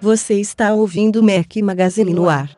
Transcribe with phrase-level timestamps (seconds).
[0.00, 2.57] Você está ouvindo Mac Magazine no ar.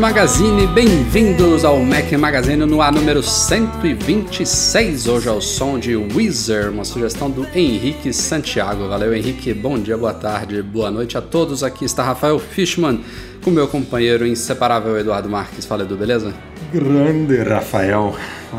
[0.00, 5.06] Magazine, bem-vindos ao Mac Magazine no ar número 126.
[5.06, 8.88] Hoje é o som de Weezer, uma sugestão do Henrique Santiago.
[8.88, 11.62] Valeu Henrique, bom dia, boa tarde, boa noite a todos.
[11.62, 13.04] Aqui está Rafael Fishman
[13.44, 15.66] com meu companheiro inseparável Eduardo Marques.
[15.66, 16.32] Fala Edu, beleza?
[16.72, 18.16] Grande Rafael,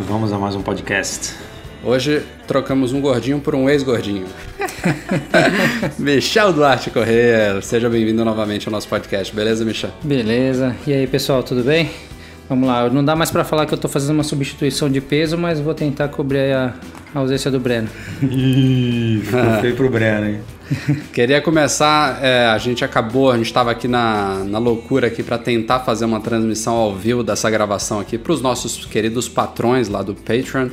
[0.08, 1.34] vamos a mais um podcast.
[1.84, 4.28] Hoje trocamos um gordinho por um ex-gordinho.
[5.98, 9.90] Michel Duarte Corrêa, seja bem-vindo novamente ao nosso podcast, beleza, Michel?
[10.04, 10.76] Beleza.
[10.86, 11.90] E aí, pessoal, tudo bem?
[12.48, 15.38] Vamos lá, não dá mais para falar que eu tô fazendo uma substituição de peso,
[15.38, 16.74] mas vou tentar cobrir a
[17.16, 17.90] ausência do Breno.
[18.22, 19.24] Ih,
[19.62, 20.40] feio pro Breno, hein?
[21.12, 25.38] Queria começar, é, a gente acabou, a gente estava aqui na, na loucura aqui para
[25.38, 30.04] tentar fazer uma transmissão ao vivo dessa gravação aqui para os nossos queridos patrões lá
[30.04, 30.70] do Patreon.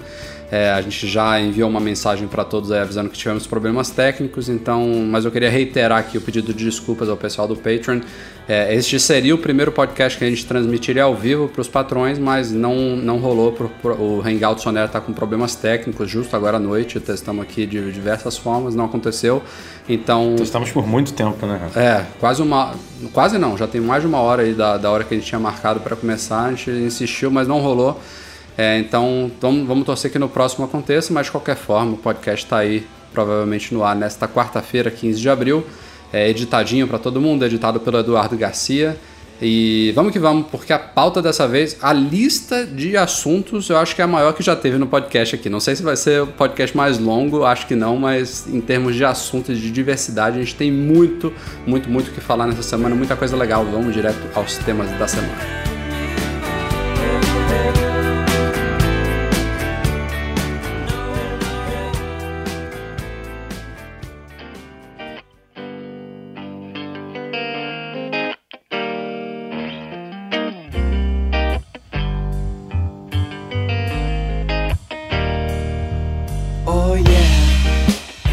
[0.50, 4.48] É, a gente já enviou uma mensagem para todos aí avisando que tivemos problemas técnicos,
[4.48, 8.00] então, mas eu queria reiterar aqui o pedido de desculpas ao pessoal do Patreon.
[8.48, 12.18] É, este seria o primeiro podcast que a gente transmitiria ao vivo para os patrões,
[12.18, 13.52] mas não, não rolou.
[13.52, 16.98] Pro, pro, o Hangout Sonera está com problemas técnicos justo agora à noite.
[16.98, 19.42] Testamos aqui de diversas formas, não aconteceu.
[19.86, 20.34] Então.
[20.38, 21.60] Testamos por muito tempo, né?
[21.76, 22.74] É, quase uma.
[23.12, 25.26] Quase não, já tem mais de uma hora aí da, da hora que a gente
[25.26, 26.46] tinha marcado para começar.
[26.46, 28.00] A gente insistiu, mas não rolou.
[28.58, 32.44] É, então vamos, vamos torcer que no próximo aconteça, mas de qualquer forma o podcast
[32.44, 35.64] está aí provavelmente no ar nesta quarta-feira, 15 de abril,
[36.12, 38.98] é, editadinho para todo mundo, editado pelo Eduardo Garcia.
[39.40, 43.94] E vamos que vamos, porque a pauta dessa vez, a lista de assuntos, eu acho
[43.94, 45.48] que é a maior que já teve no podcast aqui.
[45.48, 48.96] Não sei se vai ser o podcast mais longo, acho que não, mas em termos
[48.96, 51.32] de assuntos de diversidade, a gente tem muito,
[51.64, 53.64] muito, muito o que falar nessa semana, muita coisa legal.
[53.64, 55.67] Vamos direto aos temas da semana.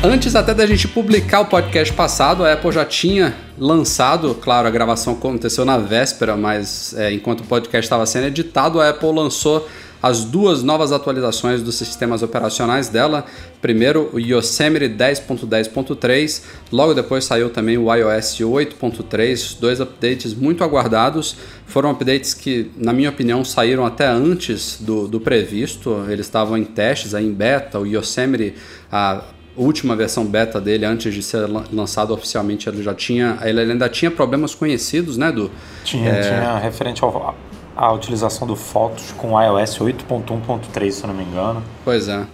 [0.08, 4.70] Antes até da gente publicar o podcast passado, a Apple já tinha lançado, claro, a
[4.70, 9.68] gravação aconteceu na véspera, mas é, enquanto o podcast estava sendo editado, a Apple lançou
[10.04, 13.26] as duas novas atualizações dos sistemas operacionais dela.
[13.60, 21.36] Primeiro o Yosemite 10.10.3, logo depois saiu também o iOS 8.3, dois updates muito aguardados.
[21.66, 26.06] Foram updates que, na minha opinião, saíram até antes do, do previsto.
[26.08, 27.80] Eles estavam em testes, aí em beta.
[27.80, 28.54] O Yosemite,
[28.92, 29.24] a
[29.56, 33.38] última versão beta dele, antes de ser lançado oficialmente, ele já tinha.
[33.42, 35.52] Ele ainda tinha problemas conhecidos, né, Du?
[35.84, 36.22] Tinha, é...
[36.22, 37.36] tinha referente ao,
[37.76, 41.64] à utilização do Fotos com iOS 8.1.3, se eu não me engano.
[41.84, 42.26] Pois é.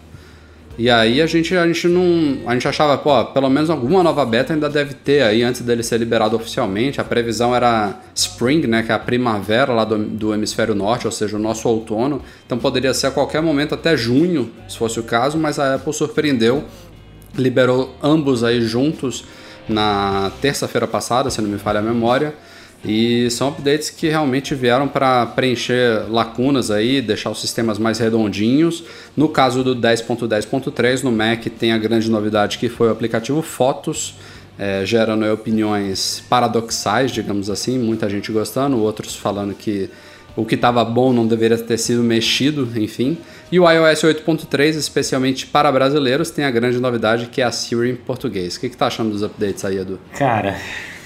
[0.78, 2.50] E aí a gente, a gente não.
[2.50, 5.84] A gente achava, pô, pelo menos alguma nova beta ainda deve ter aí antes dele
[5.84, 7.00] ser liberado oficialmente.
[7.00, 8.82] A previsão era Spring, né?
[8.82, 12.22] Que é a primavera lá do, do hemisfério norte, ou seja, o nosso outono.
[12.46, 15.94] Então poderia ser a qualquer momento até junho, se fosse o caso, mas a Apple
[15.94, 16.64] surpreendeu
[17.36, 19.24] liberou ambos aí juntos
[19.68, 22.34] na terça-feira passada, se não me falha a memória.
[22.84, 28.84] E são updates que realmente vieram para preencher lacunas aí, deixar os sistemas mais redondinhos.
[29.16, 34.16] No caso do 10.10.3 no Mac tem a grande novidade que foi o aplicativo Fotos,
[34.58, 39.90] é, gerando opiniões paradoxais, digamos assim, muita gente gostando, outros falando que
[40.36, 43.18] o que estava bom não deveria ter sido mexido, enfim.
[43.52, 47.91] E o iOS 8.3, especialmente para brasileiros, tem a grande novidade que é a Siri
[47.91, 48.55] em português.
[48.55, 50.00] O que, que tá achando dos updates aí, Edu?
[50.17, 50.55] Cara,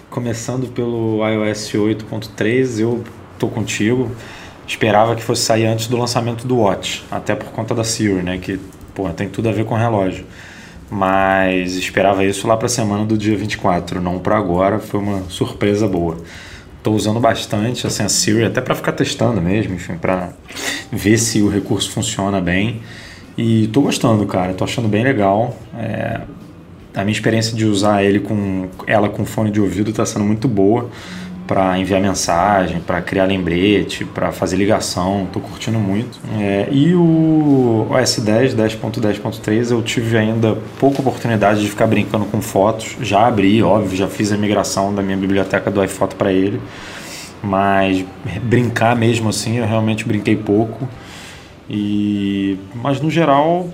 [0.10, 3.04] começando pelo iOS 8.3, eu
[3.40, 4.12] tô contigo.
[4.68, 8.38] Esperava que fosse sair antes do lançamento do Watch, até por conta da Siri, né?
[8.38, 8.60] Que,
[8.94, 10.26] pô, tem tudo a ver com relógio.
[10.90, 14.80] Mas esperava isso lá para a semana do dia 24, não para agora.
[14.80, 16.18] Foi uma surpresa boa.
[16.86, 20.30] Estou usando bastante assim, a Siri, até para ficar testando mesmo, enfim, para
[20.92, 22.80] ver se o recurso funciona bem.
[23.36, 24.52] E estou gostando, cara.
[24.52, 25.58] Estou achando bem legal.
[25.76, 26.22] É,
[26.94, 30.48] a minha experiência de usar ele com ela com fone de ouvido está sendo muito
[30.48, 30.92] boa.
[31.48, 36.20] Para enviar mensagem, para criar lembrete, para fazer ligação, estou curtindo muito.
[36.40, 42.42] É, e o OS 10, 10.10.3, eu tive ainda pouca oportunidade de ficar brincando com
[42.42, 42.98] fotos.
[43.02, 46.60] Já abri, óbvio, já fiz a migração da minha biblioteca do iPhoto para ele,
[47.44, 48.04] mas
[48.42, 50.90] brincar mesmo assim, eu realmente brinquei pouco.
[51.70, 53.70] E, mas no geral,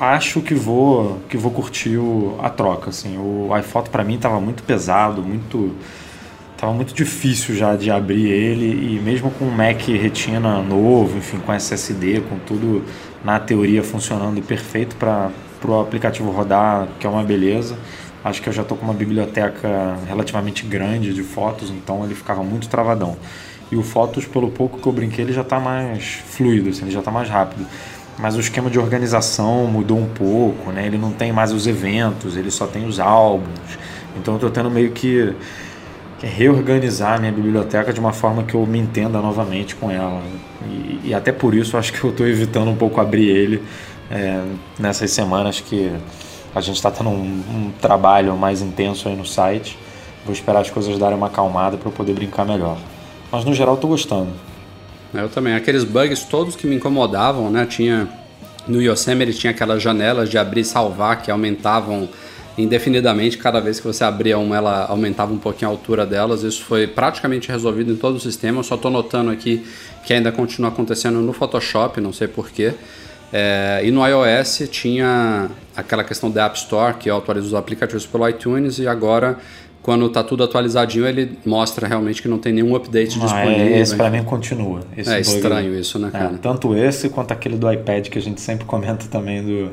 [0.00, 2.90] acho que vou que vou curtir o, a troca.
[2.90, 5.74] Assim, o iPhoto para mim estava muito pesado, muito
[6.62, 11.38] Tava muito difícil já de abrir ele e mesmo com o Mac Retina novo, enfim,
[11.38, 12.84] com SSD, com tudo
[13.24, 15.32] na teoria funcionando perfeito para
[15.66, 17.76] o aplicativo rodar, que é uma beleza.
[18.22, 22.44] Acho que eu já estou com uma biblioteca relativamente grande de fotos, então ele ficava
[22.44, 23.16] muito travadão.
[23.68, 26.92] E o Fotos, pelo pouco que eu brinquei, ele já está mais fluido, assim, ele
[26.92, 27.66] já está mais rápido.
[28.20, 30.86] Mas o esquema de organização mudou um pouco, né?
[30.86, 33.76] Ele não tem mais os eventos, ele só tem os álbuns.
[34.16, 35.34] Então eu estou tendo meio que
[36.22, 40.22] reorganizar a minha biblioteca de uma forma que eu me entenda novamente com ela.
[40.66, 43.62] E, e até por isso acho que eu estou evitando um pouco abrir ele
[44.10, 44.42] é,
[44.78, 45.90] nessas semanas que
[46.54, 49.78] a gente está tendo um, um, trabalho mais intenso aí no site.
[50.24, 52.78] Vou esperar as coisas darem uma acalmada para eu poder brincar melhor.
[53.30, 54.30] Mas no geral estou gostando.
[55.12, 55.54] Eu também.
[55.54, 57.66] Aqueles bugs todos que me incomodavam, né?
[57.66, 58.08] Tinha
[58.66, 62.08] no Yosemite tinha aquelas janelas de abrir e salvar que aumentavam
[62.56, 66.42] indefinidamente, cada vez que você abria uma, ela aumentava um pouquinho a altura delas.
[66.42, 68.58] Isso foi praticamente resolvido em todo o sistema.
[68.58, 69.64] Eu só estou notando aqui
[70.04, 72.74] que ainda continua acontecendo no Photoshop, não sei porquê.
[73.32, 78.28] É, e no iOS tinha aquela questão da App Store, que atualiza os aplicativos pelo
[78.28, 79.38] iTunes, e agora,
[79.80, 83.66] quando está tudo atualizadinho, ele mostra realmente que não tem nenhum update ah, disponível.
[83.66, 84.80] É, esse para mim continua.
[84.94, 86.34] É estranho isso, né, é, cara?
[86.34, 89.70] É, tanto esse quanto aquele do iPad que a gente sempre comenta também do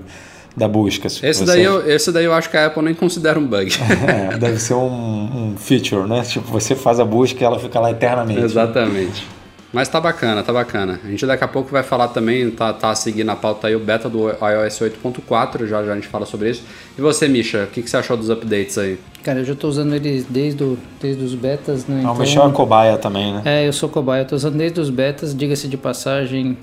[0.59, 1.07] da busca.
[1.07, 1.45] Esse, você...
[1.45, 3.71] daí eu, esse daí eu acho que a Apple nem considera um bug.
[4.05, 6.21] é, deve ser um, um, feature, né?
[6.21, 8.41] Tipo, você faz a busca e ela fica lá eternamente.
[8.41, 9.25] Exatamente.
[9.71, 10.99] Mas tá bacana, tá bacana.
[11.05, 13.79] A gente daqui a pouco vai falar também, tá, tá seguindo a pauta aí o
[13.79, 16.63] beta do iOS 8.4, já, já a gente fala sobre isso.
[16.97, 18.97] E você, Misha, o que, que você achou dos updates aí?
[19.23, 21.99] Cara, eu já tô usando ele desde, o, desde os betas, né?
[21.99, 23.41] Então, o Michel é cobaia também, né?
[23.45, 26.57] É, eu sou cobaia, eu tô usando desde os betas, diga-se de passagem,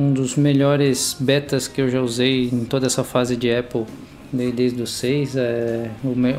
[0.00, 3.84] um dos melhores betas que eu já usei em toda essa fase de Apple
[4.32, 5.90] desde o 6 é,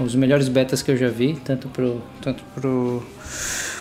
[0.04, 3.04] os melhores betas que eu já vi tanto pro tanto pro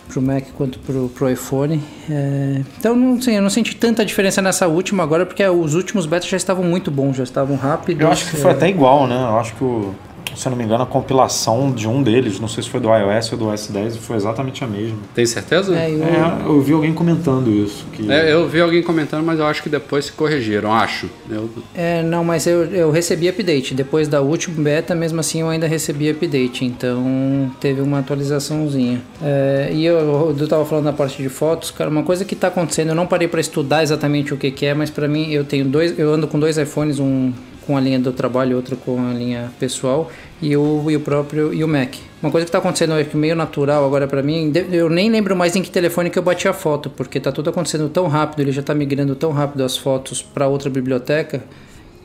[0.09, 1.81] pro Mac quanto pro, pro iPhone.
[2.09, 6.05] É, então não sei eu não senti tanta diferença nessa última agora porque os últimos
[6.05, 9.07] betas já estavam muito bons já estavam rápidos eu acho que foi é, até igual
[9.07, 9.15] né?
[9.15, 9.95] Eu acho que o
[10.35, 12.89] se eu não me engano, a compilação de um deles, não sei se foi do
[12.89, 14.97] iOS ou do OS 10, foi exatamente a mesma.
[15.13, 15.77] Tem certeza?
[15.77, 17.85] É, eu, é, eu vi alguém comentando isso.
[17.93, 18.11] Que...
[18.11, 21.09] É, eu vi alguém comentando, mas eu acho que depois se corrigiram, acho.
[21.29, 21.49] Eu...
[21.75, 23.73] É, não, mas eu, eu recebi update.
[23.73, 26.65] Depois da última beta, mesmo assim, eu ainda recebi update.
[26.65, 29.01] Então, teve uma atualizaçãozinha.
[29.21, 32.47] É, e eu, eu tava falando da parte de fotos, cara, uma coisa que tá
[32.47, 35.43] acontecendo, eu não parei para estudar exatamente o que, que é, mas para mim, eu
[35.43, 37.31] tenho dois, eu ando com dois iPhones, um
[37.65, 40.09] com a linha do trabalho, outra com a linha pessoal
[40.41, 41.95] e o, e o próprio e o Mac.
[42.21, 45.55] Uma coisa que está acontecendo é meio natural agora para mim, eu nem lembro mais
[45.55, 48.51] em que telefone que eu bati a foto, porque tá tudo acontecendo tão rápido, ele
[48.51, 51.43] já está migrando tão rápido as fotos para outra biblioteca.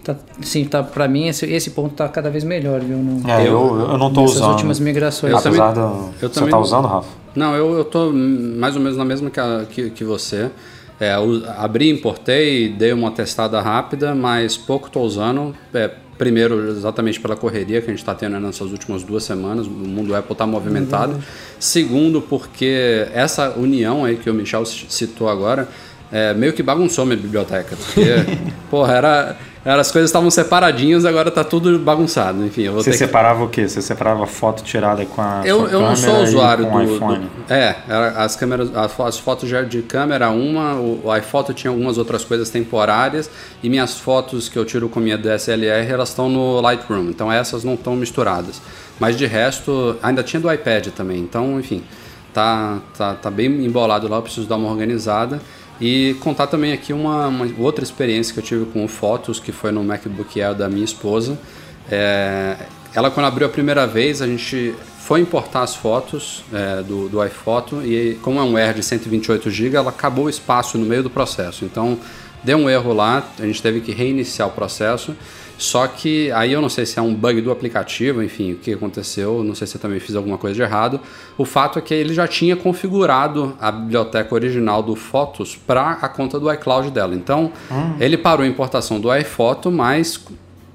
[0.04, 2.96] Tá, sim, tá, para mim esse, esse ponto está cada vez melhor, viu?
[2.96, 4.50] No, é, eu, eu não tô usando.
[4.50, 5.32] últimas migrações.
[5.32, 7.08] Eu Apesar também, do, eu você também, tá usando, Rafa?
[7.34, 10.48] Não, eu, eu tô mais ou menos na mesma que, a, que, que você.
[10.98, 11.14] É,
[11.58, 15.54] abri, importei, dei uma testada rápida, mas pouco estou usando.
[15.74, 19.70] É, primeiro, exatamente pela correria que a gente está tendo nessas últimas duas semanas, o
[19.70, 21.12] mundo Apple está movimentado.
[21.12, 21.20] Uhum.
[21.58, 25.68] Segundo, porque essa união aí que o Michel citou agora,
[26.10, 27.76] é, meio que bagunçou minha biblioteca.
[27.76, 28.10] Porque,
[28.70, 29.36] porra, era
[29.74, 32.44] as coisas estavam separadinhas, agora tá tudo bagunçado.
[32.46, 33.44] Enfim, eu vou Você separava que...
[33.46, 33.68] o quê?
[33.68, 37.28] Você separava foto tirada com a Eu, eu não sou usuário do, iPhone.
[37.46, 37.76] Do, é,
[38.16, 42.48] as câmeras, as fotos já de câmera uma, o, o iPhoto tinha algumas outras coisas
[42.48, 43.28] temporárias
[43.60, 47.08] e minhas fotos que eu tiro com minha DSLR, elas estão no Lightroom.
[47.08, 48.62] Então essas não estão misturadas.
[49.00, 51.18] Mas de resto, ainda tinha do iPad também.
[51.18, 51.82] Então, enfim,
[52.32, 55.40] tá tá, tá bem embolado lá, eu preciso dar uma organizada.
[55.80, 59.70] E contar também aqui uma, uma, outra experiência que eu tive com fotos, que foi
[59.70, 61.38] no MacBook Air da minha esposa.
[61.90, 62.56] É,
[62.94, 67.24] ela, quando abriu a primeira vez, a gente foi importar as fotos é, do, do
[67.24, 71.02] iPhoto e, como é um Air de 128 GB, ela acabou o espaço no meio
[71.02, 71.64] do processo.
[71.64, 71.98] Então,
[72.42, 75.14] deu um erro lá, a gente teve que reiniciar o processo.
[75.58, 78.74] Só que aí eu não sei se é um bug do aplicativo, enfim, o que
[78.74, 81.00] aconteceu, não sei se eu também fiz alguma coisa de errado.
[81.38, 86.08] O fato é que ele já tinha configurado a biblioteca original do Fotos para a
[86.08, 87.14] conta do iCloud dela.
[87.14, 87.96] Então, hum.
[87.98, 90.22] ele parou a importação do iPhoto, mas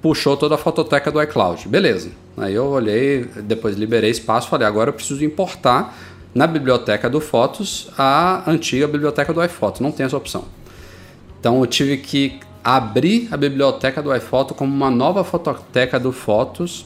[0.02, 1.68] puxou toda a fototeca do iCloud.
[1.68, 2.10] Beleza.
[2.36, 5.96] Aí eu olhei, depois liberei espaço, falei, agora eu preciso importar
[6.34, 9.84] na biblioteca do Fotos a antiga biblioteca do iPhoto.
[9.84, 10.46] Não tem essa opção.
[11.40, 16.86] Então eu tive que abrir a biblioteca do iPhoto como uma nova fototeca do Fotos.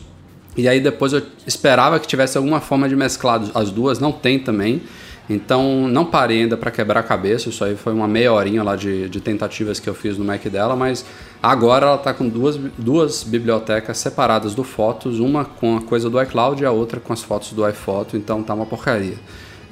[0.58, 4.40] E aí depois eu esperava que tivesse alguma forma de mesclar as duas, não tem
[4.40, 4.82] também.
[5.30, 8.76] Então não parei ainda para quebrar a cabeça, isso aí foi uma meia horinha lá
[8.76, 11.04] de, de tentativas que eu fiz no Mac dela, mas
[11.42, 16.22] agora ela está com duas, duas bibliotecas separadas do Fotos, uma com a coisa do
[16.22, 19.18] iCloud e a outra com as fotos do iPhoto, então tá uma porcaria.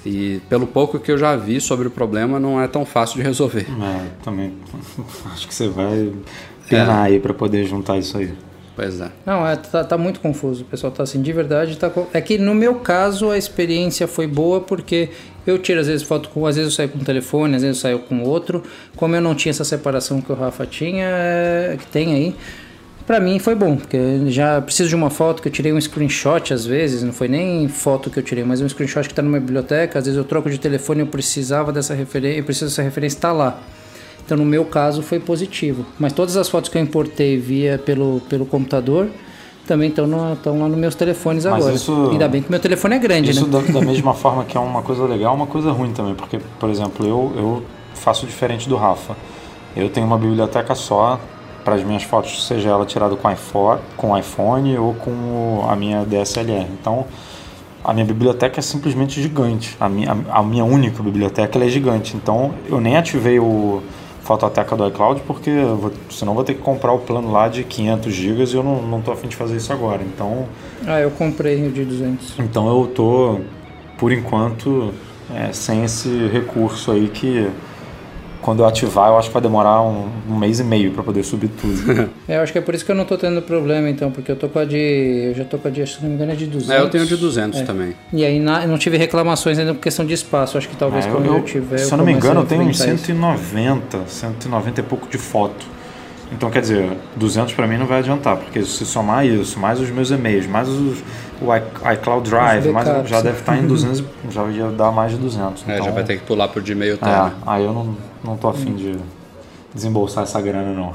[0.06, 3.24] E pelo pouco que eu já vi sobre o problema, não é tão fácil de
[3.24, 3.66] resolver.
[3.82, 4.54] É, também
[5.32, 6.12] acho que você vai
[6.68, 7.14] penar é.
[7.14, 8.34] aí para poder juntar isso aí.
[8.76, 9.12] Pois é.
[9.26, 10.64] Não, é, tá, tá, muito confuso.
[10.64, 11.78] O pessoal tá assim, de verdade.
[11.78, 15.10] Tá, é que no meu caso a experiência foi boa porque
[15.46, 16.46] eu tiro às vezes foto com.
[16.48, 18.64] Às vezes eu saio com um telefone, às vezes eu saio com outro.
[18.96, 22.36] Como eu não tinha essa separação que o Rafa tinha, é, que tem aí.
[23.06, 26.54] Pra mim foi bom, porque já preciso de uma foto que eu tirei um screenshot
[26.54, 29.40] às vezes, não foi nem foto que eu tirei, mas um screenshot que está numa
[29.40, 33.18] biblioteca, às vezes eu troco de telefone, eu precisava dessa referência, eu preciso dessa referência
[33.18, 33.60] estar tá lá.
[34.26, 35.86] Então no meu caso foi positivo.
[36.00, 39.10] Mas todas as fotos que eu importei via pelo, pelo computador
[39.68, 40.10] também estão
[40.60, 41.76] lá nos meus telefones Mas agora.
[41.76, 43.62] Isso, Ainda bem que meu telefone é grande, isso né?
[43.62, 46.16] da, da mesma forma que é uma coisa legal, uma coisa ruim também.
[46.16, 47.64] Porque, por exemplo, eu, eu
[47.96, 49.16] faço diferente do Rafa.
[49.76, 51.20] Eu tenho uma biblioteca só
[51.64, 56.06] para as minhas fotos, seja ela tirada com iPhone, com iPhone ou com a minha
[56.06, 56.68] DSLR.
[56.80, 57.06] Então,
[57.84, 59.76] a minha biblioteca é simplesmente gigante.
[59.80, 62.16] A minha, a minha única biblioteca é gigante.
[62.16, 63.82] Então, eu nem ativei o
[64.22, 68.14] fototeca do iCloud, porque vou, senão vou ter que comprar o plano lá de 500
[68.14, 70.02] GB e eu não, não tô afim de fazer isso agora.
[70.02, 70.48] Então.
[70.88, 72.40] Ah, eu comprei o de 200.
[72.40, 73.42] Então eu tô,
[73.98, 74.94] por enquanto,
[75.36, 77.50] é, sem esse recurso aí que
[78.44, 81.24] quando eu ativar, eu acho que vai demorar um, um mês e meio para poder
[81.24, 82.10] subir tudo.
[82.28, 84.32] é, eu acho que é por isso que eu não tô tendo problema, então, porque
[84.32, 85.30] eu tô com a de.
[85.30, 86.70] Eu já tô com a de, se não me engano, é de 200.
[86.70, 87.64] É, eu tenho de 200 é.
[87.64, 87.96] também.
[88.12, 90.58] E aí na, não tive reclamações ainda por questão de espaço.
[90.58, 91.78] Acho que talvez é, quando eu, eu tiver.
[91.78, 94.06] Se eu não me engano, eu tenho uns 190, isso.
[94.08, 95.66] 190 e pouco de foto.
[96.32, 99.90] Então, quer dizer, 200 para mim não vai adiantar, porque se somar isso, mais os
[99.92, 101.04] meus e-mails, mais os,
[101.40, 105.64] o iCloud Drive, mais, já deve estar em 200, já ia dar mais de 200.
[105.68, 107.16] É, então, já vai ter que pular por Gmail também.
[107.16, 108.98] É, aí eu não, não tô afim de
[109.74, 110.94] desembolsar essa grana, não.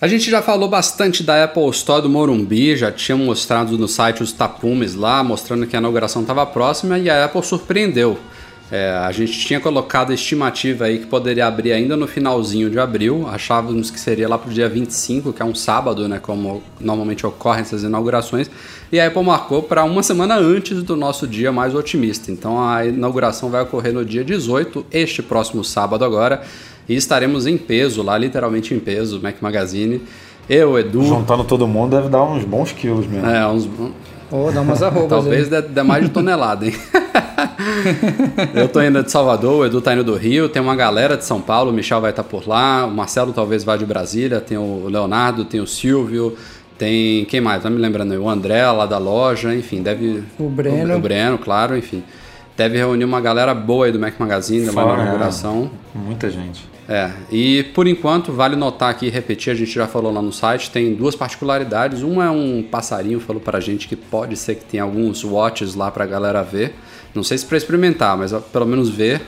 [0.00, 4.22] A gente já falou bastante da Apple Store do Morumbi, já tinha mostrado no site
[4.22, 8.18] os tapumes lá, mostrando que a inauguração estava próxima e a Apple surpreendeu.
[8.70, 12.78] É, a gente tinha colocado a estimativa aí que poderia abrir ainda no finalzinho de
[12.78, 16.62] abril, achávamos que seria lá para o dia 25, que é um sábado, né, como
[16.80, 18.50] normalmente ocorrem essas inaugurações,
[18.90, 22.32] e a Apple marcou para uma semana antes do nosso dia mais otimista.
[22.32, 26.42] Então a inauguração vai ocorrer no dia 18, este próximo sábado agora,
[26.88, 30.00] e estaremos em peso lá, literalmente em peso, Mac Magazine.
[30.48, 31.04] Eu, Edu.
[31.04, 33.26] Juntando todo mundo deve dar uns bons quilos mesmo.
[33.26, 33.68] É, uns.
[34.30, 35.08] Ou oh, dá umas arrobas.
[35.08, 36.74] Talvez dê, dê mais de tonelada, hein?
[38.54, 41.24] eu tô indo de Salvador, o Edu tá indo do Rio, tem uma galera de
[41.24, 44.40] São Paulo, o Michel vai estar tá por lá, o Marcelo talvez vá de Brasília,
[44.40, 46.36] tem o Leonardo, tem o Silvio,
[46.78, 47.62] tem quem mais?
[47.62, 48.18] Tá me lembrando aí?
[48.18, 50.24] O André lá da loja, enfim, deve.
[50.38, 50.94] O Breno.
[50.94, 52.02] O, o Breno, claro, enfim.
[52.56, 55.70] Deve reunir uma galera boa aí do Mac Magazine, da inauguração.
[55.94, 56.73] É, muita gente.
[56.88, 60.32] É, e por enquanto, vale notar aqui e repetir, a gente já falou lá no
[60.32, 62.02] site, tem duas particularidades.
[62.02, 65.90] Uma é um passarinho falou pra gente que pode ser que tenha alguns watches lá
[65.90, 66.74] pra galera ver.
[67.14, 69.22] Não sei se para experimentar, mas pelo menos ver.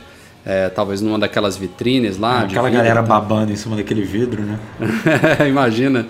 [0.45, 2.43] É, talvez numa daquelas vitrines lá.
[2.43, 4.61] É, aquela vidro, galera babando em cima daquele vidro, né?
[5.49, 6.07] Imagina.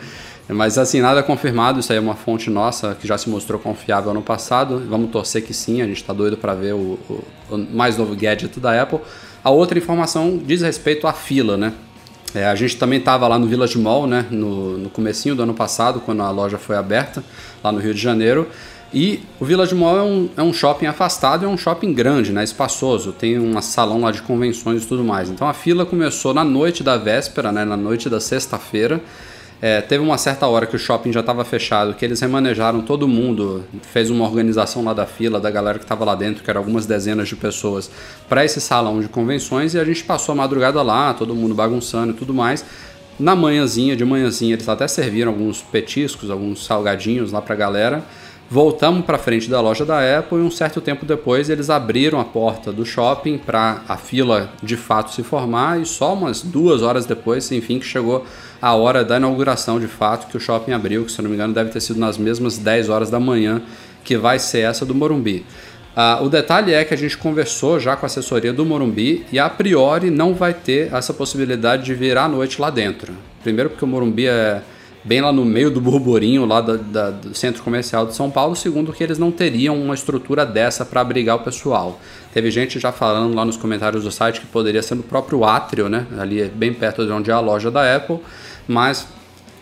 [0.48, 4.10] Mas assim, nada confirmado, isso aí é uma fonte nossa que já se mostrou confiável
[4.10, 4.82] ano passado.
[4.88, 8.14] Vamos torcer que sim, a gente está doido para ver o, o, o, mais novo
[8.14, 9.00] gadget da Apple.
[9.46, 11.72] A outra informação diz respeito à fila, né?
[12.34, 14.26] É, a gente também estava lá no Village Mall, né?
[14.28, 17.22] No, no comecinho do ano passado, quando a loja foi aberta,
[17.62, 18.48] lá no Rio de Janeiro.
[18.92, 22.42] E o Village Mall é um, é um shopping afastado, é um shopping grande, né,
[22.42, 25.30] espaçoso, tem um salão lá de convenções e tudo mais.
[25.30, 29.00] Então a fila começou na noite da véspera, né, na noite da sexta-feira.
[29.60, 33.08] É, teve uma certa hora que o shopping já estava fechado, que eles remanejaram todo
[33.08, 36.60] mundo, fez uma organização lá da fila, da galera que estava lá dentro, que eram
[36.60, 37.90] algumas dezenas de pessoas,
[38.28, 42.12] para esse salão de convenções e a gente passou a madrugada lá, todo mundo bagunçando
[42.12, 42.64] e tudo mais.
[43.18, 48.04] Na manhãzinha, de manhãzinha, eles até serviram alguns petiscos, alguns salgadinhos lá para a galera.
[48.48, 52.24] Voltamos para frente da loja da Apple e um certo tempo depois eles abriram a
[52.24, 57.04] porta do shopping para a fila de fato se formar e só umas duas horas
[57.06, 58.24] depois, enfim, que chegou
[58.62, 61.52] a hora da inauguração de fato que o shopping abriu, que se não me engano
[61.52, 63.60] deve ter sido nas mesmas 10 horas da manhã
[64.04, 65.44] que vai ser essa do Morumbi.
[65.96, 69.40] Uh, o detalhe é que a gente conversou já com a assessoria do Morumbi e
[69.40, 73.12] a priori não vai ter essa possibilidade de virar à noite lá dentro.
[73.42, 74.62] Primeiro porque o Morumbi é
[75.06, 78.56] bem lá no meio do burburinho lá da, da, do centro comercial de São Paulo,
[78.56, 82.00] segundo que eles não teriam uma estrutura dessa para abrigar o pessoal.
[82.34, 85.88] Teve gente já falando lá nos comentários do site que poderia ser no próprio átrio,
[85.88, 86.06] né?
[86.18, 88.18] Ali bem perto de onde é a loja da Apple,
[88.66, 89.06] mas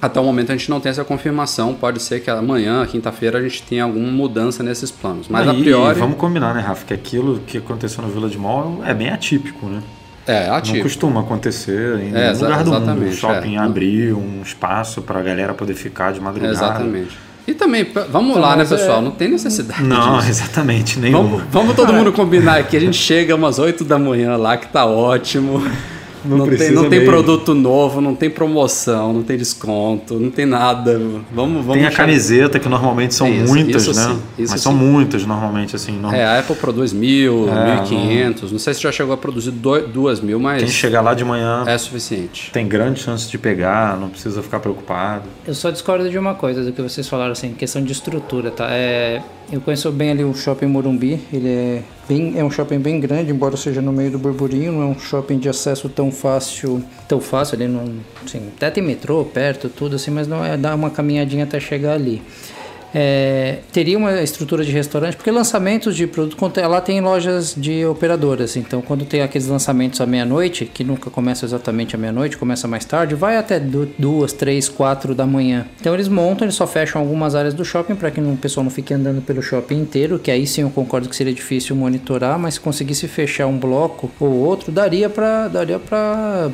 [0.01, 1.75] até o momento a gente não tem essa confirmação.
[1.75, 5.29] Pode ser que amanhã, quinta-feira, a gente tenha alguma mudança nesses planos.
[5.29, 5.99] Mas Aí, a priori.
[5.99, 6.87] Vamos combinar, né, Rafa?
[6.87, 9.83] Que aquilo que aconteceu no Village Mall é bem atípico, né?
[10.27, 10.77] É, ativo.
[10.77, 12.83] Não costuma acontecer em É, nenhum lugar do mundo.
[12.83, 13.59] Exatamente, shopping é.
[13.59, 16.53] abrir um espaço para a galera poder ficar de madrugada.
[16.53, 17.19] Exatamente.
[17.47, 19.03] E também, vamos Então, lá, né, é- pessoal?
[19.03, 19.83] Não tem necessidade.
[19.83, 20.31] Não, disso.
[20.41, 21.23] exatamente, nenhum.
[21.29, 22.75] Vamos, vamos todo mundo combinar aqui.
[22.77, 25.63] A gente chega umas 8 da manhã lá, que tá ótimo.
[26.25, 27.07] Não Não, tem, não tem mesmo.
[27.13, 30.99] produto novo, não tem promoção, não tem desconto, não tem nada.
[31.33, 34.15] Vamos, vamos Tem a camiseta, que normalmente são Isso, muitas, isso né?
[34.15, 34.79] sim, isso Mas são sim.
[34.79, 35.93] muitas normalmente, assim.
[35.99, 36.13] Não...
[36.13, 38.51] É, a Apple produz mil, É, mil e quinhentos.
[38.53, 41.65] Não sei se já chegou a produzir duas mil, mas Quem chegar lá de manhã
[41.67, 42.51] é suficiente.
[42.53, 45.23] tem grande chance de pegar, não precisa ficar preocupado.
[45.47, 48.69] Eu só discordo de uma coisa do que vocês falaram, assim, questão de estrutura, tá?
[48.71, 49.21] É,
[49.53, 53.31] eu conheço bem ali o shopping Morumbi, ele é bem, é um shopping bem grande,
[53.31, 57.21] embora seja no meio do burburinho, não é um shopping de acesso tão fácil, tão
[57.21, 60.91] fácil, ali não, assim, até tem metrô perto, tudo assim, mas não é dar uma
[60.91, 62.23] caminhadinha até chegar ali.
[62.97, 66.37] É, teria uma estrutura de restaurante, porque lançamentos de produto,
[66.69, 71.45] lá tem lojas de operadoras, então quando tem aqueles lançamentos à meia-noite, que nunca começa
[71.45, 75.67] exatamente à meia-noite, começa mais tarde, vai até du- duas, três, quatro da manhã.
[75.81, 78.71] Então eles montam, eles só fecham algumas áreas do shopping para que o pessoal não
[78.71, 82.55] fique andando pelo shopping inteiro, que aí sim eu concordo que seria difícil monitorar, mas
[82.55, 86.49] se conseguisse fechar um bloco ou outro, daria para daria para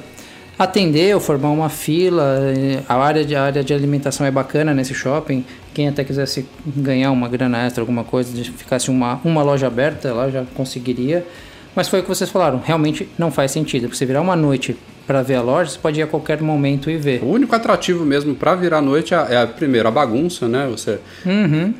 [0.59, 2.38] atender ou formar uma fila.
[2.54, 5.44] eh, A área de, a área de alimentação é bacana nesse shopping.
[5.80, 10.12] Quem até quisesse ganhar uma grana extra, alguma coisa, de ficasse uma, uma loja aberta,
[10.12, 11.26] lá já conseguiria.
[11.75, 13.84] Mas foi o que vocês falaram, realmente não faz sentido.
[13.84, 16.90] Porque você virar uma noite para ver a loja, você pode ir a qualquer momento
[16.90, 17.22] e ver.
[17.25, 20.68] O único atrativo mesmo pra virar noite é, é primeiro a bagunça, né?
[20.70, 20.99] Você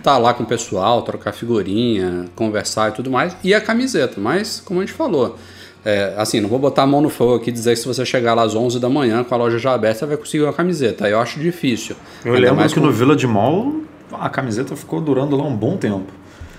[0.03, 4.19] tá lá com o pessoal, trocar figurinha, conversar e tudo mais, e a camiseta.
[4.19, 5.37] Mas, como a gente falou,
[5.85, 8.05] é, assim, não vou botar a mão no fogo aqui e dizer que se você
[8.07, 10.53] chegar lá às 11 da manhã com a loja já aberta, você vai conseguir uma
[10.55, 11.07] camiseta.
[11.09, 11.97] Eu acho difícil.
[12.25, 13.83] Eu Ainda lembro mais que com- no Village Mall
[14.19, 16.13] a camiseta ficou durando lá um bom tempo.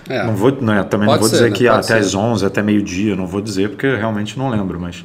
[0.08, 0.24] É.
[0.24, 1.56] Não vou, né, também não vou ser, dizer né?
[1.56, 2.06] que Pode até ser.
[2.06, 5.04] às 11, até meio-dia, não vou dizer porque realmente não lembro, mas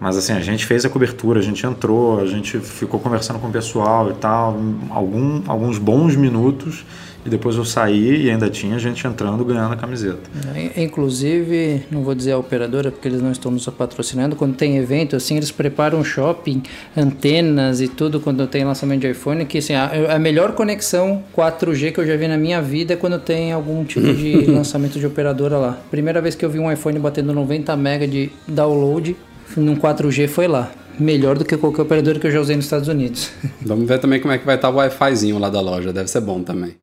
[0.00, 3.48] mas assim, a gente fez a cobertura, a gente entrou, a gente ficou conversando com
[3.48, 4.56] o pessoal e tal,
[4.90, 6.84] algum, alguns bons minutos
[7.24, 10.20] e depois eu saí e ainda tinha gente entrando ganhando a camiseta.
[10.54, 14.36] É, Inclusive, não vou dizer a operadora porque eles não estão nos patrocinando.
[14.36, 16.62] Quando tem evento, assim, eles preparam shopping,
[16.96, 19.44] antenas e tudo quando tem lançamento de iPhone.
[19.46, 22.96] Que assim, a, a melhor conexão 4G que eu já vi na minha vida é
[22.96, 25.78] quando tem algum tipo de lançamento de operadora lá.
[25.90, 29.16] Primeira vez que eu vi um iPhone batendo 90 MB de download
[29.56, 30.70] num 4G foi lá.
[30.98, 33.30] Melhor do que qualquer operadora que eu já usei nos Estados Unidos.
[33.62, 36.20] Vamos ver também como é que vai estar o Wi-Fizinho lá da loja, deve ser
[36.20, 36.76] bom também.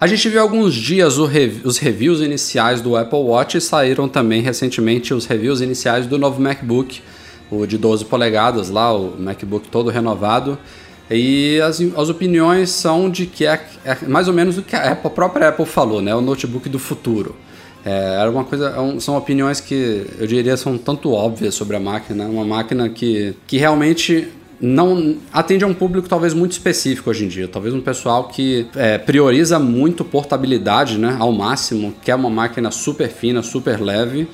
[0.00, 4.40] A gente viu alguns dias rev- os reviews iniciais do Apple Watch e saíram também
[4.40, 7.02] recentemente os reviews iniciais do novo MacBook,
[7.50, 10.58] o de 12 polegadas lá, o MacBook todo renovado.
[11.10, 14.92] E as, as opiniões são de que é, é mais ou menos o que a,
[14.92, 16.14] Apple, a própria Apple falou, né?
[16.14, 17.36] O notebook do futuro.
[17.84, 21.80] É, era uma coisa, é são opiniões que eu diria são tanto óbvias sobre a
[21.80, 24.28] máquina, uma máquina que, que realmente
[24.60, 28.66] não atende a um público talvez muito específico hoje em dia, talvez um pessoal que
[28.76, 34.28] é, prioriza muito portabilidade, né, ao máximo, quer uma máquina super fina, super leve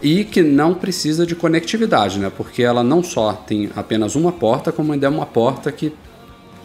[0.00, 4.72] e que não precisa de conectividade, né, porque ela não só tem apenas uma porta,
[4.72, 5.92] como ainda é uma porta que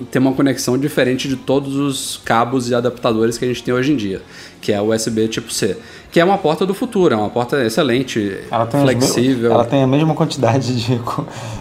[0.05, 3.91] tem uma conexão diferente de todos os cabos e adaptadores que a gente tem hoje
[3.91, 4.21] em dia,
[4.61, 5.77] que é o USB tipo C,
[6.11, 9.51] que é uma porta do futuro, é uma porta excelente, Ela flexível.
[9.51, 10.99] ela tem a mesma quantidade de,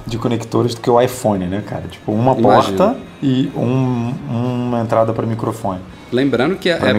[0.07, 1.85] de conectores do que o iPhone, né, cara?
[1.91, 2.77] Tipo, uma Imagina.
[2.77, 5.81] porta e um- uma entrada para microfone,
[6.13, 6.93] Lembrando que é, é,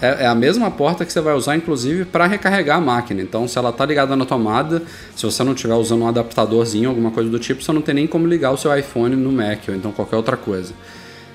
[0.00, 3.20] é- é a mesma porta que você vai usar, inclusive, para recarregar a máquina.
[3.20, 4.82] Então, se ela está ligada na tomada,
[5.14, 8.06] se você não estiver usando um adaptadorzinho, alguma coisa do tipo, você não tem nem
[8.06, 10.72] como ligar o seu iPhone no Mac ou então qualquer outra coisa.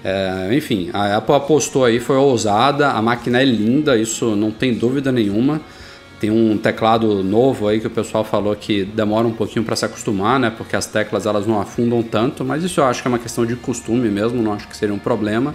[0.04, 4.74] É, enfim, a Apple apostou aí, foi ousada, a máquina é linda, isso não tem
[4.74, 5.60] dúvida nenhuma.
[6.20, 9.86] Tem um teclado novo aí que o pessoal falou que demora um pouquinho para se
[9.86, 10.50] acostumar, né?
[10.50, 13.46] Porque as teclas elas não afundam tanto, mas isso eu acho que é uma questão
[13.46, 15.54] de costume mesmo, não acho que seria um problema.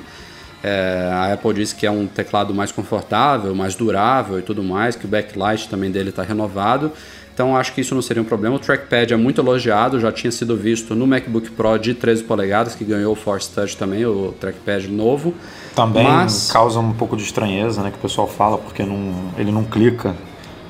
[0.63, 4.95] É, a Apple disse que é um teclado mais confortável, mais durável e tudo mais,
[4.95, 6.93] que o backlight também dele está renovado.
[7.35, 8.55] Então acho que isso não seria um problema.
[8.57, 12.75] O trackpad é muito elogiado, já tinha sido visto no MacBook Pro de 13 polegadas,
[12.75, 15.35] que ganhou o Force Touch também, o trackpad novo.
[15.75, 19.51] Também Mas- causa um pouco de estranheza, né, que o pessoal fala, porque não, ele
[19.51, 20.15] não clica.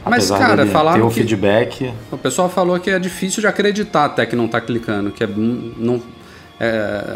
[0.04, 1.92] Mas, apesar cara, falaram o que- feedback.
[2.10, 5.26] O pessoal falou que é difícil de acreditar até que não está clicando, que é,
[5.26, 6.00] não,
[6.60, 6.66] é,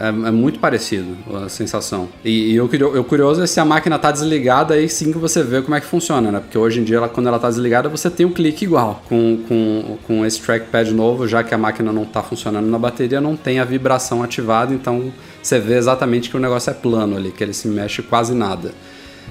[0.03, 2.09] é, é, muito parecido a sensação.
[2.25, 5.63] E, e o, curioso é se a máquina tá desligada, aí sim que você vê
[5.63, 6.41] como é que funciona, né?
[6.41, 9.03] Porque hoje em dia, ela, quando ela tá desligada, você tem um clique igual.
[9.09, 13.21] Com, com, com esse trackpad novo, já que a máquina não tá funcionando na bateria,
[13.21, 17.31] não tem a vibração ativada, então você vê exatamente que o negócio é plano ali,
[17.31, 18.73] que ele se mexe quase nada.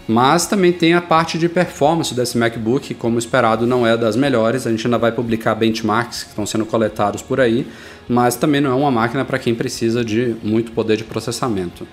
[0.07, 4.15] Mas também tem a parte de performance desse MacBook, que, como esperado, não é das
[4.15, 4.67] melhores.
[4.67, 7.67] A gente ainda vai publicar benchmarks que estão sendo coletados por aí,
[8.07, 11.87] mas também não é uma máquina para quem precisa de muito poder de processamento.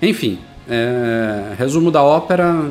[0.00, 1.54] Enfim, é...
[1.58, 2.70] resumo da ópera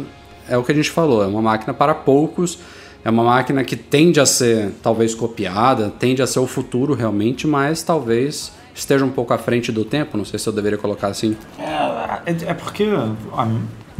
[0.49, 2.57] é o que a gente falou: é uma máquina para poucos,
[3.05, 7.45] é uma máquina que tende a ser talvez copiada, tende a ser o futuro realmente,
[7.45, 10.17] mas talvez esteja um pouco à frente do tempo.
[10.17, 11.35] Não sei se eu deveria colocar assim.
[11.59, 12.85] É, é porque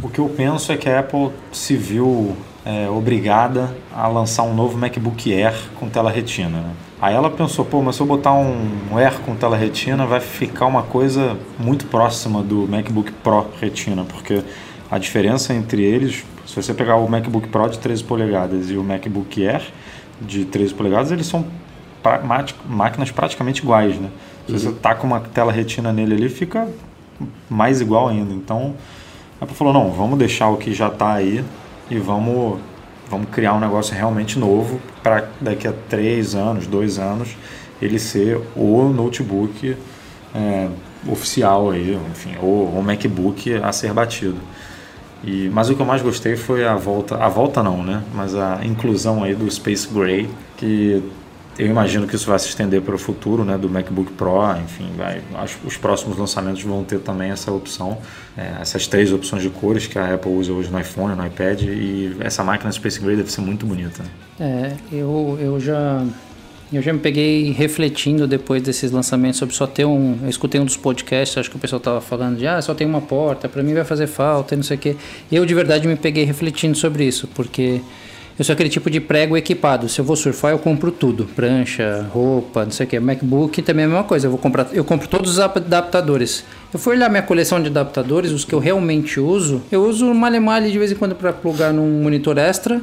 [0.02, 4.54] o que eu penso é que a Apple se viu é, obrigada a lançar um
[4.54, 6.60] novo MacBook Air com tela retina.
[6.60, 6.70] Né?
[7.00, 10.66] Aí ela pensou, pô, mas se eu botar um Air com tela retina vai ficar
[10.66, 14.42] uma coisa muito próxima do MacBook Pro retina, porque
[14.90, 18.84] a diferença entre eles, se você pegar o MacBook Pro de 13 polegadas e o
[18.84, 19.62] MacBook Air
[20.20, 21.46] de 13 polegadas, eles são
[22.02, 22.20] pra,
[22.66, 24.10] máquinas praticamente iguais, né?
[24.46, 24.58] Se uhum.
[24.58, 26.68] você tá com uma tela retina nele ali, fica
[27.48, 28.32] mais igual ainda.
[28.32, 28.74] Então,
[29.40, 31.44] a Apple falou, não, vamos deixar o que já está aí
[31.90, 32.60] e vamos,
[33.08, 37.36] vamos criar um negócio realmente novo para daqui a três anos, dois anos,
[37.80, 39.76] ele ser o notebook
[40.34, 40.68] é,
[41.06, 44.38] oficial aí, enfim, ou o MacBook a ser batido.
[45.22, 48.02] E, mas o que eu mais gostei foi a volta, a volta não, né?
[48.14, 51.02] Mas a inclusão aí do Space Gray, que
[51.58, 54.90] eu imagino que isso vai se estender para o futuro, né, do MacBook Pro, enfim,
[54.96, 57.98] vai, acho, os próximos lançamentos vão ter também essa opção,
[58.36, 61.62] é, essas três opções de cores que a Apple usa hoje no iPhone, no iPad,
[61.62, 64.04] e essa máquina Space Gray deve ser muito bonita.
[64.38, 66.04] É, eu, eu já
[66.70, 70.18] eu já me peguei refletindo depois desses lançamentos sobre só ter um.
[70.22, 72.86] Eu escutei um dos podcasts, acho que o pessoal tava falando de ah, só tem
[72.86, 74.96] uma porta, para mim vai fazer falta, não sei o quê.
[75.30, 77.80] E eu de verdade me peguei refletindo sobre isso, porque
[78.38, 79.88] eu sou aquele tipo de prego equipado.
[79.88, 83.00] Se eu vou surfar, eu compro tudo: prancha, roupa, não sei o que.
[83.00, 84.26] MacBook também é a mesma coisa.
[84.26, 86.44] Eu vou comprar, eu compro todos os adaptadores.
[86.72, 89.62] Eu fui olhar minha coleção de adaptadores, os que eu realmente uso.
[89.72, 92.80] Eu uso um male de vez em quando para plugar num monitor extra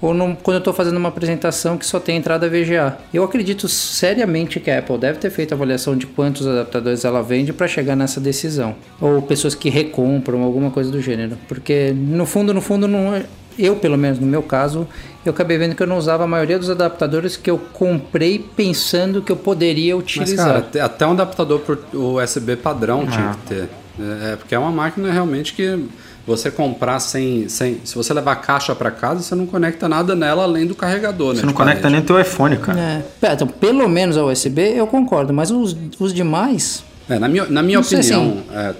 [0.00, 2.98] ou quando eu estou fazendo uma apresentação que só tem entrada VGA.
[3.12, 7.22] Eu acredito seriamente que a Apple deve ter feito a avaliação de quantos adaptadores ela
[7.22, 8.76] vende para chegar nessa decisão.
[9.00, 11.36] Ou pessoas que recompram, alguma coisa do gênero.
[11.48, 13.24] Porque no fundo, no fundo, não, é,
[13.58, 14.86] eu, pelo menos no meu caso,
[15.24, 19.20] eu acabei vendo que eu não usava a maioria dos adaptadores que eu comprei pensando
[19.20, 20.46] que eu poderia utilizar.
[20.46, 23.10] Mas, cara, até um adaptador para USB padrão ah.
[23.10, 23.68] tinha que ter.
[24.00, 25.84] É, porque é uma máquina realmente que
[26.28, 27.48] você comprar sem.
[27.48, 30.74] sem se você levar a caixa para casa, você não conecta nada nela além do
[30.74, 31.40] carregador, né?
[31.40, 32.78] Você não conecta nem teu iPhone, cara.
[32.78, 33.32] É.
[33.32, 36.84] Então, pelo menos a USB eu concordo, mas os, os demais.
[37.08, 38.74] É, na minha, na minha opinião, é,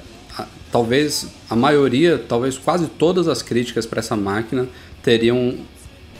[0.70, 4.68] talvez a maioria, talvez quase todas as críticas para essa máquina
[5.02, 5.56] teriam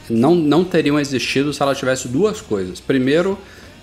[0.09, 2.79] não, não teriam existido se ela tivesse duas coisas.
[2.79, 3.37] Primeiro,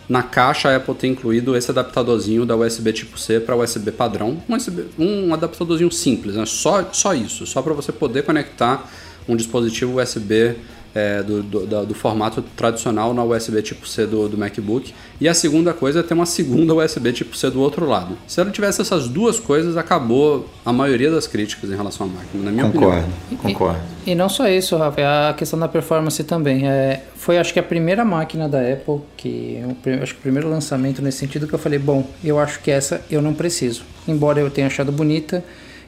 [0.08, 4.42] na caixa a Apple tem incluído esse adaptadorzinho da USB tipo C para USB padrão,
[4.48, 6.44] um, USB, um adaptadorzinho simples, né?
[6.46, 8.90] só, só isso, só para você poder conectar
[9.28, 10.56] um dispositivo USB
[10.96, 14.94] é, do, do, do, formato tradicional na USB tipo C do, do, MacBook.
[15.20, 18.16] E a segunda coisa é ter uma segunda USB tipo C do outro lado.
[18.26, 22.44] Se ela tivesse essas duas coisas, acabou a maioria das críticas em relação à máquina,
[22.44, 23.42] na minha concordo, opinião.
[23.42, 23.80] Concordo.
[24.06, 26.66] E, e não só isso, Rafa, é a questão da performance também.
[26.66, 29.60] É, foi acho que a primeira máquina da Apple, que
[30.02, 33.02] acho que o primeiro lançamento nesse sentido que eu falei, bom, eu acho que essa
[33.10, 33.82] eu não preciso.
[34.08, 35.44] Embora eu tenha achado bonita,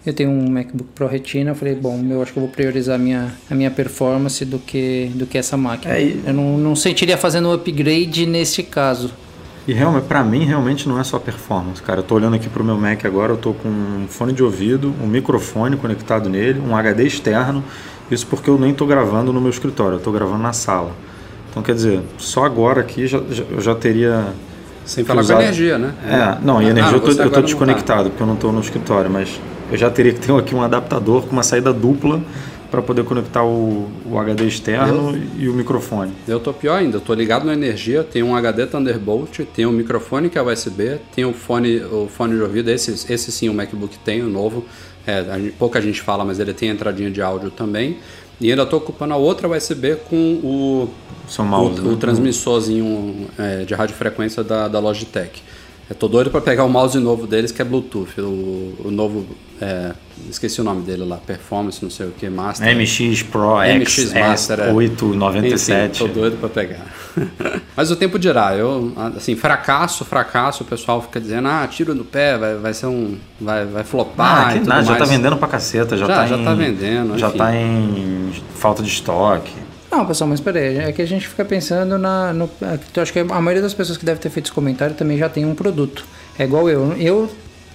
[0.09, 2.95] eu tenho um MacBook Pro Retina, eu falei, bom, eu acho que eu vou priorizar
[2.95, 5.95] a minha, a minha performance do que, do que essa máquina.
[5.95, 6.23] É, e...
[6.27, 9.11] Eu não, não sentiria fazendo um upgrade nesse caso.
[9.67, 12.01] E realmente, para mim, realmente não é só performance, cara.
[12.01, 14.95] Eu tô olhando aqui pro meu Mac agora, eu tô com um fone de ouvido,
[15.03, 17.63] um microfone conectado nele, um HD externo.
[18.11, 20.93] Isso porque eu nem tô gravando no meu escritório, eu tô gravando na sala.
[21.51, 24.29] Então, quer dizer, só agora aqui já, já eu já teria
[24.87, 25.35] sem falar usar...
[25.35, 25.93] com energia, né?
[26.07, 28.09] É, não, e ah, energia ah, eu tô, eu tô desconectado, tá.
[28.09, 29.39] porque eu não estou no escritório, mas
[29.71, 32.23] eu já teria que ter aqui um adaptador com uma saída dupla
[32.71, 36.13] para poder conectar o, o HD externo eu, e o microfone.
[36.27, 39.73] Eu tô pior ainda, eu tô ligado na energia, tem um HD Thunderbolt, tem um
[39.73, 43.55] microfone que é USB, tem o fone, o fone de ouvido, esse, esse sim o
[43.55, 44.65] MacBook tem, o novo,
[45.07, 47.97] é, a, pouca gente fala, mas ele tem entradinha de áudio também.
[48.41, 50.91] E ainda estou ocupando a outra USB com o,
[51.43, 51.93] mouse, o, né?
[51.93, 55.43] o transmissorzinho é, de radiofrequência da, da Logitech.
[55.91, 58.21] Eu tô doido pra pegar o mouse novo deles, que é Bluetooth.
[58.21, 59.25] O, o novo.
[59.61, 59.93] É,
[60.29, 62.77] esqueci o nome dele lá, Performance, não sei o que, Master.
[62.77, 64.73] MX Pro MX X Master, é.
[64.73, 65.91] 897.
[66.05, 66.87] Enfim, tô doido pra pegar.
[67.75, 68.55] Mas o tempo dirá.
[68.55, 72.87] Eu, assim, fracasso, fracasso, o pessoal fica dizendo, ah, tiro no pé, vai, vai ser
[72.87, 73.17] um.
[73.41, 74.49] Vai, vai flopar.
[74.49, 75.03] Ah, que nada, já mais.
[75.03, 77.39] tá vendendo pra caceta, já, Já- tá já em, tá vendendo, Já enfim.
[77.39, 79.53] tá em falta de estoque.
[79.91, 82.33] Não, pessoal, mas peraí, é que a gente fica pensando na.
[82.33, 84.95] No, é eu acho que a maioria das pessoas que deve ter feito esse comentário
[84.95, 86.05] também já tem um produto.
[86.39, 86.93] É igual eu.
[86.99, 87.31] Eu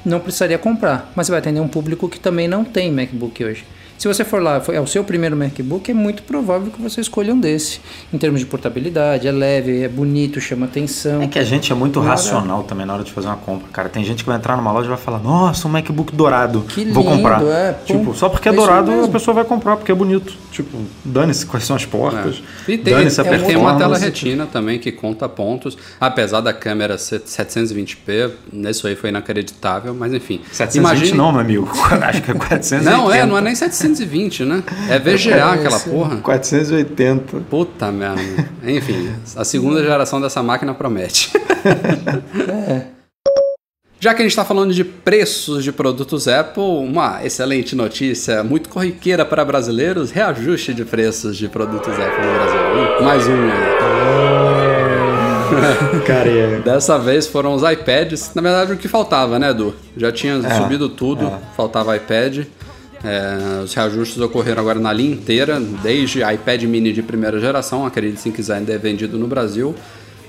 [0.05, 3.65] não precisaria comprar, mas você vai atender um público que também não tem MacBook hoje.
[3.97, 7.33] Se você for lá, é o seu primeiro MacBook, é muito provável que você escolha
[7.33, 7.79] um desse.
[8.11, 11.21] Em termos de portabilidade, é leve, é bonito, chama atenção.
[11.21, 13.87] É que a gente é muito racional também na hora de fazer uma compra, cara.
[13.87, 16.83] Tem gente que vai entrar numa loja e vai falar, nossa, um MacBook dourado, Que
[16.85, 17.41] vou lindo, comprar.
[17.43, 20.33] é, tipo, só porque é É dourado a pessoa vai comprar, porque é bonito.
[20.51, 22.71] Tipo, dane-se quais são as portas, É.
[22.73, 25.77] E tem, dane-se a tem uma tela retina também que conta pontos.
[25.99, 28.31] Apesar da câmera ser 720p,
[28.69, 30.41] isso aí foi inacreditável, mas enfim.
[30.51, 31.71] 720 Imagine- não, meu amigo.
[32.03, 32.83] Acho que é 480.
[32.89, 33.55] Não, é, não é nem
[33.87, 34.63] 720, né?
[34.89, 36.17] É VGA aquela porra.
[36.17, 37.37] 480.
[37.49, 38.21] Puta merda.
[38.63, 41.31] Enfim, a segunda geração dessa máquina promete.
[43.99, 48.67] Já que a gente está falando de preços de produtos Apple, uma excelente notícia, muito
[48.67, 53.01] corriqueira para brasileiros, reajuste de preços de produtos Apple no Brasil.
[53.05, 53.73] Mais um aí.
[56.05, 56.59] Cara, é...
[56.59, 58.31] Dessa vez foram os iPads.
[58.35, 59.73] Na verdade, o que faltava, né, Edu?
[59.95, 62.45] Já tinha É, subido tudo, faltava iPad.
[63.03, 68.21] É, os reajustes ocorreram agora na linha inteira, desde iPad mini de primeira geração, acredite
[68.21, 69.75] se quiser, ainda é vendido no Brasil.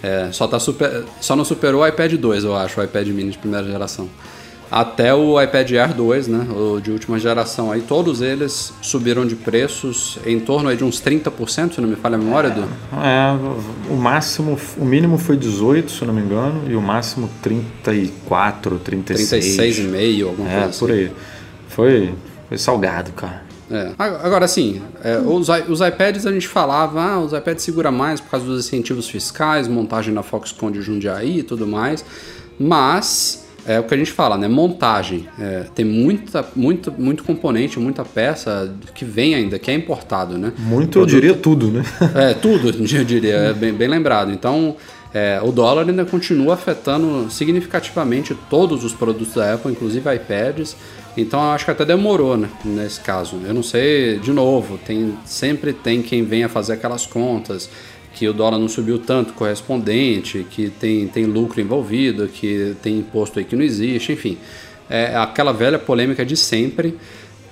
[0.03, 3.31] É, só, tá super, só não superou o iPad 2, eu acho, o iPad mini
[3.31, 4.09] de primeira geração.
[4.71, 9.37] Até o iPad Air 2, né, o de última geração, aí todos eles subiram de
[9.37, 12.65] preços em torno aí de uns 30%, se não me falha a memória, Edu.
[13.01, 18.79] É, o máximo, o mínimo foi 18, se não me engano, e o máximo 34,
[18.81, 19.45] 36.
[19.57, 20.79] 36,5, alguma É, coisa assim.
[20.81, 21.11] por aí.
[21.69, 22.15] Foi,
[22.49, 23.43] foi salgado, cara.
[23.71, 23.93] É.
[23.99, 28.21] Ag- Agora, assim, é, os, os iPads a gente falava, ah, os iPads segura mais
[28.21, 32.05] por causa dos incentivos fiscais, montagem na Foxconn de Jundiaí e tudo mais,
[32.59, 34.47] mas é o que a gente fala, né?
[34.47, 35.27] Montagem.
[35.41, 40.53] É, tem muita, muito, muito componente, muita peça que vem ainda, que é importado, né?
[40.59, 41.83] Muito, eu diria tudo, né?
[42.15, 44.31] é, tudo, eu diria, é bem, bem lembrado.
[44.31, 44.77] Então,
[45.15, 50.77] é, o dólar ainda continua afetando significativamente todos os produtos da Apple, inclusive iPads.
[51.17, 53.41] Então, eu acho que até demorou, né, nesse caso.
[53.45, 57.71] Eu não sei, de novo, tem, sempre tem quem venha fazer aquelas contas
[58.13, 63.39] que o dólar não subiu tanto correspondente, que tem, tem lucro envolvido, que tem imposto
[63.39, 64.39] aí que não existe, enfim.
[64.89, 66.97] É aquela velha polêmica de sempre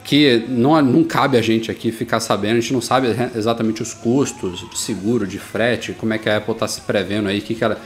[0.05, 3.95] que não, não cabe a gente aqui ficar sabendo, a gente não sabe exatamente os
[3.95, 7.55] custos de seguro, de frete, como é que a Apple está se prevendo aí, que,
[7.55, 7.81] que, ela,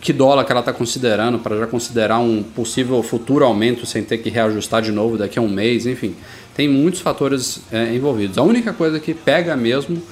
[0.00, 4.18] que dólar que ela está considerando para já considerar um possível futuro aumento sem ter
[4.18, 6.14] que reajustar de novo daqui a um mês, enfim.
[6.54, 8.38] Tem muitos fatores é, envolvidos.
[8.38, 10.02] A única coisa que pega mesmo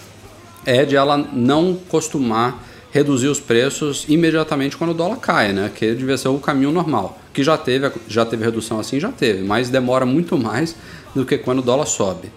[0.67, 5.71] é de ela não costumar reduzir os preços imediatamente quando o dólar cai, né?
[5.75, 7.19] Que devia ser o caminho normal.
[7.33, 10.75] Que já teve, já teve redução assim, já teve, mas demora muito mais
[11.15, 12.31] do que quando o dólar sobe.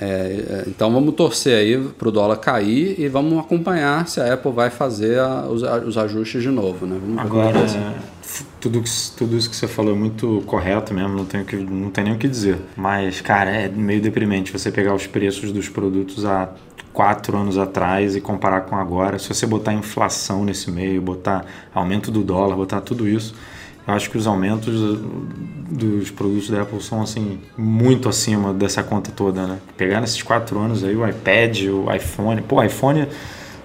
[0.00, 4.34] É, é, então vamos torcer aí para o dólar cair e vamos acompanhar se a
[4.34, 6.98] Apple vai fazer a- os, a- os ajustes de novo, né?
[7.00, 7.64] Vamos Agora,
[8.60, 8.82] tudo,
[9.16, 12.04] tudo isso que você falou é muito correto mesmo, não tem, o que, não tem
[12.04, 12.58] nem o que dizer.
[12.76, 16.50] Mas, cara, é meio deprimente você pegar os preços dos produtos há
[16.92, 19.18] quatro anos atrás e comparar com agora.
[19.18, 23.34] Se você botar inflação nesse meio, botar aumento do dólar, botar tudo isso,
[23.86, 24.98] acho que os aumentos
[25.70, 29.58] dos produtos da Apple são, assim, muito acima dessa conta toda, né?
[29.76, 32.42] Pegar nesses quatro anos aí, o iPad, o iPhone...
[32.42, 33.06] Pô, o iPhone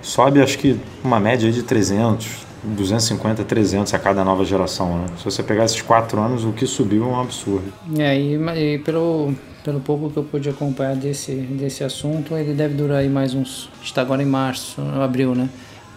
[0.02, 2.28] sobe, acho que uma média de 300,
[2.64, 5.06] 250, 300 a cada nova geração, né?
[5.18, 7.72] Se você pegar esses quatro anos, o que subiu é um absurdo.
[7.98, 12.76] É, e, e pelo, pelo pouco que eu pude acompanhar desse, desse assunto, ele deve
[12.76, 13.70] durar aí mais uns.
[13.84, 15.50] Está agora em março, abril, né?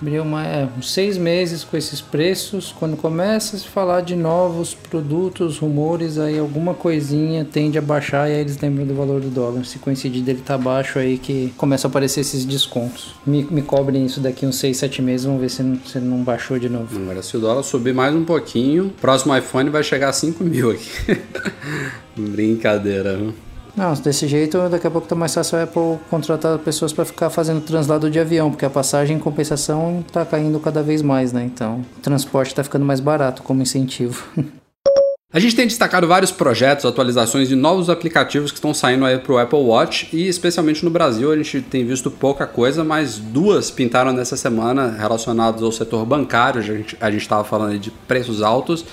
[0.04, 2.74] Abril, uma, é, uns seis meses com esses preços.
[2.78, 8.28] Quando começa a se falar de novos produtos, rumores, aí alguma coisinha tende a baixar
[8.28, 9.64] e aí eles lembram do valor do dólar.
[9.64, 13.14] Se coincidir dele tá baixo, aí que começam a aparecer esses descontos.
[13.26, 16.22] Me, me cobrem isso daqui uns seis, sete meses, vamos ver se não, se não
[16.22, 16.94] baixou de novo.
[17.00, 20.70] Agora, se o dólar subir mais um pouquinho, próximo iPhone vai chegar a 5 mil
[20.70, 21.18] aqui.
[22.14, 23.34] Brincadeira, viu?
[23.76, 27.28] Não, desse jeito daqui a pouco tá mais fácil a Apple contratar pessoas para ficar
[27.28, 31.44] fazendo translado de avião, porque a passagem em compensação tá caindo cada vez mais, né?
[31.44, 34.24] Então, o transporte tá ficando mais barato como incentivo.
[35.34, 39.36] A gente tem destacado vários projetos, atualizações de novos aplicativos que estão saindo aí pro
[39.36, 44.12] Apple Watch e especialmente no Brasil a gente tem visto pouca coisa, mas duas pintaram
[44.12, 46.60] nessa semana relacionadas ao setor bancário,
[47.00, 48.84] a gente estava falando de preços altos,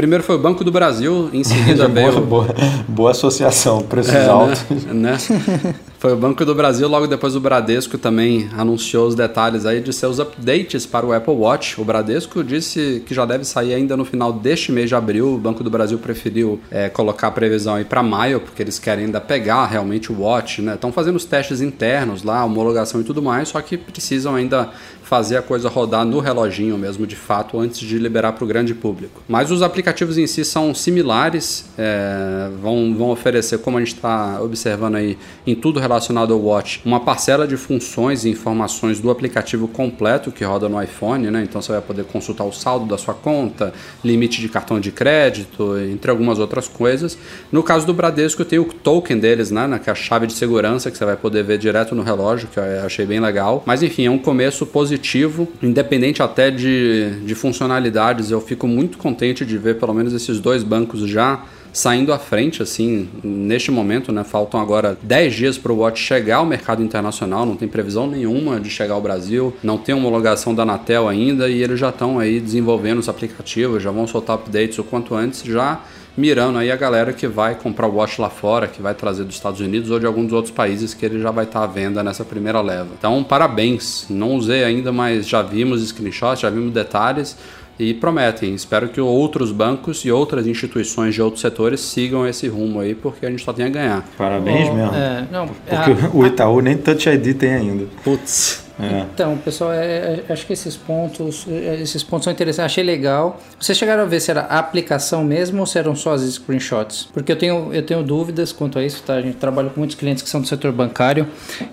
[0.00, 2.20] primeiro foi o Banco do Brasil, em seguida veio.
[2.22, 2.46] boa,
[2.88, 4.64] boa, associação, preços É, altos.
[4.70, 5.18] né?
[5.18, 5.74] né?
[6.00, 9.92] Foi o Banco do Brasil, logo depois o Bradesco também anunciou os detalhes aí de
[9.92, 11.78] seus updates para o Apple Watch.
[11.78, 15.34] O Bradesco disse que já deve sair ainda no final deste mês de abril.
[15.34, 19.04] O Banco do Brasil preferiu é, colocar a previsão aí para maio, porque eles querem
[19.04, 20.72] ainda pegar realmente o Watch, né?
[20.72, 24.70] Estão fazendo os testes internos lá, homologação e tudo mais, só que precisam ainda
[25.02, 28.72] fazer a coisa rodar no reloginho mesmo, de fato, antes de liberar para o grande
[28.72, 29.20] público.
[29.28, 34.40] Mas os aplicativos em si são similares, é, vão, vão oferecer, como a gente está
[34.40, 39.66] observando aí, em tudo relacionado ao Watch, uma parcela de funções e informações do aplicativo
[39.66, 41.42] completo que roda no iPhone, né?
[41.42, 43.72] Então você vai poder consultar o saldo da sua conta,
[44.04, 47.18] limite de cartão de crédito, entre algumas outras coisas.
[47.50, 49.80] No caso do Bradesco, tem o token deles, né?
[49.82, 52.58] Que é a chave de segurança que você vai poder ver direto no relógio, que
[52.58, 53.62] eu achei bem legal.
[53.66, 58.30] Mas enfim, é um começo positivo independente até de, de funcionalidades.
[58.30, 62.62] Eu fico muito contente de ver pelo menos esses dois bancos já saindo à frente,
[62.62, 64.24] assim, neste momento, né?
[64.24, 68.60] Faltam agora 10 dias para o Watch chegar ao mercado internacional, não tem previsão nenhuma
[68.60, 72.40] de chegar ao Brasil, não tem homologação da Anatel ainda e eles já estão aí
[72.40, 75.80] desenvolvendo os aplicativos, já vão soltar updates o quanto antes, já
[76.16, 79.36] mirando aí a galera que vai comprar o Watch lá fora, que vai trazer dos
[79.36, 82.24] Estados Unidos ou de alguns outros países que ele já vai estar à venda nessa
[82.24, 82.88] primeira leva.
[82.98, 84.06] Então, parabéns.
[84.10, 87.36] Não usei ainda, mas já vimos screenshots, já vimos detalhes
[87.80, 88.54] e prometem.
[88.54, 93.24] Espero que outros bancos e outras instituições de outros setores sigam esse rumo aí, porque
[93.26, 94.06] a gente só tem a ganhar.
[94.18, 94.94] Parabéns Bom, mesmo.
[94.94, 97.86] é, não, Porque a- o Itaú nem Touch ID tem ainda.
[98.04, 98.68] Putz.
[98.82, 99.04] É.
[99.12, 102.72] Então, pessoal, é- é- acho que esses pontos, é, esses pontos são interessantes.
[102.72, 103.38] Achei legal.
[103.58, 107.06] Vocês chegaram a ver se era a aplicação mesmo ou se eram só as screenshots?
[107.12, 109.14] Porque eu tenho, eu tenho dúvidas quanto a isso, tá?
[109.16, 111.26] A gente trabalha com muitos clientes que são do setor bancário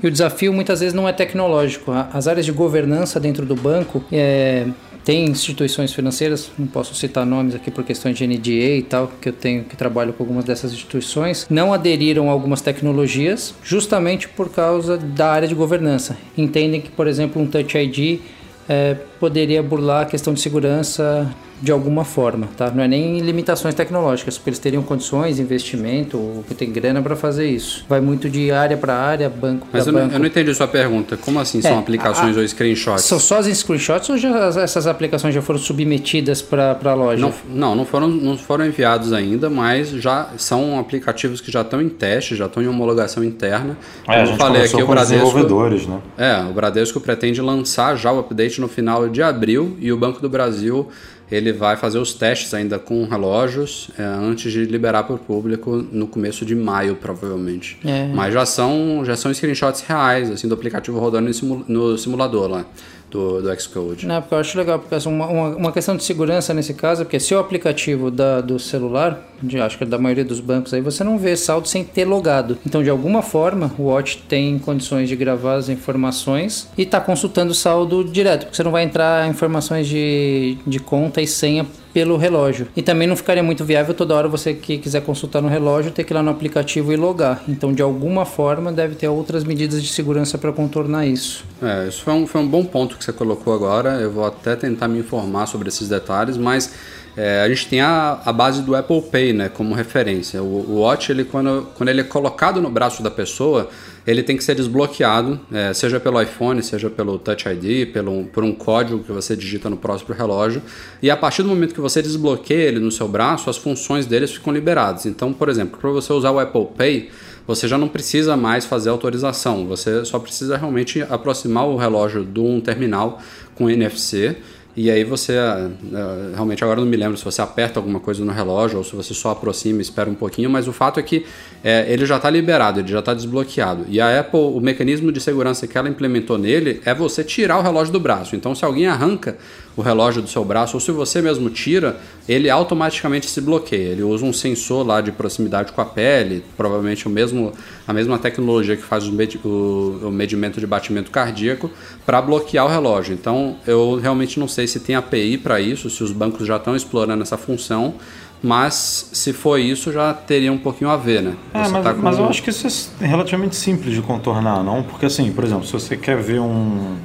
[0.03, 1.91] e o desafio muitas vezes não é tecnológico.
[1.93, 4.65] A- As áreas de governança dentro do banco é,
[5.07, 9.29] tem instituições financeiras, não posso citar nomes aqui por questões de NDA e tal, que
[9.29, 14.49] eu tenho que trabalho com algumas dessas instituições, não aderiram a algumas tecnologias justamente por
[14.49, 16.17] causa da área de governança.
[16.37, 18.19] Entendem que, por exemplo, um Touch ID
[18.67, 22.69] é, poderia burlar a questão de segurança de alguma forma, tá?
[22.69, 27.15] Não é nem limitações tecnológicas, porque eles teriam condições, investimento, ou que tem grana para
[27.15, 27.83] fazer isso.
[27.89, 30.13] Vai muito de área para área, banco para Mas eu não, banco.
[30.13, 31.17] eu não entendi sua pergunta.
[31.17, 33.05] Como assim são É, aplicações a- ou screenshots?
[33.05, 37.19] São só as screenshots ou já as- essas aplicações já foram submetidas para a loja?
[37.19, 41.81] Não, não, não foram, não foram enviados ainda, mas já são aplicativos que já estão
[41.81, 43.75] em teste, já estão em homologação interna.
[44.07, 45.15] É, a Como gente falei aqui, o com os Bradesco.
[45.25, 45.97] desenvolvedores, né?
[46.19, 50.21] É, o Bradesco pretende lançar já o update no final de abril e o Banco
[50.21, 50.87] do Brasil
[51.29, 55.85] ele vai fazer os testes ainda com relógios é, antes de liberar para o público
[55.91, 57.77] no começo de maio, provavelmente.
[57.83, 58.07] É.
[58.13, 62.47] Mas já são, já são screenshots reais, assim, do aplicativo rodando no, simu- no simulador
[62.49, 62.65] lá,
[63.09, 64.05] do, do Xcode.
[64.05, 67.05] Não, porque eu acho legal, porque assim, uma, uma, questão de segurança nesse caso, é
[67.05, 70.73] porque se o aplicativo da, do celular, de, acho que é da maioria dos bancos
[70.73, 72.57] aí, você não vê saldo sem ter logado.
[72.65, 77.51] Então, de alguma forma, o Watch tem condições de gravar as informações e tá consultando
[77.51, 81.65] o saldo direto, porque você não vai entrar informações de, de conta e senha
[81.97, 82.67] pelo relógio.
[82.75, 86.03] E também não ficaria muito viável toda hora você que quiser consultar no relógio ter
[86.03, 87.41] que ir lá no aplicativo e logar.
[87.47, 91.43] Então, de alguma forma, deve ter outras medidas de segurança para contornar isso.
[91.59, 93.99] É, isso foi um, foi um bom ponto que você colocou agora.
[93.99, 96.71] Eu vou até tentar me informar sobre esses detalhes, mas
[97.15, 100.43] é, a gente tem a, a base do Apple Pay né, como referência.
[100.43, 103.71] O, o Watch, ele, quando, quando ele é colocado no braço da pessoa,
[104.07, 108.41] ele tem que ser desbloqueado, é, seja pelo iPhone, seja pelo Touch ID, pelo, por
[108.41, 110.61] um código que você digita no próprio relógio.
[111.01, 114.31] E a partir do momento que você desbloqueia ele no seu braço, as funções deles
[114.31, 115.05] ficam liberadas.
[115.05, 117.09] Então, por exemplo, para você usar o Apple Pay,
[117.45, 122.39] você já não precisa mais fazer autorização, você só precisa realmente aproximar o relógio de
[122.39, 123.21] um terminal
[123.55, 124.37] com NFC.
[124.77, 128.23] E aí você, ah, ah, realmente agora não me lembro se você aperta alguma coisa
[128.23, 131.03] no relógio ou se você só aproxima e espera um pouquinho, mas o fato é
[131.03, 131.25] que
[131.63, 133.87] é, ele já está liberado, ele já está desbloqueado.
[133.89, 137.63] E a Apple, o mecanismo de segurança que ela implementou nele é você tirar o
[137.63, 138.35] relógio do braço.
[138.35, 139.35] Então se alguém arranca
[139.77, 143.89] o relógio do seu braço ou se você mesmo tira, ele automaticamente se bloqueia.
[143.91, 147.53] Ele usa um sensor lá de proximidade com a pele, provavelmente o mesmo,
[147.87, 151.69] a mesma tecnologia que faz o, medi- o- o medimento de batimento cardíaco,
[152.05, 153.13] para bloquear o relógio.
[153.13, 156.75] Então eu realmente não sei se tem API para isso, se os bancos já estão
[156.75, 157.93] explorando essa função.
[158.41, 161.35] Mas se for isso, já teria um pouquinho a ver, né?
[161.55, 164.83] É, mas, tá com- mas eu acho que isso é relativamente simples de contornar, não?
[164.83, 166.97] Porque assim, por exemplo, se você quer ver um.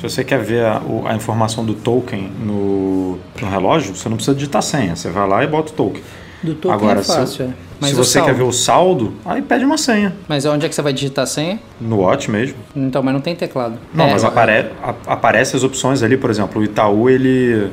[0.00, 4.34] Se você quer ver a, a informação do token no, no relógio, você não precisa
[4.34, 4.96] digitar senha.
[4.96, 6.02] Você vai lá e bota o token.
[6.42, 7.50] Do token Agora, é fácil, se, é.
[7.78, 8.38] Mas se você quer saldo?
[8.38, 10.14] ver o saldo, aí pede uma senha.
[10.26, 11.58] Mas onde é que você vai digitar a senha?
[11.78, 12.56] No Watch mesmo.
[12.74, 13.74] Então, mas não tem teclado.
[13.92, 17.70] Não, É, mas apare, a- aparece as opções ali, por exemplo, o Itaú, ele.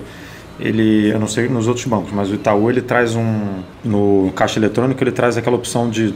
[0.59, 4.59] ele, eu não sei nos outros bancos, mas o Itaú ele traz um no caixa
[4.59, 6.13] eletrônico ele traz aquela opção de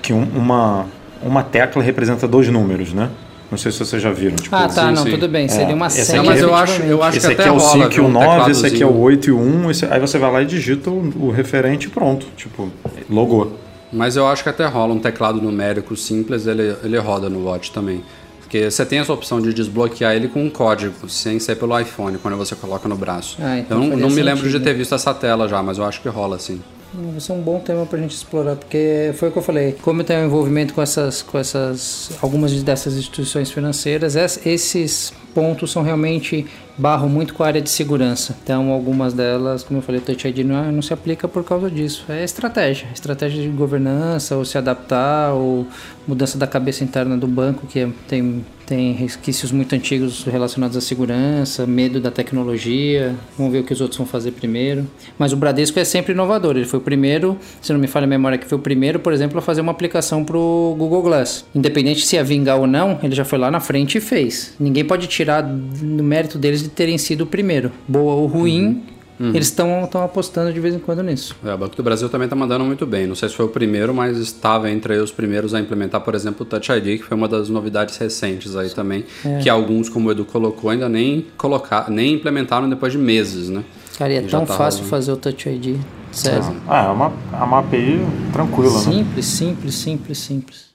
[0.00, 0.86] que um, uma
[1.22, 3.08] uma tecla representa dois números, né?
[3.50, 4.36] Não sei se vocês já viram.
[4.36, 5.10] Tipo, ah, tá, sim, não, sim.
[5.10, 5.48] tudo bem.
[5.48, 6.22] Seria É, uma esse senha.
[6.22, 8.04] mas eu acho, eu acho esse que aqui até é o rola, 5 e o
[8.06, 9.00] um 9, esse aqui é o tecladozinho.
[9.00, 11.90] 8 e o 1, esse- aí você vai lá e digita o, o referente e
[11.90, 12.26] pronto.
[12.36, 12.70] Tipo,
[13.08, 13.58] logou.
[13.92, 17.70] Mas eu acho que até rola um teclado numérico simples, ele, ele roda no Watch
[17.70, 18.02] também.
[18.40, 22.18] Porque você tem essa opção de desbloquear ele com um código, sem ser pelo iPhone,
[22.18, 23.36] quando você coloca no braço.
[23.40, 25.84] Ah, então eu não, não me lembro de ter visto essa tela já, mas eu
[25.84, 26.60] acho que rola sim.
[26.96, 29.72] Vai ser um bom tema pra gente explorar, porque foi o que eu falei.
[29.82, 35.72] Como eu tenho envolvimento com essas, com essas, algumas dessas instituições financeiras, es- esses pontos
[35.72, 36.46] são realmente
[36.76, 38.36] barram muito com a área de segurança.
[38.42, 42.04] Então, algumas delas, como eu falei, Touch ID não, não se aplica por causa disso.
[42.08, 45.66] É estratégia, estratégia de governança, ou se adaptar, ou
[46.06, 50.80] mudança da cabeça interna do banco, que é- tem, tem resquícios muito antigos relacionados à
[50.80, 53.14] segurança, medo da tecnologia.
[53.38, 54.86] Vamos ver o que os outros vão fazer primeiro.
[55.18, 56.56] Mas o Bradesco é sempre inovador.
[56.56, 59.12] Ele foi o primeiro, se não me falha a memória, que foi o primeiro, por
[59.12, 61.44] exemplo, a fazer uma aplicação para o Google Glass.
[61.54, 64.54] Independente se ia vingar ou não, ele já foi lá na frente e fez.
[64.60, 67.70] Ninguém pode tirar do mérito deles de terem sido o primeiro.
[67.86, 68.82] Boa ou ruim,
[69.20, 71.36] eles estão apostando de vez em quando nisso.
[71.44, 73.06] É, o Banco do Brasil também está mandando muito bem.
[73.06, 76.42] Não sei se foi o primeiro, mas estava entre os primeiros a implementar, por exemplo,
[76.42, 79.38] o Touch ID, que foi uma das novidades recentes aí também, É.
[79.38, 83.62] que alguns, como o Edu colocou, ainda nem colocar, nem implementaram depois de meses, né?
[83.98, 84.90] Cara, e é E tão tá fácil rolando.
[84.90, 85.76] fazer o Touch ID.
[86.10, 86.56] Sério.
[86.68, 88.00] Ah, é uma, é uma API
[88.32, 88.78] tranquila, né?
[88.92, 90.73] Simples, simples, simples, simples.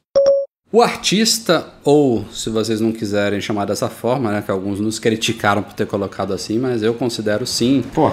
[0.72, 5.64] O artista, ou se vocês não quiserem chamar dessa forma, né, que alguns nos criticaram
[5.64, 7.84] por ter colocado assim, mas eu considero sim.
[7.92, 8.12] Pô,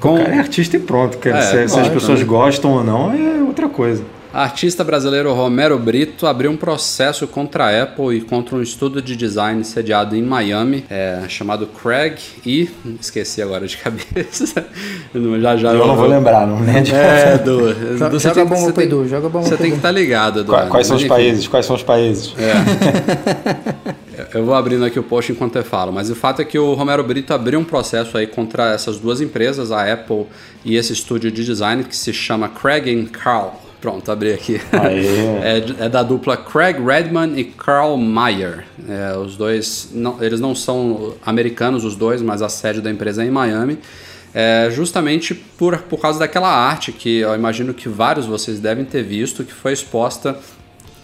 [0.00, 1.16] Com- o cara é artista e pronto.
[1.18, 1.38] Cara.
[1.38, 2.24] É, se, se as pessoas né?
[2.24, 4.02] gostam ou não, é outra coisa.
[4.32, 9.16] Artista brasileiro Romero Brito abriu um processo contra a Apple e contra um estudo de
[9.16, 12.14] design sediado em Miami, é, chamado Craig
[12.46, 12.70] e
[13.00, 14.64] esqueci agora de cabeça.
[15.12, 16.94] Eu não- já já Eu não vou lembrar, não lembro.
[16.94, 19.48] É, Edu, Joga, joga você a tem- bomba você pro tem- Edu, joga a bomba
[19.48, 20.52] Você tem que estar ligado, Edu.
[20.52, 21.48] Qua- Quais são os países?
[21.48, 22.32] Quais são os países?
[24.32, 26.74] Eu vou abrindo aqui o post enquanto eu falo, mas o fato é que o
[26.74, 30.26] Romero Brito abriu um processo aí contra essas duas empresas, a Apple
[30.64, 33.54] e esse estúdio de design que se chama Craig Carl.
[33.80, 34.60] Pronto, abri aqui.
[35.42, 38.64] É, é da dupla Craig Redman e Carl Meyer.
[38.88, 43.22] É, os dois, não- eles não são americanos os dois, mas a sede da empresa
[43.22, 43.78] é em Miami.
[44.32, 48.84] É, justamente por, por causa daquela arte que eu imagino que vários de vocês devem
[48.84, 50.38] ter visto, que foi exposta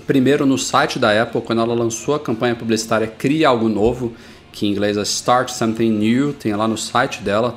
[0.06, 4.12] primeiro no site da Apple, quando ela lançou a campanha publicitária Cria Algo Novo,
[4.52, 7.56] que em inglês é Start Something New, tem lá no site dela.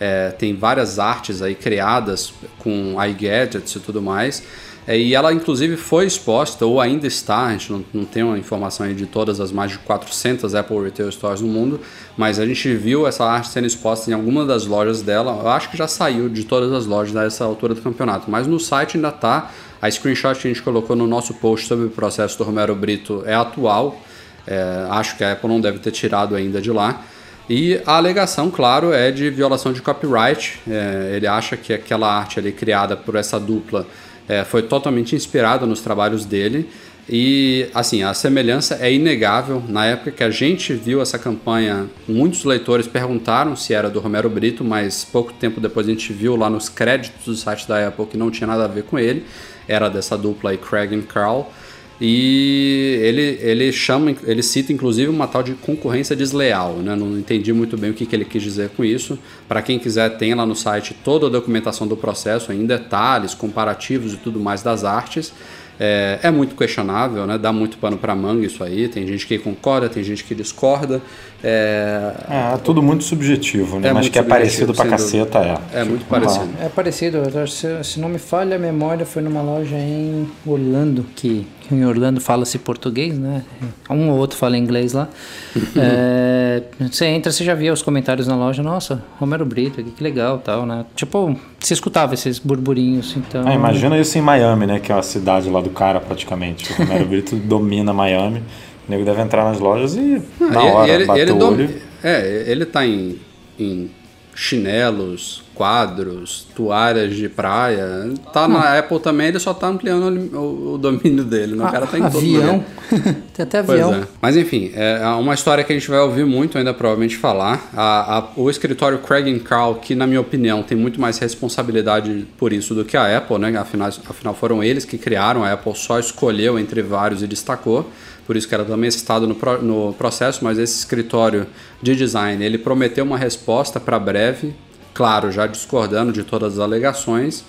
[0.00, 4.42] É, tem várias artes aí criadas com iGadgets e tudo mais.
[4.86, 8.38] É, e ela, inclusive, foi exposta, ou ainda está, a gente não, não tem uma
[8.38, 11.80] informação aí de todas as mais de 400 Apple Retail Stores no mundo,
[12.18, 15.38] mas a gente viu essa arte sendo exposta em alguma das lojas dela.
[15.40, 18.60] Eu acho que já saiu de todas as lojas nessa altura do campeonato, mas no
[18.60, 19.50] site ainda está.
[19.80, 23.22] A screenshot que a gente colocou no nosso post sobre o processo do Romero Brito
[23.26, 24.00] é atual.
[24.46, 27.02] É, acho que a Apple não deve ter tirado ainda de lá.
[27.48, 30.60] E a alegação, claro, é de violação de copyright.
[30.68, 33.86] É, ele acha que aquela arte ali criada por essa dupla
[34.28, 36.68] é, foi totalmente inspirada nos trabalhos dele.
[37.08, 39.62] E, assim, a semelhança é inegável.
[39.68, 44.30] Na época que a gente viu essa campanha, muitos leitores perguntaram se era do Romero
[44.30, 48.06] Brito, mas pouco tempo depois a gente viu lá nos créditos do site da Apple
[48.06, 49.24] que não tinha nada a ver com ele.
[49.68, 51.52] Era dessa dupla aí, Craig e Carl.
[52.00, 56.96] E ele, ele chama, ele cita inclusive uma tal de concorrência desleal, né?
[56.96, 59.18] Não entendi muito bem o que, que ele quis dizer com isso.
[59.46, 64.12] Para quem quiser, tem lá no site toda a documentação do processo, em detalhes, comparativos
[64.12, 65.32] e tudo mais das artes.
[65.78, 67.38] É, é muito questionável, né?
[67.38, 68.88] Dá muito pano para manga isso aí.
[68.88, 71.00] Tem gente que concorda, tem gente que discorda.
[71.46, 73.88] É, É, tudo muito subjetivo, né?
[73.88, 75.80] É Mas que é parecido pra caceta, é.
[75.80, 76.48] é muito parecido.
[76.58, 81.46] É parecido, se, se não me falha a memória, foi numa loja em Orlando, que
[81.70, 83.42] em Orlando fala-se português, né?
[83.90, 85.08] Um ou outro fala inglês lá.
[85.76, 90.38] É, você entra, você já via os comentários na loja, nossa, Romero Brito, que legal
[90.38, 90.84] tal, né?
[90.94, 93.46] Tipo, você escutava esses burburinhos, então...
[93.46, 94.78] Ah, imagina isso em Miami, né?
[94.78, 96.72] Que é a cidade lá do cara, praticamente.
[96.72, 98.42] O Romero Brito domina Miami.
[98.86, 101.36] O nego deve entrar nas lojas e na Ah, e- hora ele, bater ele o
[101.38, 101.70] dom- olho.
[102.02, 103.18] É, ele tá em,
[103.58, 103.90] em
[104.34, 108.12] chinelos, quadros, toalhas de praia.
[108.32, 111.54] Tá na Apple também, ele só tá ampliando o, o- o domínio dele.
[111.54, 111.64] né?
[111.64, 112.64] O cara tá em todo avião.
[113.32, 113.94] Tem até avião.
[113.94, 114.02] é.
[114.20, 117.70] Mas enfim, é uma história que a gente vai ouvir muito ainda provavelmente falar.
[117.74, 122.52] A- a- o escritório Craig Carl, que na minha opinião tem muito mais responsabilidade por
[122.52, 123.56] isso do que a Apple, né?
[123.56, 127.88] Afinal, afinal foram eles que criaram, a Apple só escolheu entre vários e destacou.
[128.26, 131.46] Por isso que era também citado no, pro, no processo, mas esse escritório
[131.82, 134.54] de design, ele prometeu uma resposta para breve,
[134.92, 137.44] claro, já discordando de todas as alegações,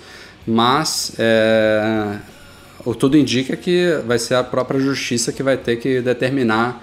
[0.46, 2.18] mas é,
[2.84, 6.82] o tudo indica que vai ser a própria justiça que vai ter que determinar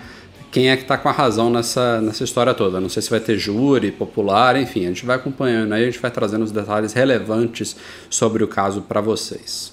[0.52, 2.80] quem é que está com a razão nessa, nessa história toda.
[2.80, 6.00] Não sei se vai ter júri, popular, enfim, a gente vai acompanhando aí, a gente
[6.00, 7.76] vai trazendo os detalhes relevantes
[8.08, 9.73] sobre o caso para vocês.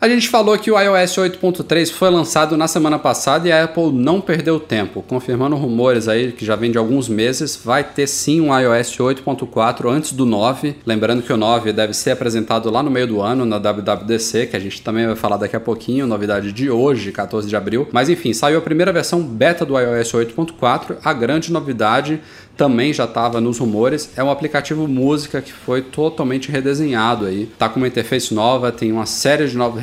[0.00, 3.92] A gente falou que o iOS 8.3 foi lançado na semana passada e a Apple
[3.92, 8.40] não perdeu tempo, confirmando rumores aí que já vem de alguns meses, vai ter sim
[8.40, 10.76] um iOS 8.4 antes do 9.
[10.86, 14.56] Lembrando que o 9 deve ser apresentado lá no meio do ano na WWDC, que
[14.56, 17.86] a gente também vai falar daqui a pouquinho, novidade de hoje, 14 de abril.
[17.92, 20.96] Mas enfim, saiu a primeira versão beta do iOS 8.4.
[21.04, 22.22] A grande novidade
[22.56, 27.46] também já estava nos rumores, é um aplicativo música que foi totalmente redesenhado aí.
[27.58, 29.82] Tá com uma interface nova, tem uma série de novos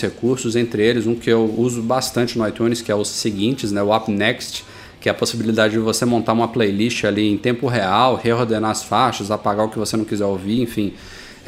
[0.00, 3.82] recursos, entre eles um que eu uso bastante no iTunes, que é os seguintes, né,
[3.82, 4.64] o App Next,
[5.00, 8.82] que é a possibilidade de você montar uma playlist ali em tempo real, reordenar as
[8.82, 10.94] faixas, apagar o que você não quiser ouvir, enfim.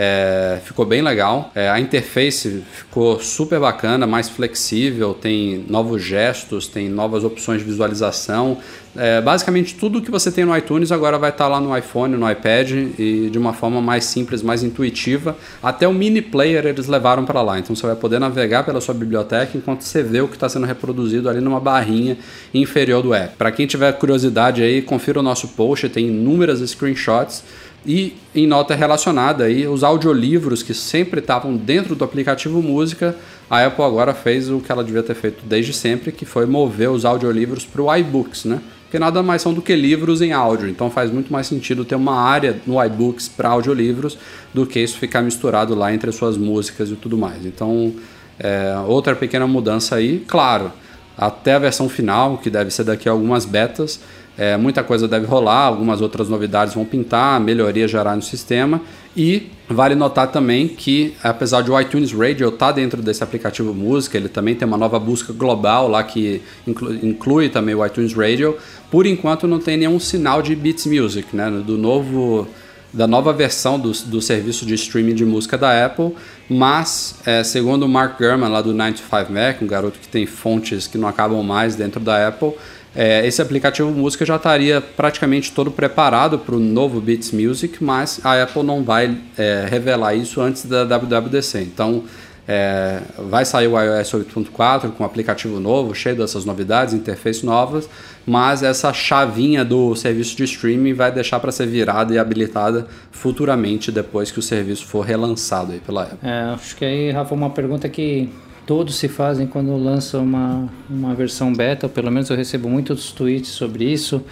[0.00, 1.50] É, ficou bem legal.
[1.56, 7.64] É, a interface ficou super bacana, mais flexível, tem novos gestos, tem novas opções de
[7.64, 8.58] visualização.
[8.96, 12.30] É, basicamente tudo que você tem no iTunes agora vai estar lá no iPhone, no
[12.30, 15.36] iPad e de uma forma mais simples, mais intuitiva.
[15.60, 18.94] Até o mini player eles levaram para lá, então você vai poder navegar pela sua
[18.94, 22.16] biblioteca enquanto você vê o que está sendo reproduzido ali numa barrinha
[22.54, 23.36] inferior do app.
[23.36, 27.42] Para quem tiver curiosidade aí, confira o nosso post, tem inúmeras screenshots
[27.86, 33.16] e em nota relacionada aí, os audiolivros que sempre estavam dentro do aplicativo música,
[33.48, 36.90] a Apple agora fez o que ela devia ter feito desde sempre, que foi mover
[36.90, 38.60] os audiolivros para o iBooks, né?
[38.84, 41.94] Porque nada mais são do que livros em áudio, então faz muito mais sentido ter
[41.94, 44.18] uma área no iBooks para audiolivros
[44.52, 47.44] do que isso ficar misturado lá entre as suas músicas e tudo mais.
[47.44, 47.92] Então,
[48.38, 50.72] é, outra pequena mudança aí, claro,
[51.16, 54.00] até a versão final, que deve ser daqui a algumas betas,
[54.38, 58.80] é, muita coisa deve rolar, algumas outras novidades vão pintar, melhoria gerar no sistema.
[59.16, 63.74] E vale notar também que, apesar de o iTunes Radio estar tá dentro desse aplicativo
[63.74, 68.12] música, ele também tem uma nova busca global lá que inclui, inclui também o iTunes
[68.12, 68.56] Radio.
[68.92, 71.50] Por enquanto não tem nenhum sinal de Beats Music, né?
[71.50, 72.46] Do novo
[72.92, 76.14] da nova versão do, do serviço de streaming de música da Apple,
[76.48, 80.86] mas é, segundo o Mark Gurman lá do 95 Mac, um garoto que tem fontes
[80.86, 82.54] que não acabam mais dentro da Apple,
[83.00, 88.20] é, esse aplicativo música já estaria praticamente todo preparado para o novo Beats Music, mas
[88.24, 91.60] a Apple não vai é, revelar isso antes da WWDC.
[91.60, 92.02] Então,
[92.48, 97.88] é, vai sair o iOS 8.4 com um aplicativo novo, cheio dessas novidades, interfaces novas,
[98.26, 103.92] mas essa chavinha do serviço de streaming vai deixar para ser virada e habilitada futuramente
[103.92, 106.18] depois que o serviço for relançado aí pela Apple.
[106.28, 108.28] É, acho que aí, Rafa, uma pergunta que
[108.68, 113.10] todos se fazem quando lançam uma, uma versão beta, ou pelo menos eu recebo muitos
[113.12, 114.22] tweets sobre isso.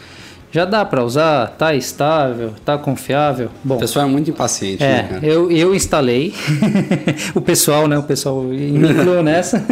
[0.52, 1.56] Já dá para usar?
[1.56, 2.52] Tá estável?
[2.62, 3.48] Tá confiável?
[3.64, 6.34] Bom, o pessoal é muito impaciente, é, né, Eu, eu instalei.
[7.34, 7.96] o pessoal, né?
[7.96, 9.64] O pessoal me incluiu nessa.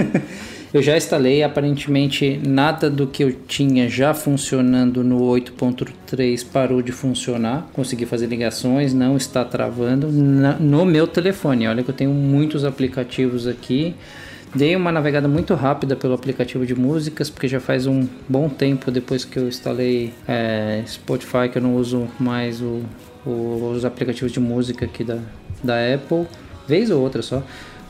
[0.73, 6.91] Eu já instalei, aparentemente nada do que eu tinha já funcionando no 8.3 parou de
[6.91, 7.69] funcionar.
[7.75, 11.69] Consegui fazer ligações, não está travando no meu telefone.
[11.69, 13.95] Olha que eu tenho muitos aplicativos aqui.
[14.55, 18.88] Dei uma navegada muito rápida pelo aplicativo de músicas, porque já faz um bom tempo
[18.88, 22.82] depois que eu instalei é, Spotify que eu não uso mais o,
[23.26, 25.18] o, os aplicativos de música aqui da,
[25.61, 26.28] da Apple,
[26.68, 27.42] vez ou outra só.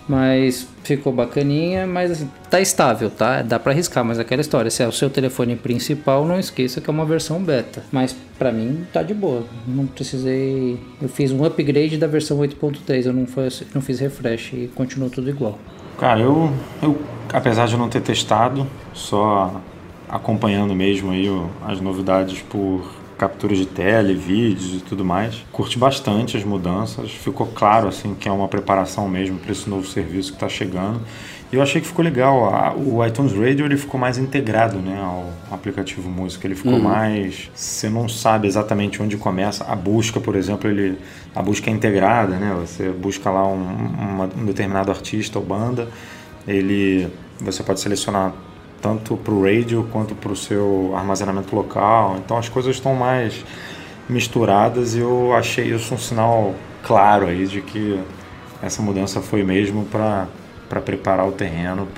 [0.09, 3.43] Mas ficou bacaninha, mas assim, tá estável, tá?
[3.43, 6.89] Dá para arriscar, mas aquela história, se é o seu telefone principal, não esqueça que
[6.89, 7.83] é uma versão beta.
[7.93, 9.45] Mas para mim tá de boa.
[9.67, 14.53] Não precisei, eu fiz um upgrade da versão 8.3, eu não foi, não fiz refresh
[14.55, 15.59] e continuou tudo igual.
[15.99, 16.99] Cara, eu, eu
[17.33, 19.61] apesar de não ter testado, só
[20.09, 21.27] acompanhando mesmo aí
[21.67, 22.85] as novidades por
[23.19, 25.45] captura de tela, vídeos e tudo mais.
[25.53, 29.87] Curti bastante as mudanças, ficou claro assim que é uma preparação mesmo para esse novo
[29.87, 31.01] serviço que está chegando.
[31.55, 32.75] E eu achei que ficou legal.
[32.77, 36.49] O iTunes Radio ele ficou mais integrado né, ao aplicativo música.
[36.49, 36.83] Ele ficou uhum.
[36.83, 37.49] mais.
[37.55, 39.63] Você não sabe exatamente onde começa.
[39.63, 40.99] A busca, por exemplo, ele,
[41.33, 42.57] a busca é integrada, né?
[42.59, 45.87] Você busca lá um, uma, um determinado artista ou banda.
[46.45, 47.07] Ele,
[47.41, 48.33] você pode selecionar
[48.83, 52.17] tanto para o radio quanto para o seu armazenamento local.
[52.19, 53.45] Então as coisas estão mais
[54.09, 56.53] misturadas e eu achei isso um sinal
[56.83, 57.97] claro aí de que
[58.61, 60.27] essa mudança foi mesmo para
[60.69, 61.89] para preparar o terreno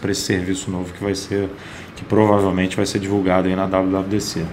[0.00, 1.48] para esse serviço novo que vai ser,
[1.96, 4.44] que provavelmente vai ser divulgado aí na WWDC.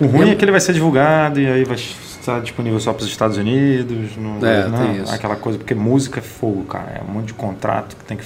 [0.00, 3.04] O ruim é que ele vai ser divulgado e aí vai estar disponível só para
[3.04, 4.10] os Estados Unidos,
[4.42, 5.04] é, né?
[5.08, 8.24] aquela coisa, porque música é fogo, cara, é um monte de contrato que tem que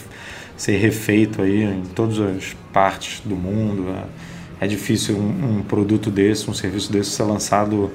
[0.57, 3.95] ser refeito aí em todas as partes do mundo.
[4.61, 7.91] É, é difícil um, um produto desse, um serviço desse ser lançado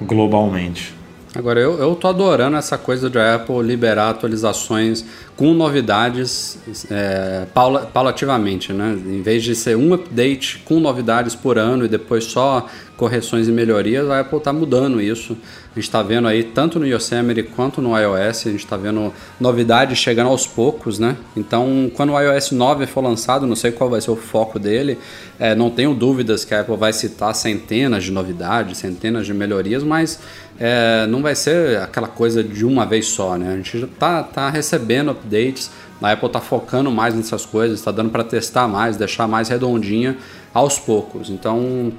[0.00, 0.94] globalmente.
[1.34, 5.04] Agora, eu, eu tô adorando essa coisa de a Apple liberar atualizações
[5.36, 6.58] com novidades
[6.88, 8.96] é, paula, paulativamente, né?
[9.06, 13.52] Em vez de ser um update com novidades por ano e depois só correções e
[13.52, 15.36] melhorias, a Apple está mudando isso.
[15.72, 19.12] A gente está vendo aí, tanto no Yosemite quanto no iOS, a gente está vendo
[19.40, 21.16] novidades chegando aos poucos, né?
[21.36, 24.96] Então, quando o iOS 9 for lançado, não sei qual vai ser o foco dele,
[25.38, 29.82] é, não tenho dúvidas que a Apple vai citar centenas de novidades, centenas de melhorias,
[29.82, 30.20] mas
[30.58, 33.54] é, não vai ser aquela coisa de uma vez só, né?
[33.54, 35.70] A gente já está tá recebendo updates,
[36.00, 40.16] a Apple está focando mais nessas coisas, está dando para testar mais, deixar mais redondinha
[40.52, 41.30] aos poucos.
[41.30, 41.92] Então,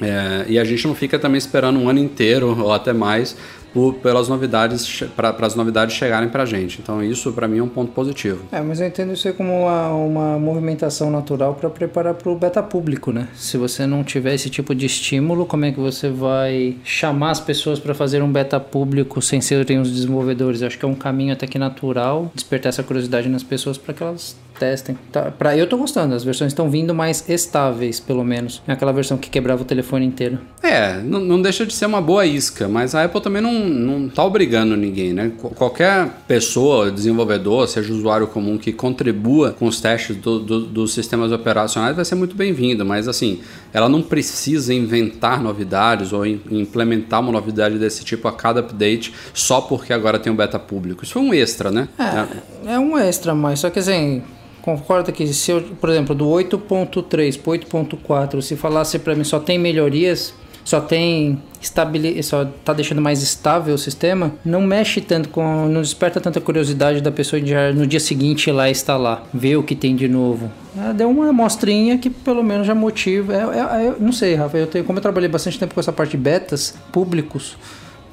[0.00, 3.36] é, e a gente não fica também esperando um ano inteiro ou até mais
[3.72, 6.80] por, pelas novidades para as novidades chegarem para a gente.
[6.82, 8.44] Então isso para mim é um ponto positivo.
[8.52, 12.62] É, mas eu entendo isso como uma, uma movimentação natural para preparar para o beta
[12.62, 13.28] público, né?
[13.34, 17.40] Se você não tiver esse tipo de estímulo, como é que você vai chamar as
[17.40, 20.60] pessoas para fazer um beta público sem serem os desenvolvedores?
[20.60, 23.94] Eu acho que é um caminho até que natural despertar essa curiosidade nas pessoas para
[23.94, 24.98] que elas testem.
[25.10, 28.62] Tá, pra, eu tô gostando, as versões estão vindo mais estáveis, pelo menos.
[28.68, 30.38] É aquela versão que quebrava o telefone inteiro.
[30.62, 34.08] É, não, não deixa de ser uma boa isca, mas a Apple também não, não
[34.10, 35.32] tá obrigando ninguém, né?
[35.56, 41.32] Qualquer pessoa, desenvolvedor, seja usuário comum que contribua com os testes do, do, dos sistemas
[41.32, 43.40] operacionais vai ser muito bem-vindo, mas assim,
[43.72, 49.60] ela não precisa inventar novidades ou implementar uma novidade desse tipo a cada update só
[49.62, 51.02] porque agora tem um beta público.
[51.02, 51.88] Isso foi um extra, né?
[51.98, 54.22] É, é um extra, mas só que assim,
[54.62, 59.38] concorda que se eu, por exemplo, do 8.3 para 8.4, se falasse para mim só
[59.38, 60.34] tem melhorias,
[60.64, 65.82] só tem estabili só tá deixando mais estável o sistema, não mexe tanto com, não
[65.82, 69.74] desperta tanta curiosidade da pessoa de no dia seguinte ir lá instalar, ver o que
[69.74, 70.50] tem de novo.
[70.78, 73.34] É, deu uma amostrinha que pelo menos já motiva.
[73.34, 75.92] É, é, é não sei, Rafa, eu tenho, como eu trabalhei bastante tempo com essa
[75.92, 77.56] parte de betas públicos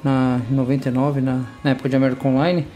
[0.04, 2.66] na 99, na, na época de American Online,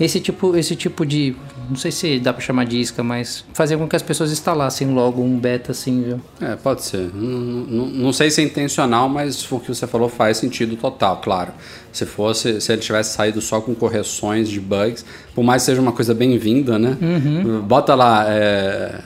[0.00, 1.36] esse tipo, esse tipo de.
[1.68, 4.88] Não sei se dá para chamar de isca, mas fazer com que as pessoas instalassem
[4.88, 6.20] logo um beta assim, viu?
[6.40, 7.10] É, pode ser.
[7.14, 11.20] Não, não, não sei se é intencional, mas o que você falou faz sentido total,
[11.20, 11.52] claro.
[11.92, 15.04] Se fosse, se ele tivesse saído só com correções de bugs,
[15.34, 16.96] por mais que seja uma coisa bem-vinda, né?
[17.00, 17.60] Uhum.
[17.60, 19.00] Bota lá é,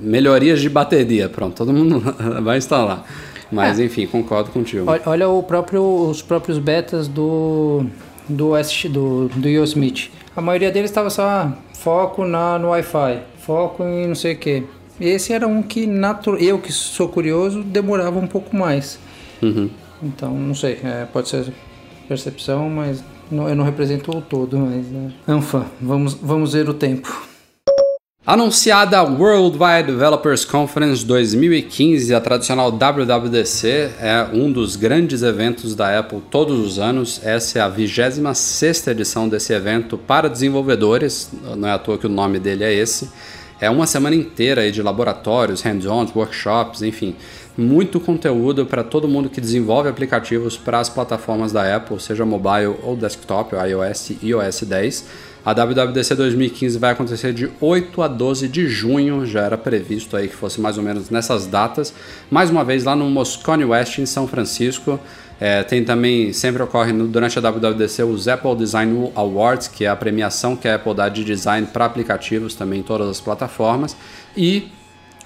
[0.00, 2.00] melhorias de bateria, pronto, todo mundo
[2.42, 3.04] vai instalar.
[3.50, 3.84] Mas é.
[3.84, 4.86] enfim, concordo contigo.
[5.04, 7.84] Olha, próprio, os próprios betas do
[8.30, 8.52] do,
[8.88, 10.12] do, do Yosemite.
[10.34, 14.64] A maioria deles estava só foco na, no Wi-Fi, foco em não sei o que.
[15.00, 18.98] Esse era um que natu eu que sou curioso demorava um pouco mais.
[19.42, 19.70] Uhum.
[20.02, 21.52] Então não sei, é, pode ser
[22.06, 24.58] percepção, mas não, eu não represento o todo.
[24.58, 25.10] Mas né?
[25.26, 27.29] Anfa, vamos vamos ver o tempo.
[28.30, 35.98] Anunciada a Worldwide Developers Conference 2015, a tradicional WWDC, é um dos grandes eventos da
[35.98, 37.20] Apple todos os anos.
[37.24, 42.08] Essa é a 26 edição desse evento para desenvolvedores, não é à toa que o
[42.08, 43.10] nome dele é esse.
[43.60, 47.16] É uma semana inteira de laboratórios, hands-ons, workshops, enfim,
[47.58, 52.76] muito conteúdo para todo mundo que desenvolve aplicativos para as plataformas da Apple, seja mobile
[52.84, 55.29] ou desktop, iOS e iOS 10.
[55.44, 60.28] A WWDC 2015 vai acontecer de 8 a 12 de junho, já era previsto aí
[60.28, 61.94] que fosse mais ou menos nessas datas.
[62.30, 65.00] Mais uma vez lá no Moscone West, em São Francisco.
[65.40, 69.88] É, tem também, sempre ocorre no, durante a WWDC os Apple Design Awards, que é
[69.88, 73.96] a premiação que a Apple dá de design para aplicativos também em todas as plataformas.
[74.36, 74.68] E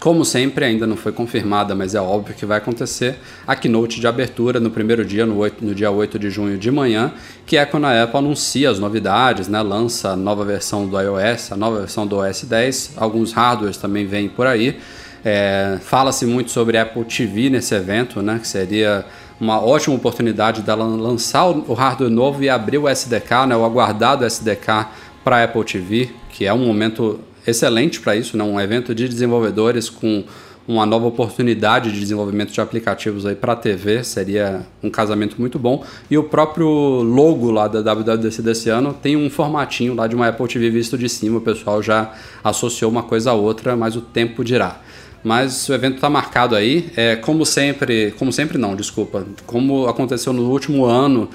[0.04, 4.06] como sempre, ainda não foi confirmada, mas é óbvio que vai acontecer, a keynote de
[4.06, 7.14] abertura no primeiro dia, no, 8, no dia 8 de junho de manhã,
[7.46, 9.62] que é quando a Apple anuncia as novidades, né?
[9.62, 14.04] lança a nova versão do iOS, a nova versão do OS 10, alguns hardwares também
[14.04, 14.78] vêm por aí.
[15.24, 18.38] É, Fala-se muito sobre Apple TV nesse evento, né?
[18.38, 19.06] que seria
[19.40, 23.56] uma ótima oportunidade dela lançar o hardware novo e abrir o SDK, né?
[23.56, 24.86] o aguardado SDK
[25.24, 28.44] para Apple TV, que é um momento excelente para isso, né?
[28.44, 30.24] um evento de desenvolvedores com
[30.66, 35.84] uma nova oportunidade de desenvolvimento de aplicativos aí para TV, seria um casamento muito bom.
[36.10, 36.66] E o próprio
[37.02, 40.96] logo lá da WWDC desse ano tem um formatinho lá de uma Apple TV visto
[40.96, 44.80] de cima, o pessoal já associou uma coisa a outra, mas o tempo dirá.
[45.22, 50.32] Mas o evento está marcado aí, é, como sempre, como sempre não, desculpa, como aconteceu
[50.32, 51.30] no último ano,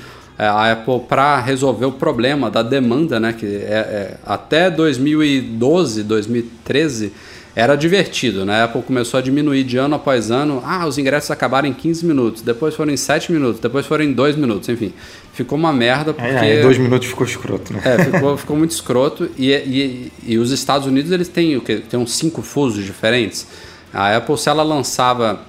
[0.48, 7.12] a Apple para resolver o problema da demanda, né, que é, é, até 2012, 2013
[7.56, 8.62] era divertido, né?
[8.62, 10.62] A Apple começou a diminuir de ano após ano.
[10.64, 14.14] Ah, os ingressos acabaram em 15 minutos, depois foram em 7 minutos, depois foram em
[14.14, 14.94] 2 minutos, enfim.
[15.34, 16.30] Ficou uma merda porque...
[16.30, 17.82] É, em 2 minutos ficou escroto, né?
[17.84, 19.30] É, ficou, ficou muito escroto.
[19.38, 21.82] E, e, e os Estados Unidos, eles têm o quê?
[21.90, 23.46] Tem uns 5 fusos diferentes.
[23.94, 25.42] A Apple, se ela lançava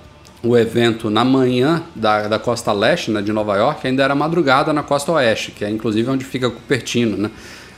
[0.42, 4.72] o evento na manhã da, da costa leste, né, de Nova York, ainda era madrugada
[4.72, 7.30] na costa oeste, que é inclusive onde fica Cupertino, né?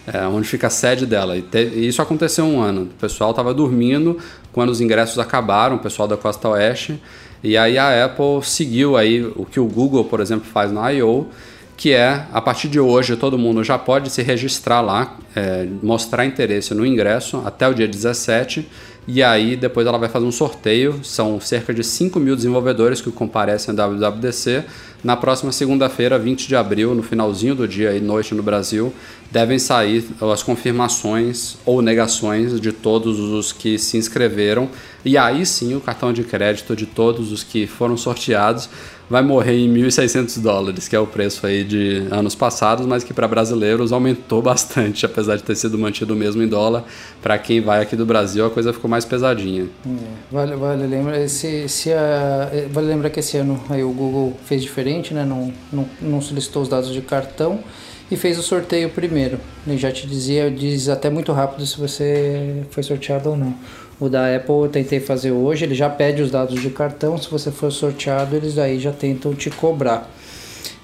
[0.05, 1.37] É, onde fica a sede dela.
[1.37, 2.83] E, te, e isso aconteceu um ano.
[2.83, 4.19] O pessoal estava dormindo
[4.53, 7.01] quando os ingressos acabaram, o pessoal da costa oeste.
[7.43, 11.29] E aí a Apple seguiu aí o que o Google, por exemplo, faz na I.O.,
[11.77, 16.25] que é, a partir de hoje, todo mundo já pode se registrar lá, é, mostrar
[16.25, 18.69] interesse no ingresso até o dia 17
[19.07, 21.00] e aí depois ela vai fazer um sorteio.
[21.03, 24.64] São cerca de 5 mil desenvolvedores que comparecem à WWDC.
[25.03, 28.92] Na próxima segunda-feira, 20 de abril, no finalzinho do dia e noite no Brasil,
[29.33, 34.68] devem sair as confirmações ou negações de todos os que se inscreveram.
[35.05, 38.68] E aí sim o cartão de crédito de todos os que foram sorteados
[39.09, 43.12] vai morrer em 1.600 dólares, que é o preço aí de anos passados, mas que
[43.12, 46.85] para brasileiros aumentou bastante, apesar de ter sido mantido mesmo em dólar.
[47.20, 49.66] Para quem vai aqui do Brasil, a coisa ficou mais pesadinha.
[49.87, 49.91] É,
[50.30, 54.62] vale, vale, lembra, se, se a, vale lembrar que esse ano aí o Google fez
[54.62, 55.24] diferente, né?
[55.24, 57.61] não, não, não solicitou os dados de cartão
[58.13, 59.41] e fez o sorteio primeiro.
[59.67, 63.55] Ele já te dizia, diz até muito rápido se você foi sorteado ou não.
[63.99, 67.31] O da Apple eu tentei fazer hoje, ele já pede os dados de cartão, se
[67.31, 70.11] você for sorteado, eles aí já tentam te cobrar.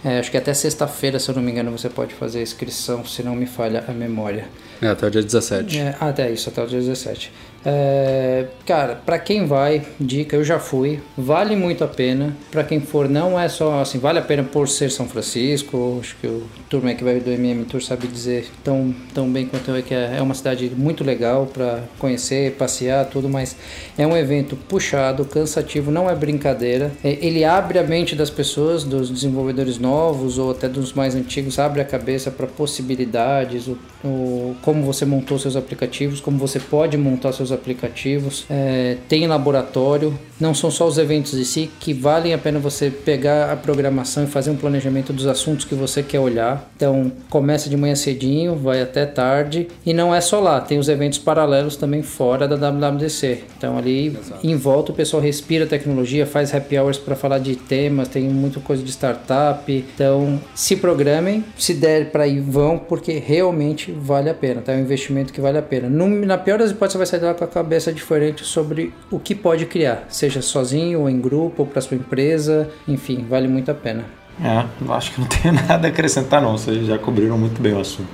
[0.02, 3.04] É, acho que até sexta-feira, se eu não me engano, você pode fazer a inscrição,
[3.04, 4.46] se não me falha a memória.
[4.80, 5.78] É, até o dia 17.
[5.78, 7.30] É, até isso, até o dia 17.
[7.64, 12.36] É, cara, para quem vai, dica, eu já fui, vale muito a pena.
[12.50, 15.98] Para quem for, não é só assim, vale a pena por ser São Francisco.
[16.00, 19.70] Acho que o turma que vai do MM Tour sabe dizer tão, tão bem quanto
[19.70, 23.56] eu que é, é uma cidade muito legal para conhecer, passear, tudo, mas
[23.96, 26.92] é um evento puxado, cansativo, não é brincadeira.
[27.02, 31.58] É, ele abre a mente das pessoas, dos desenvolvedores novos ou até dos mais antigos,
[31.58, 36.96] abre a cabeça para possibilidades, o, o, como você montou seus aplicativos, como você pode
[36.96, 42.32] montar seus aplicativos, é, tem laboratório, não são só os eventos em si que valem
[42.32, 46.20] a pena você pegar a programação e fazer um planejamento dos assuntos que você quer
[46.20, 46.70] olhar.
[46.76, 50.88] Então começa de manhã cedinho, vai até tarde e não é só lá, tem os
[50.88, 53.44] eventos paralelos também fora da WWDC.
[53.56, 54.46] Então ali Exato.
[54.46, 58.60] em volta o pessoal respira tecnologia, faz happy hours para falar de temas, tem muita
[58.60, 59.72] coisa de startup.
[59.94, 64.60] Então se programem, se der para ir vão porque realmente vale a pena.
[64.60, 64.72] Tá?
[64.72, 65.88] É um investimento que vale a pena.
[65.88, 69.18] No, na pior das hipóteses você vai sair lá com a cabeça diferente sobre o
[69.18, 73.70] que pode criar, seja sozinho ou em grupo ou para sua empresa, enfim, vale muito
[73.70, 74.04] a pena.
[74.42, 77.80] É, acho que não tem nada a acrescentar não, vocês já cobriram muito bem o
[77.80, 78.08] assunto.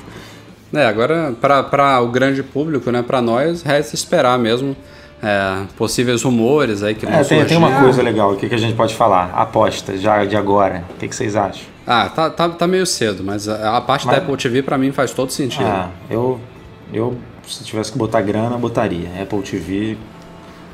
[0.73, 4.77] É, agora para o grande público, né, para nós, resta esperar mesmo
[5.23, 8.75] é, possíveis rumores aí que é, tem, tem, uma coisa legal aqui que a gente
[8.75, 11.65] pode falar, aposta, já de agora, o que, que vocês acham?
[11.87, 14.77] Ah, tá, tá, tá meio cedo, mas a, a parte mas, da Apple TV para
[14.77, 15.67] mim faz todo sentido.
[15.67, 16.41] Ah, eu,
[16.93, 19.09] eu se tivesse que botar grana, botaria.
[19.21, 19.97] Apple TV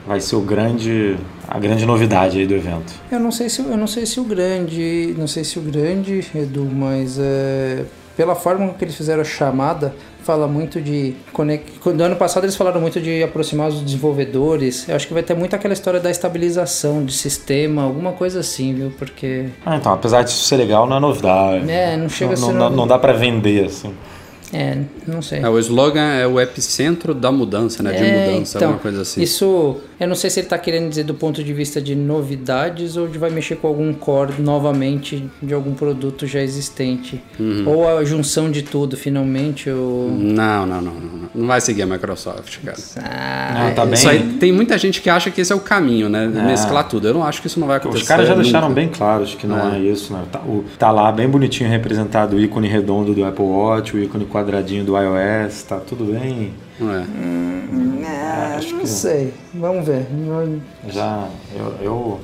[0.06, 1.16] vai ser o grande
[1.48, 2.92] a grande novidade aí do evento.
[3.10, 6.24] Eu não sei se eu não sei se o grande, não sei se o grande
[6.34, 7.84] Edu, mas é,
[8.16, 11.14] pela forma que eles fizeram a chamada, fala muito de
[11.84, 14.88] no ano passado eles falaram muito de aproximar os desenvolvedores.
[14.88, 18.74] Eu acho que vai ter muito aquela história da estabilização de sistema, alguma coisa assim,
[18.74, 18.92] viu?
[18.96, 21.70] Porque Ah, então, apesar disso ser legal, não é novidade.
[21.70, 23.92] É, não chega não, a ser não, não dá para vender assim.
[24.52, 25.40] É, não sei.
[25.40, 27.92] É, o slogan é o epicentro da mudança, né?
[27.92, 29.22] De é, mudança, então, alguma coisa assim.
[29.22, 32.96] Isso, eu não sei se ele está querendo dizer do ponto de vista de novidades
[32.96, 37.22] ou de vai mexer com algum core novamente de algum produto já existente.
[37.38, 37.64] Uhum.
[37.66, 39.70] Ou a junção de tudo, finalmente.
[39.70, 40.10] Ou...
[40.10, 41.30] Não, não, não, não.
[41.34, 42.78] Não vai seguir a Microsoft, cara.
[42.96, 43.94] Ah, não, tá bem.
[43.94, 46.24] Isso aí, tem muita gente que acha que esse é o caminho, né?
[46.24, 46.42] É.
[46.42, 47.06] Mesclar tudo.
[47.06, 48.02] Eu não acho que isso não vai acontecer.
[48.02, 48.80] Os caras já deixaram nunca.
[48.80, 50.24] bem claros que não é, é isso, né?
[50.30, 54.24] Tá, o, tá lá bem bonitinho representado o ícone redondo do Apple Watch, o ícone
[54.40, 56.52] quadradinho do iOS, tá tudo bem.
[56.78, 57.00] Não é?
[57.00, 59.34] Hum, é acho não que sei.
[59.52, 60.06] Vamos ver.
[60.88, 62.20] Já, eu, eu,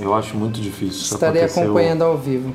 [0.00, 1.14] eu acho muito difícil.
[1.14, 2.54] Estarei acompanhando ao vivo.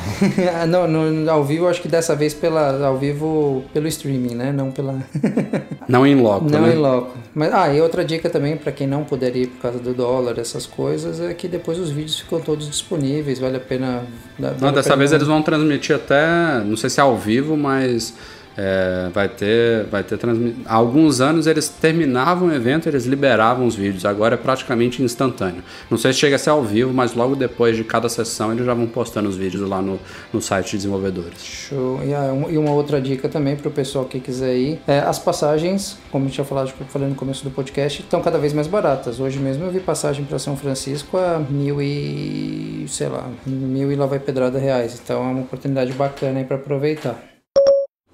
[0.68, 4.52] não, no, ao vivo, acho que dessa vez pela, ao vivo pelo streaming, né?
[4.52, 4.98] Não pela.
[5.88, 6.48] não em loco.
[6.48, 6.74] Não né?
[6.74, 7.16] em loco.
[7.34, 10.38] Mas, ah, e outra dica também para quem não puder ir por causa do dólar,
[10.38, 14.04] essas coisas, é que depois os vídeos ficam todos disponíveis, vale a pena.
[14.38, 14.96] Vale não, dessa pena...
[14.98, 18.14] vez eles vão transmitir até, não sei se é ao vivo, mas
[18.62, 20.60] É, vai ter, vai ter transmissão.
[20.66, 24.04] Há alguns anos eles terminavam o evento, eles liberavam os vídeos.
[24.04, 25.62] Agora é praticamente instantâneo.
[25.90, 28.66] Não sei se chega a ser ao vivo, mas logo depois de cada sessão eles
[28.66, 29.98] já vão postando os vídeos lá no,
[30.30, 31.42] no site de desenvolvedores.
[31.42, 32.00] Show.
[32.04, 35.96] E, ah, uma outra dica também para o pessoal que quiser ir: é, as passagens,
[36.12, 39.20] como eu tinha falado, eu falei no começo do podcast, estão cada vez mais baratas.
[39.20, 43.96] Hoje mesmo eu vi passagem para São Francisco a mil e sei lá, mil e
[43.96, 45.00] lá vai pedrada reais.
[45.02, 47.29] Então é uma oportunidade bacana aí para aproveitar.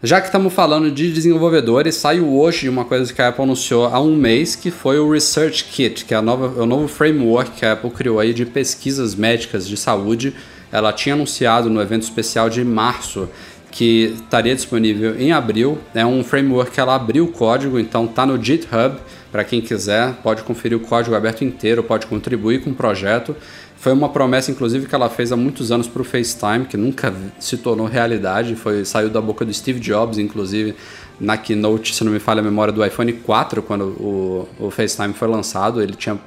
[0.06, 4.00] Já que estamos falando de desenvolvedores, saiu hoje uma coisa que a Apple anunciou há
[4.00, 7.72] um mês, que foi o Research Kit, que é, nova, o novo framework que a
[7.72, 10.32] Apple criou aí de pesquisas médicas de saúde.
[10.70, 13.28] Ela tinha anunciado no evento especial de março
[13.72, 15.76] que estaria disponível em abril.
[15.92, 18.98] É um framework que ela abriu o código, então tá no GitHub.
[19.32, 23.34] Para quem quiser, pode conferir o código aberto inteiro, pode contribuir com o projeto.
[23.78, 27.14] Foi uma promessa, inclusive, que ela fez há muitos anos para o FaceTime, que nunca
[27.38, 28.56] se tornou realidade.
[28.56, 30.74] Foi, saiu da boca do Steve Jobs, inclusive,
[31.20, 35.12] na keynote, se não me falha a memória, do iPhone 4, quando o, o FaceTime
[35.12, 35.82] foi lançado.
[35.82, 36.18] Ele tinha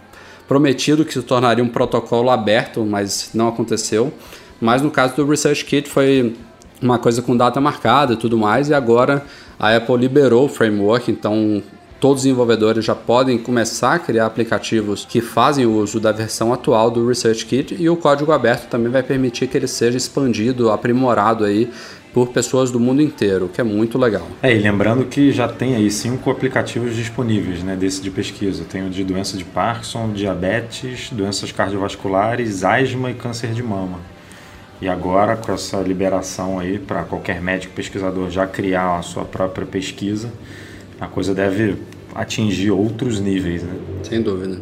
[0.48, 4.14] prometido que se tornaria um protocolo aberto, mas não aconteceu.
[4.62, 6.36] Mas no caso do Research Kit foi
[6.82, 9.26] uma coisa com data marcada e tudo mais, e agora
[9.60, 11.62] a Apple liberou o framework, então
[12.00, 16.90] todos os desenvolvedores já podem começar a criar aplicativos que fazem uso da versão atual
[16.90, 21.44] do Research Kit e o código aberto também vai permitir que ele seja expandido, aprimorado
[21.44, 21.70] aí
[22.14, 24.28] por pessoas do mundo inteiro, que é muito legal.
[24.42, 28.64] É, e lembrando que já tem aí cinco aplicativos disponíveis, né, desse de pesquisa.
[28.64, 34.00] Tem o de doença de Parkinson, diabetes, doenças cardiovasculares, asma e câncer de mama.
[34.82, 39.68] E agora, com essa liberação aí para qualquer médico pesquisador já criar a sua própria
[39.68, 40.32] pesquisa,
[41.00, 41.78] a coisa deve
[42.14, 43.74] atingir outros níveis, né?
[44.04, 44.60] Sem dúvida.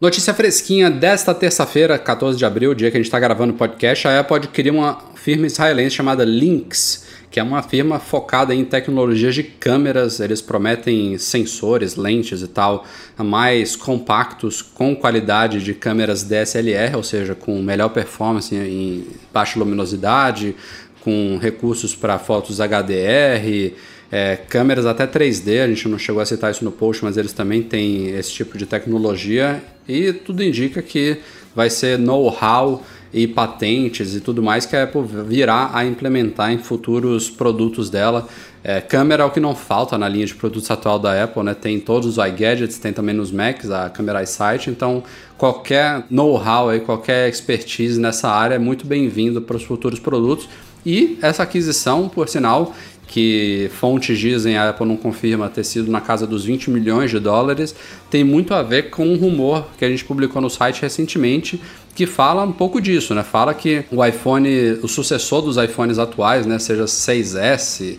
[0.00, 4.08] Notícia fresquinha desta terça-feira, 14 de abril, dia que a gente está gravando o podcast,
[4.08, 9.34] a Apple adquiriu uma firma israelense chamada Lynx, que é uma firma focada em tecnologias
[9.34, 10.18] de câmeras.
[10.18, 12.86] Eles prometem sensores, lentes e tal,
[13.18, 20.56] mais compactos, com qualidade de câmeras DSLR, ou seja, com melhor performance em baixa luminosidade,
[21.02, 23.74] com recursos para fotos HDR,
[24.10, 27.32] é, câmeras até 3D, a gente não chegou a citar isso no post, mas eles
[27.32, 31.18] também têm esse tipo de tecnologia e tudo indica que
[31.54, 32.82] vai ser know-how
[33.12, 38.28] e patentes e tudo mais que a Apple virá a implementar em futuros produtos dela.
[38.62, 41.54] É, câmera é o que não falta na linha de produtos atual da Apple, né?
[41.54, 45.02] Tem todos os iGadgets, tem também nos Macs a câmera iSight, então
[45.38, 50.48] qualquer know-how aí, qualquer expertise nessa área é muito bem-vindo para os futuros produtos.
[50.84, 52.74] E essa aquisição, por sinal,
[53.10, 57.18] que fontes dizem, a Apple não confirma ter sido na casa dos 20 milhões de
[57.18, 57.74] dólares,
[58.08, 61.60] tem muito a ver com um rumor que a gente publicou no site recentemente,
[61.92, 63.24] que fala um pouco disso, né?
[63.24, 64.48] Fala que o iPhone,
[64.80, 67.98] o sucessor dos iPhones atuais, né, seja 6S,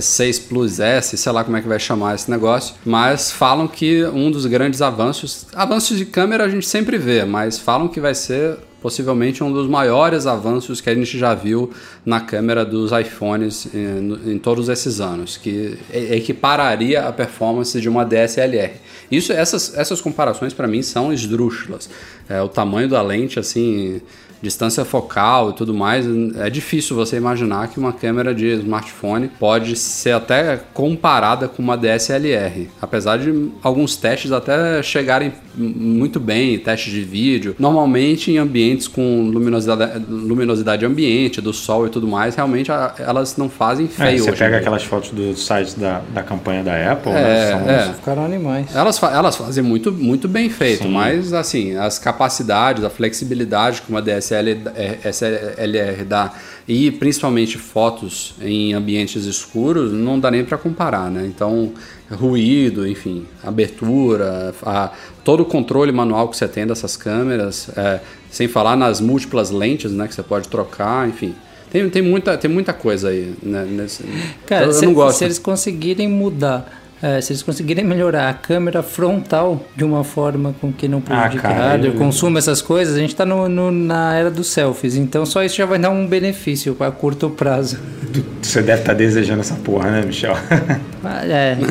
[0.00, 4.04] 6 Plus S, sei lá como é que vai chamar esse negócio, mas falam que
[4.06, 8.12] um dos grandes avanços, avanços de câmera a gente sempre vê, mas falam que vai
[8.12, 11.70] ser possivelmente um dos maiores avanços que a gente já viu
[12.04, 18.04] na câmera dos iPhones em, em todos esses anos, que equipararia a performance de uma
[18.04, 18.74] DSLR.
[19.10, 21.88] Isso, essas, essas comparações para mim são esdrúxulas.
[22.28, 24.00] É, o tamanho da lente, assim,
[24.42, 29.76] distância focal e tudo mais, é difícil você imaginar que uma câmera de smartphone pode
[29.76, 36.92] ser até comparada com uma DSLR, apesar de alguns testes até chegarem muito bem, testes
[36.92, 42.70] de vídeo, normalmente em ambientes com luminosidade, luminosidade ambiente, do sol e tudo mais, realmente
[42.98, 44.08] elas não fazem feio.
[44.08, 47.50] É, você pega aquelas fotos do site da, da campanha da Apple, é, né?
[47.50, 47.94] São, é.
[47.94, 48.74] Ficaram animais.
[48.74, 50.92] Elas, elas fazem muito, muito bem feito, Sim.
[50.92, 56.34] mas assim, as capacidades, a flexibilidade que uma DSLR SLR dá
[56.66, 61.26] e principalmente fotos em ambientes escuros não dá nem para comparar, né?
[61.26, 61.72] Então
[62.10, 64.90] ruído, enfim, abertura, a,
[65.24, 68.00] todo o controle manual que você tem dessas câmeras, é,
[68.30, 71.34] sem falar nas múltiplas lentes, né, que você pode trocar, enfim.
[71.70, 73.34] Tem, tem, muita, tem muita coisa aí.
[73.42, 74.02] Né, nesse,
[74.46, 75.18] Cara, se, não gosto.
[75.18, 80.54] se eles conseguirem mudar é, se eles conseguirem melhorar a câmera frontal de uma forma
[80.60, 84.14] com que não prejudique ah, hardware, consuma essas coisas, a gente está no, no, na
[84.14, 84.96] era dos selfies.
[84.96, 87.78] Então só isso já vai dar um benefício a curto prazo.
[88.42, 90.36] Você deve estar tá desejando essa porra, né, Michel?
[91.04, 91.56] Ah, é.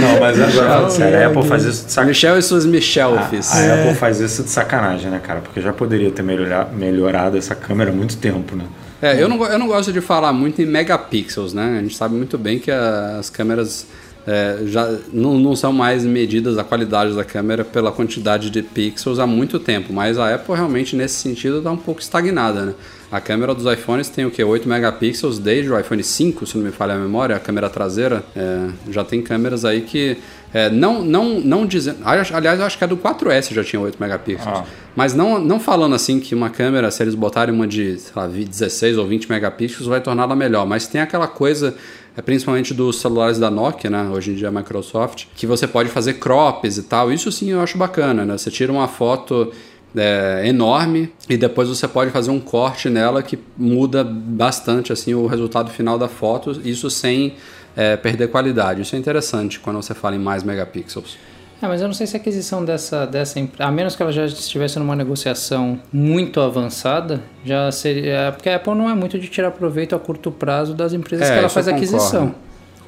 [0.00, 2.10] não, mas agora falando sério, a Apple faz isso de sacanagem.
[2.10, 3.52] Michel e suas Michelfes.
[3.52, 3.80] A, a é.
[3.82, 5.40] Apple faz isso de sacanagem, né, cara?
[5.40, 8.64] Porque já poderia ter melhorado essa câmera há muito tempo, né?
[9.00, 11.78] É, eu não, eu não gosto de falar muito em megapixels, né?
[11.78, 13.86] A gente sabe muito bem que as câmeras
[14.26, 19.18] é, já não, não são mais medidas a qualidade da câmera pela quantidade de pixels
[19.18, 22.74] há muito tempo, mas a Apple realmente nesse sentido está um pouco estagnada, né?
[23.10, 24.44] A câmera dos iPhones tem o que?
[24.44, 28.22] 8 megapixels desde o iPhone 5, se não me falha a memória, a câmera traseira.
[28.36, 30.18] É, já tem câmeras aí que.
[30.52, 31.98] É, não, não, não dizendo.
[32.04, 34.48] Aliás, eu acho que a do 4S já tinha 8 megapixels.
[34.48, 34.64] Ah.
[34.96, 38.96] Mas não, não falando assim que uma câmera, se eles botarem uma de lá, 16
[38.96, 40.66] ou 20 megapixels, vai torná-la melhor.
[40.66, 41.74] Mas tem aquela coisa
[42.16, 44.10] é principalmente dos celulares da Nokia, né?
[44.12, 47.12] Hoje em dia a Microsoft, que você pode fazer crops e tal.
[47.12, 48.36] Isso sim eu acho bacana, né?
[48.36, 49.52] Você tira uma foto
[49.96, 55.26] é, enorme e depois você pode fazer um corte nela que muda bastante assim o
[55.26, 57.34] resultado final da foto, isso sem
[57.78, 58.82] é, perder qualidade.
[58.82, 61.16] Isso é interessante quando você fala em mais megapixels.
[61.62, 64.24] É, mas eu não sei se a aquisição dessa, dessa a menos que ela já
[64.24, 68.12] estivesse numa negociação muito avançada, já seria.
[68.12, 71.28] É, porque a Apple não é muito de tirar proveito a curto prazo das empresas
[71.28, 72.34] é, que ela faz aquisição.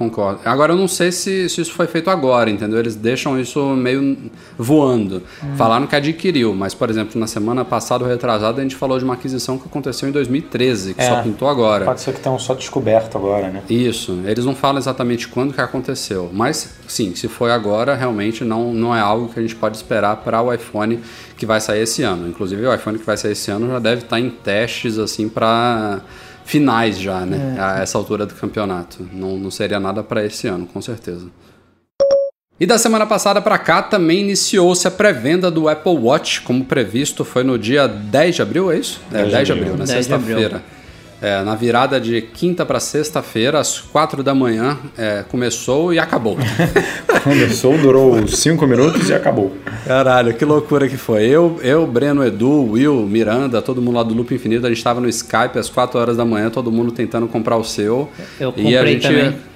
[0.00, 0.40] Concordo.
[0.46, 2.78] Agora, eu não sei se, se isso foi feito agora, entendeu?
[2.78, 4.16] Eles deixam isso meio
[4.56, 5.22] voando.
[5.44, 5.56] Hum.
[5.58, 9.04] Falaram que adquiriu, mas, por exemplo, na semana passada, ou retrasada, a gente falou de
[9.04, 11.84] uma aquisição que aconteceu em 2013, que é, só pintou agora.
[11.84, 13.62] Pode ser que tenham só descoberto agora, né?
[13.68, 14.18] Isso.
[14.24, 16.30] Eles não falam exatamente quando que aconteceu.
[16.32, 20.16] Mas, sim, se foi agora, realmente não, não é algo que a gente pode esperar
[20.16, 20.98] para o iPhone
[21.36, 22.26] que vai sair esse ano.
[22.26, 26.00] Inclusive, o iPhone que vai sair esse ano já deve estar em testes, assim, para
[26.50, 27.54] finais já, né?
[27.56, 27.60] É.
[27.60, 29.08] A essa altura do campeonato.
[29.12, 31.26] Não, não seria nada para esse ano, com certeza.
[32.58, 37.24] E da semana passada para cá também iniciou-se a pré-venda do Apple Watch, como previsto,
[37.24, 39.00] foi no dia 10 de abril, é isso?
[39.10, 40.62] 10 é, 10 de abril, na sexta-feira.
[41.22, 46.38] É, na virada de quinta para sexta-feira, às quatro da manhã, é, começou e acabou.
[47.22, 49.54] começou, durou cinco minutos e acabou.
[49.86, 51.24] Caralho, que loucura que foi.
[51.26, 55.00] Eu, eu, Breno, Edu, Will, Miranda, todo mundo lá do Loop Infinito, a gente estava
[55.00, 58.08] no Skype às quatro horas da manhã, todo mundo tentando comprar o seu.
[58.38, 59.49] Eu comprei e a gente, também.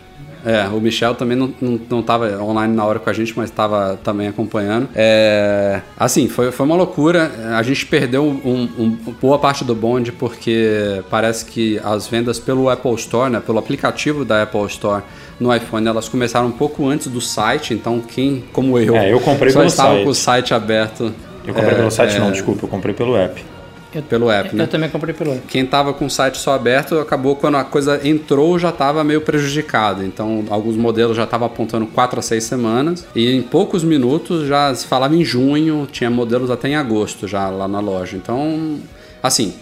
[0.45, 3.51] É, o Michel também não, não, não tava online na hora com a gente, mas
[3.51, 4.88] estava também acompanhando.
[4.95, 7.30] É, assim, foi, foi uma loucura.
[7.57, 8.90] A gente perdeu um, um,
[9.20, 14.24] boa parte do bonde porque parece que as vendas pelo Apple Store, né, pelo aplicativo
[14.24, 15.03] da Apple Store
[15.40, 17.72] no iPhone, elas começaram um pouco antes do site.
[17.72, 21.12] Então, quem, como eu, é, eu comprei só estava com o site aberto.
[21.47, 22.32] Eu comprei é, pelo site, não, é.
[22.32, 23.53] desculpa, eu comprei pelo app.
[23.95, 24.64] Eu, pelo app, eu, né?
[24.64, 25.42] Eu também comprei pelo app.
[25.47, 29.20] Quem tava com o site só aberto, acabou quando a coisa entrou, já estava meio
[29.20, 30.05] prejudicado.
[30.05, 33.07] Então, alguns modelos já estavam apontando 4 a 6 semanas.
[33.14, 37.49] E em poucos minutos já se falava em junho, tinha modelos até em agosto já
[37.49, 38.16] lá na loja.
[38.16, 38.78] Então,
[39.22, 39.55] assim,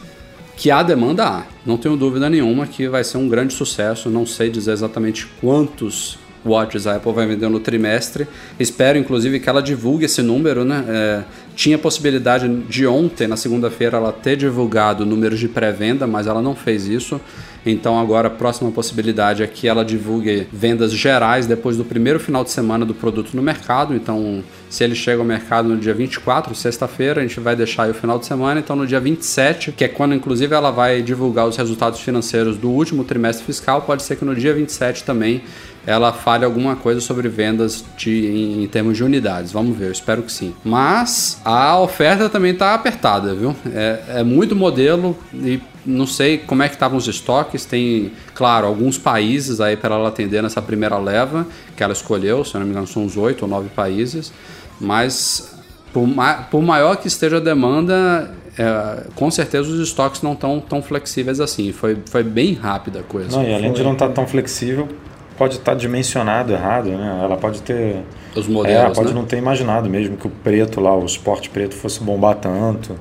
[0.57, 1.43] que há demanda há.
[1.67, 4.09] Não tenho dúvida nenhuma que vai ser um grande sucesso.
[4.09, 8.27] Não sei dizer exatamente quantos watches a Apple vai vender no trimestre.
[8.59, 10.85] Espero, inclusive, que ela divulgue esse número, né?
[10.89, 11.23] É,
[11.55, 16.55] tinha possibilidade de ontem, na segunda-feira, ela ter divulgado números de pré-venda, mas ela não
[16.55, 17.21] fez isso.
[17.65, 22.43] Então agora a próxima possibilidade é que ela divulgue vendas gerais depois do primeiro final
[22.43, 23.95] de semana do produto no mercado.
[23.95, 27.91] Então, se ele chega ao mercado no dia 24, sexta-feira, a gente vai deixar aí
[27.91, 28.59] o final de semana.
[28.59, 32.69] Então, no dia 27, que é quando inclusive ela vai divulgar os resultados financeiros do
[32.69, 35.43] último trimestre fiscal, pode ser que no dia 27 também
[35.87, 39.51] ela fale alguma coisa sobre vendas de, em, em, termos de unidades.
[39.51, 40.55] Vamos ver, eu espero que sim.
[40.65, 43.55] Mas a oferta também está apertada, viu?
[43.75, 47.65] É, é, muito modelo e não sei como é que estavam os estoques.
[47.65, 52.55] Tem, claro, alguns países aí para ela atender nessa primeira leva que ela escolheu, se
[52.55, 54.33] eu não me engano são uns oito ou nove países.
[54.81, 55.53] Mas
[55.93, 60.61] por, ma por maior que esteja a demanda, é, com certeza os estoques não estão
[60.61, 61.73] tão flexíveis assim.
[61.73, 63.37] Foi, foi bem rápida a coisa.
[63.37, 63.79] Não, e além foi...
[63.79, 64.89] de não estar tá tão flexível,
[65.37, 67.21] pode estar tá dimensionado errado, né?
[67.23, 68.03] Ela pode ter.
[68.35, 68.93] Os modelos.
[68.93, 69.15] É, pode né?
[69.15, 72.97] não ter imaginado mesmo que o preto lá, o esporte preto, fosse bombar tanto.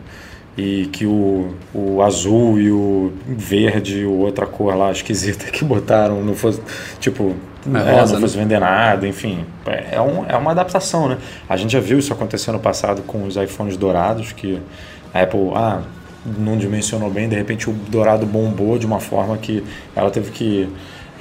[0.58, 6.22] E que o, o azul e o verde e outra cor lá esquisita que botaram
[6.24, 6.62] não fosse.
[7.00, 7.36] Tipo,
[7.74, 8.44] é, rosa, não fosse né?
[8.44, 9.46] vender nada, enfim.
[9.66, 11.18] É, é, um, é uma adaptação, né?
[11.48, 14.60] A gente já viu isso acontecer no passado com os iPhones dourados, que
[15.14, 15.52] a Apple.
[15.56, 15.82] Ah,
[16.38, 19.64] não dimensionou bem, de repente o dourado bombou de uma forma que
[19.96, 20.70] ela teve que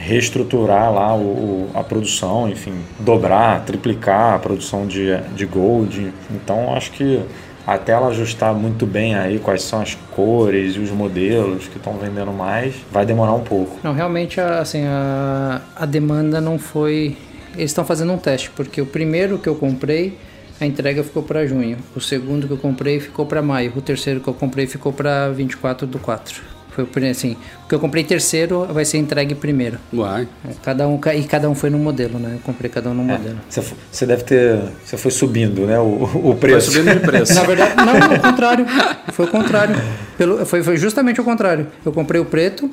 [0.00, 6.10] reestruturar lá o, a produção, enfim, dobrar, triplicar a produção de, de Gold.
[6.30, 7.22] Então acho que
[7.66, 11.98] até ela ajustar muito bem aí quais são as cores e os modelos que estão
[11.98, 13.78] vendendo mais, vai demorar um pouco.
[13.84, 17.16] Não, realmente assim, a, a demanda não foi.
[17.54, 20.16] Eles estão fazendo um teste, porque o primeiro que eu comprei,
[20.58, 21.76] a entrega ficou para junho.
[21.94, 23.72] O segundo que eu comprei ficou para maio.
[23.76, 26.59] O terceiro que eu comprei ficou para 24 do 4.
[26.86, 29.78] Foi assim, o que eu comprei terceiro vai ser entregue primeiro.
[29.92, 30.28] Uai.
[30.48, 32.34] É, cada um, e cada um foi no modelo, né?
[32.34, 33.38] Eu comprei cada um no é, modelo.
[33.48, 34.60] Você, deve ter.
[34.84, 35.78] Você foi subindo, né?
[35.78, 36.70] O, o preço.
[36.70, 37.34] Foi subindo de preço.
[37.34, 38.66] Na verdade, não, o contrário.
[39.12, 39.76] Foi o contrário.
[40.16, 41.66] Pelo, foi, foi justamente o contrário.
[41.84, 42.70] Eu comprei o preto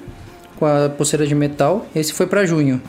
[0.58, 2.82] com a pulseira de metal, esse foi para junho.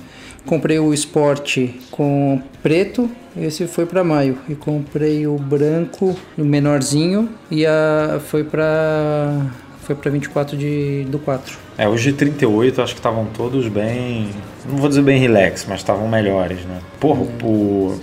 [0.47, 1.59] Comprei o Sport
[1.91, 4.39] com preto, esse foi para maio.
[4.49, 9.47] E comprei o branco, o menorzinho, e a, foi para
[9.89, 11.57] foi para 24 de, do 4.
[11.79, 14.29] É, os de 38 acho que estavam todos bem.
[14.69, 16.81] Não vou dizer bem relax, mas estavam melhores, né?
[17.01, 17.45] Porra, É.
[17.45, 17.99] o.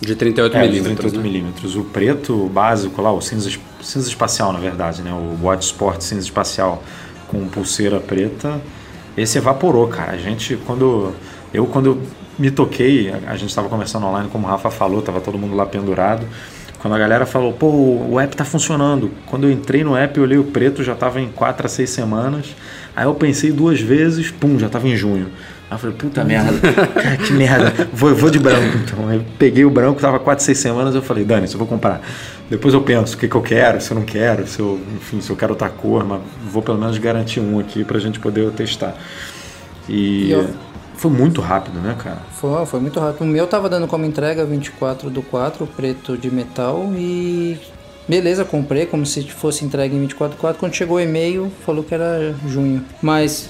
[0.00, 1.12] De 38 É, de milímetros.
[1.12, 1.22] 38 né?
[1.22, 1.76] milímetros.
[1.76, 3.50] O preto básico lá, o cinza,
[3.82, 5.12] cinza espacial, na verdade, né?
[5.12, 6.82] O Watch Sport cinza espacial
[7.26, 8.60] com pulseira preta.
[9.16, 10.12] Esse evaporou, cara.
[10.12, 11.12] A gente, quando.
[11.52, 12.02] Eu, quando eu
[12.38, 15.56] me toquei, a, a gente estava conversando online, como o Rafa falou, tava todo mundo
[15.56, 16.24] lá pendurado.
[16.84, 17.66] Quando a galera falou, pô,
[18.10, 19.10] o app tá funcionando.
[19.24, 21.88] Quando eu entrei no app, eu olhei o preto, já tava em 4 a 6
[21.88, 22.54] semanas.
[22.94, 25.28] Aí eu pensei duas vezes, pum, já tava em junho.
[25.70, 26.52] Aí eu falei, puta merda,
[26.92, 29.08] cara, que merda, vou, vou de branco então.
[29.08, 32.02] Aí eu peguei o branco, tava 4, 6 semanas, eu falei, Dani, eu vou comprar.
[32.50, 35.22] Depois eu penso o que, que eu quero, se eu não quero, se eu, enfim,
[35.22, 36.20] se eu quero outra cor, mas
[36.52, 38.94] vou pelo menos garantir um aqui pra gente poder testar.
[39.88, 40.50] E, E eu-
[40.96, 42.18] foi muito rápido, né, cara?
[42.32, 43.22] Foi, foi muito rápido.
[43.22, 47.58] O meu tava dando como entrega 24 do 4, preto de metal e.
[48.06, 50.60] Beleza, comprei como se fosse entregue em 24 do 4.
[50.60, 52.84] Quando chegou o e-mail, falou que era junho.
[53.00, 53.48] Mas,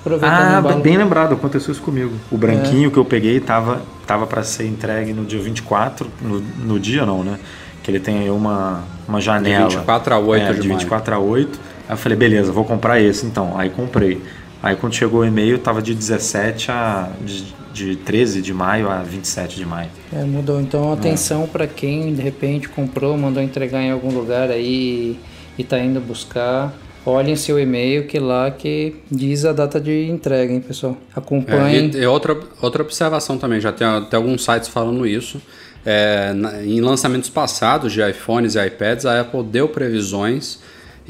[0.00, 2.12] aproveitando Ah, bem lembrado, aconteceu isso comigo.
[2.30, 6.80] O branquinho que eu peguei tava, tava para ser entregue no dia 24, no, no
[6.80, 7.38] dia não, né?
[7.82, 9.68] Que ele tem aí uma, uma janela.
[9.68, 10.80] 24 a 8 é, de de maio.
[10.80, 11.60] 24 a 8.
[11.86, 13.58] Aí eu falei, beleza, vou comprar esse então.
[13.58, 14.22] Aí comprei.
[14.62, 17.08] Aí quando chegou o e-mail, tava de 17 a.
[17.24, 19.88] de, de 13 de maio a 27 de maio.
[20.12, 20.60] É, mudou.
[20.60, 25.18] Então, atenção pra quem de repente comprou, mandou entregar em algum lugar aí
[25.56, 26.74] e tá indo buscar.
[27.06, 30.96] Olhem seu e-mail que lá que diz a data de entrega, hein, pessoal.
[31.16, 31.90] É, Acompanhem.
[31.94, 35.40] e, e outra, outra observação também, já tem até alguns sites falando isso.
[35.86, 40.58] É, na- em lançamentos passados de iPhones e iPads, a Apple deu previsões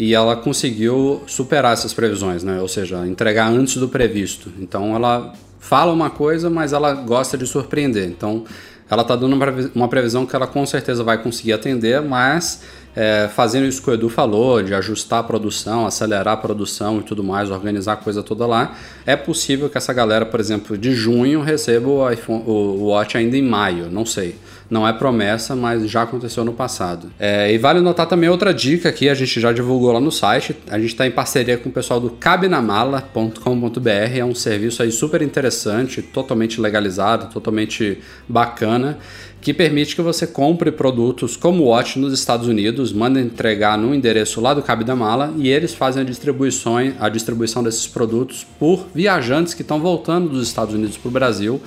[0.01, 2.59] e ela conseguiu superar essas previsões, né?
[2.59, 4.51] ou seja, entregar antes do previsto.
[4.59, 8.09] Então ela fala uma coisa, mas ela gosta de surpreender.
[8.09, 8.45] Então
[8.91, 12.63] ela está dando uma previ- uma previsão que ela com certeza vai conseguir atender, mas
[12.97, 17.03] é, fazendo isso que o Edu falou, de ajustar a produção, acelerar a produção e
[17.03, 18.75] tudo mais, organizar a coisa toda lá,
[19.05, 23.37] é possível que essa galera, por exemplo, de junho receba o, iPhone, o Watch ainda
[23.37, 24.35] em maio, não sei.
[24.71, 27.11] Não é promessa, mas já aconteceu no passado.
[27.19, 30.57] É, e vale notar também outra dica aqui, a gente já divulgou lá no site.
[30.71, 33.91] A gente está em parceria com o pessoal do cabenamala.com.br.
[34.15, 37.99] É um serviço aí super interessante, totalmente legalizado, totalmente
[38.29, 38.99] bacana,
[39.41, 44.41] que permite que você compre produtos como Watch nos Estados Unidos, manda entregar no endereço
[44.41, 48.87] lá do Cabe da Mala e eles fazem a distribuição, a distribuição desses produtos por
[48.95, 51.61] viajantes que estão voltando dos Estados Unidos para o Brasil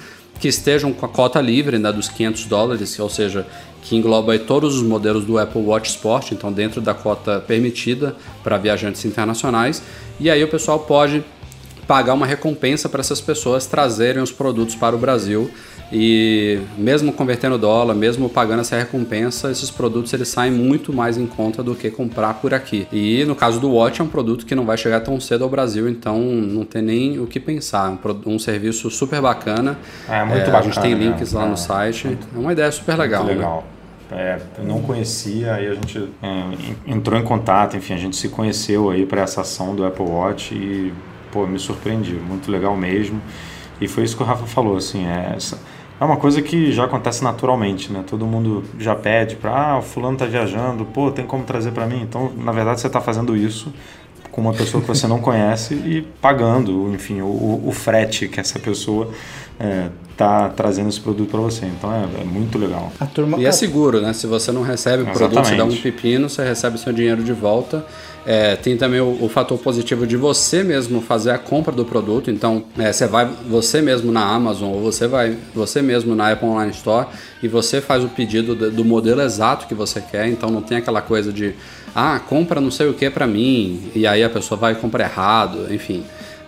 [0.43, 3.47] que estejam com a cota livre né, dos 500 dólares, ou seja,
[3.81, 8.13] que engloba todos os modelos do Apple Watch Sport, então dentro da cota permitida
[8.43, 9.81] para viajantes internacionais.
[10.19, 11.23] E aí o pessoal pode
[11.87, 15.49] pagar uma recompensa para essas pessoas trazerem os produtos para o Brasil.
[15.95, 21.27] E mesmo convertendo dólar, mesmo pagando essa recompensa, esses produtos eles saem muito mais em
[21.27, 22.87] conta do que comprar por aqui.
[22.91, 25.49] E no caso do Watch é um produto que não vai chegar tão cedo ao
[25.51, 27.91] Brasil, então não tem nem o que pensar.
[27.91, 29.77] É um, um serviço super bacana.
[30.09, 31.05] É, muito A gente bacana, tem né?
[31.05, 32.17] links lá É, no site.
[32.35, 33.23] É uma ideia super legal.
[33.23, 33.41] Muito né?
[33.41, 33.63] legal.
[34.11, 36.27] É, eu não conhecia, aí a gente é,
[36.87, 40.05] en- entrou em contato, enfim, a gente se conheceu aí para essa ação do Apple
[40.05, 40.91] Watch e,
[41.31, 43.19] pô, me surpreendi, muito legal mesmo.
[43.81, 45.35] E foi isso que o Rafa falou, assim, é,
[45.99, 48.03] é uma coisa que já acontece naturalmente, né?
[48.05, 51.85] Todo mundo já pede para, ah, o fulano tá viajando, pô, tem como trazer para
[51.85, 52.01] mim?
[52.01, 53.71] Então, na verdade, você está fazendo isso
[54.31, 58.39] com uma pessoa que você não conhece e pagando, enfim, o, o- o frete que
[58.39, 59.09] essa pessoa
[59.59, 61.65] é, tá trazendo esse produto para você.
[61.67, 62.91] Então é, é muito legal.
[62.99, 64.11] A turma E é seguro, né?
[64.13, 67.31] Se você não recebe o produto, você dá um pepino, você recebe seu dinheiro de
[67.33, 67.85] volta.
[68.26, 72.32] É, tem também o, o fator positivo de você mesmo fazer a compra do produto.
[72.32, 76.47] Então, é, você vai você mesmo na Amazon ou você vai você mesmo na Apple
[76.47, 77.07] Online Store
[77.41, 80.28] e você faz o pedido do, do modelo exato que você quer.
[80.28, 81.53] Então, não tem aquela coisa de
[81.95, 85.03] ah, compra não sei o que para mim e aí a pessoa vai e compra
[85.03, 86.03] errado, enfim.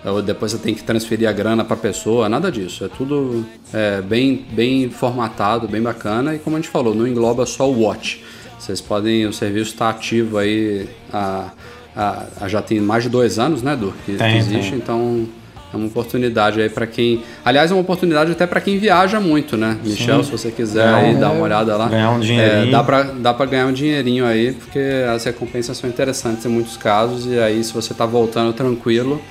[0.06, 2.86] Ou depois você tem que transferir a grana para a pessoa, nada disso.
[2.86, 6.36] É tudo é, bem, bem formatado, bem bacana.
[6.36, 8.24] E como a gente falou, não engloba só o Watch.
[8.60, 11.50] Vocês podem, o serviço está ativo aí há,
[11.96, 13.94] há- há- já tem mais de dois anos, né, Du?
[14.06, 14.80] Que, que existe, tem.
[14.80, 15.28] então
[15.74, 17.22] é uma oportunidade aí para quem.
[17.44, 19.78] Aliás, é uma oportunidade até para quem viaja muito, né?
[19.84, 21.88] Michel, se você quiser Ganhar aí dar uma olhada lá.
[21.90, 22.72] ganhar um É, dinheirinho.
[22.72, 24.80] dá para dá pra ganhar um dinheirinho aí, porque
[25.14, 27.26] as recompensas são interessantes em muitos casos.
[27.28, 29.22] E aí, se você tá voltando tranquilo,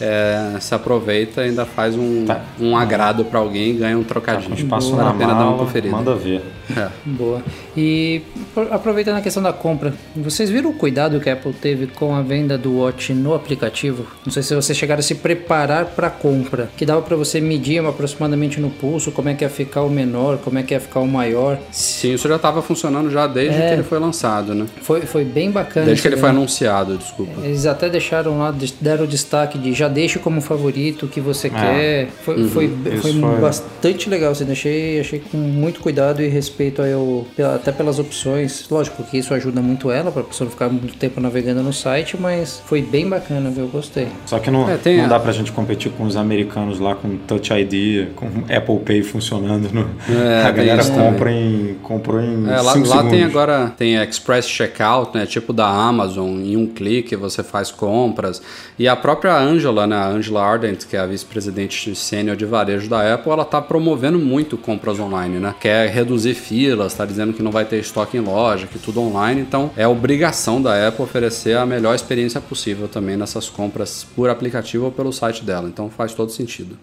[0.00, 2.40] é, se aproveita e ainda faz um, Tá.
[2.58, 4.54] um agrado para alguém e ganha um Tá trocadinho.
[4.54, 5.94] espaço vale na a pena dar uma mala, conferida.
[5.94, 6.42] manda ver.
[6.76, 6.88] É.
[7.04, 7.42] Boa.
[7.76, 8.22] E
[8.54, 12.14] pro- aproveitando a questão da compra, vocês viram o cuidado que a Apple teve com
[12.14, 14.06] a venda do Watch no aplicativo?
[14.24, 17.40] Não sei se vocês chegaram a se preparar para a compra, que dava para você
[17.40, 20.80] medir aproximadamente no pulso como é que ia ficar o menor, como é que ia
[20.80, 21.58] ficar o maior.
[21.72, 23.68] Sim, isso já estava funcionando já desde É.
[23.68, 24.66] que ele foi lançado, né?
[24.82, 25.86] Foi, foi bem bacana.
[25.86, 27.40] Desde que ele foi anunciado, desculpa.
[27.42, 31.48] Eles até deixaram lá, deram o destaque de já deixe como favorito o que você
[31.48, 31.50] É.
[31.50, 32.08] quer.
[32.24, 32.48] Foi, Uhum.
[32.48, 32.68] foi,
[33.00, 34.32] foi, foi- bastante legal.
[34.32, 38.66] Assim, achei, achei com muito cuidado e respeito aí ao- até pelas opções.
[38.70, 41.72] Lógico que isso ajuda muito ela, para a pessoa não ficar muito tempo navegando no
[41.72, 43.64] site, mas foi bem bacana, viu?
[43.64, 44.08] Eu gostei.
[44.26, 46.94] Só que não, É, tem não a- dá pra gente competir com os americanos lá
[46.94, 49.68] com Touch ID, com Apple Pay funcionando.
[49.72, 49.88] No...
[50.14, 53.10] É, a galera isso compra em, comprou em É, lá, 5 lá segundos.
[53.10, 55.26] tem agora tem Express Checkout, né?
[55.26, 58.42] Tipo da Amazon, em um clique você faz compras.
[58.78, 59.96] E a própria Angela, né?
[59.96, 64.18] A Angela Ardent, que é a vice-presidente sênior de varejo da Apple, ela tá promovendo
[64.18, 65.54] muito compras online, né?
[65.60, 69.40] Quer reduzir filas, tá dizendo que não vai ter estoque em loja, que tudo online.
[69.40, 74.86] Então é obrigação da Apple oferecer a melhor experiência possível também nessas compras por aplicativo
[74.86, 75.68] ou pelo site dela.
[75.68, 76.76] Então faz todo sentido.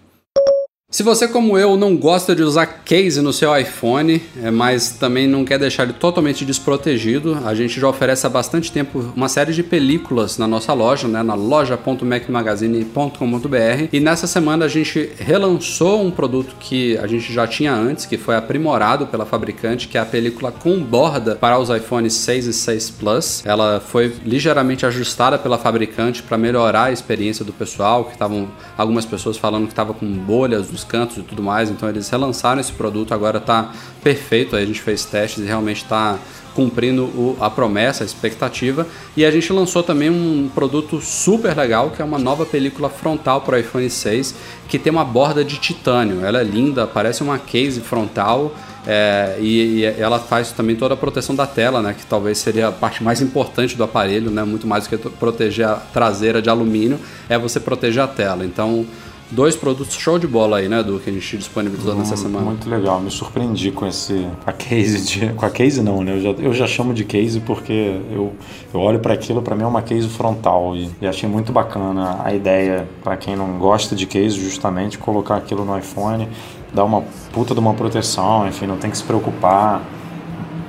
[0.90, 5.28] Se você, como eu, não gosta de usar case no seu iPhone, é, mas também
[5.28, 9.52] não quer deixar ele totalmente desprotegido, a gente já oferece há bastante tempo uma série
[9.52, 13.88] de películas na nossa loja, né, na loja.macmagazine.com.br.
[13.92, 18.16] E nessa semana a gente relançou um produto que a gente já tinha antes, que
[18.16, 22.52] foi aprimorado pela fabricante, que é a película com borda para os iPhones 6 e
[22.54, 23.42] 6 Plus.
[23.44, 29.04] Ela foi ligeiramente ajustada pela fabricante para melhorar a experiência do pessoal, que estavam algumas
[29.04, 32.72] pessoas falando que estava com bolhas nos cantos e tudo mais, então eles relançaram esse
[32.72, 33.72] produto, agora está
[34.02, 36.18] perfeito, aí a gente fez testes e realmente está
[36.54, 38.84] cumprindo o- a promessa, a expectativa.
[39.16, 43.40] E a gente lançou também um produto super legal, que é uma nova película frontal
[43.42, 44.34] para o iPhone 6,
[44.68, 46.24] que tem uma borda de titânio.
[46.24, 48.52] Ela é linda, parece uma case frontal.
[48.90, 51.94] é, e, e ela faz também toda a proteção da tela, né?
[51.98, 54.42] Que talvez seria a parte mais importante do aparelho, né?
[54.44, 56.98] Muito mais do que proteger a traseira de alumínio,
[57.28, 58.46] é você proteger a tela.
[58.46, 58.86] Então,
[59.30, 62.44] dois produtos show de bola aí, né, Du, que a gente disponibilizou nessa semana.
[62.44, 66.12] Muito legal, me surpreendi com esse a case de, com a case não, né?
[66.12, 68.32] Eu já, eu já chamo de case porque eu,
[68.72, 72.20] eu olho para aquilo, para mim é uma case frontal e, e achei muito bacana
[72.24, 76.28] a ideia para quem não gosta de case justamente colocar aquilo no iPhone,
[76.72, 77.02] dar uma
[77.32, 79.82] puta de uma proteção, enfim, não tem que se preocupar.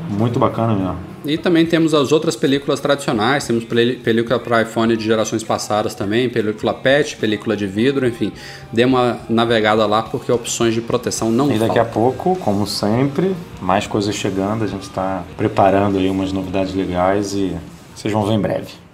[0.10, 1.09] Muito bacana mesmo.
[1.26, 6.30] E também temos as outras películas tradicionais, temos película para iPhone de gerações passadas também,
[6.30, 8.32] película PET, película de vidro, enfim.
[8.72, 13.36] Dê uma navegada lá porque opções de proteção não E daqui a pouco, como sempre,
[13.62, 17.56] mais coisas chegando, a gente está preparando aí umas novidades legais e
[17.96, 18.89] vocês vão ver em breve.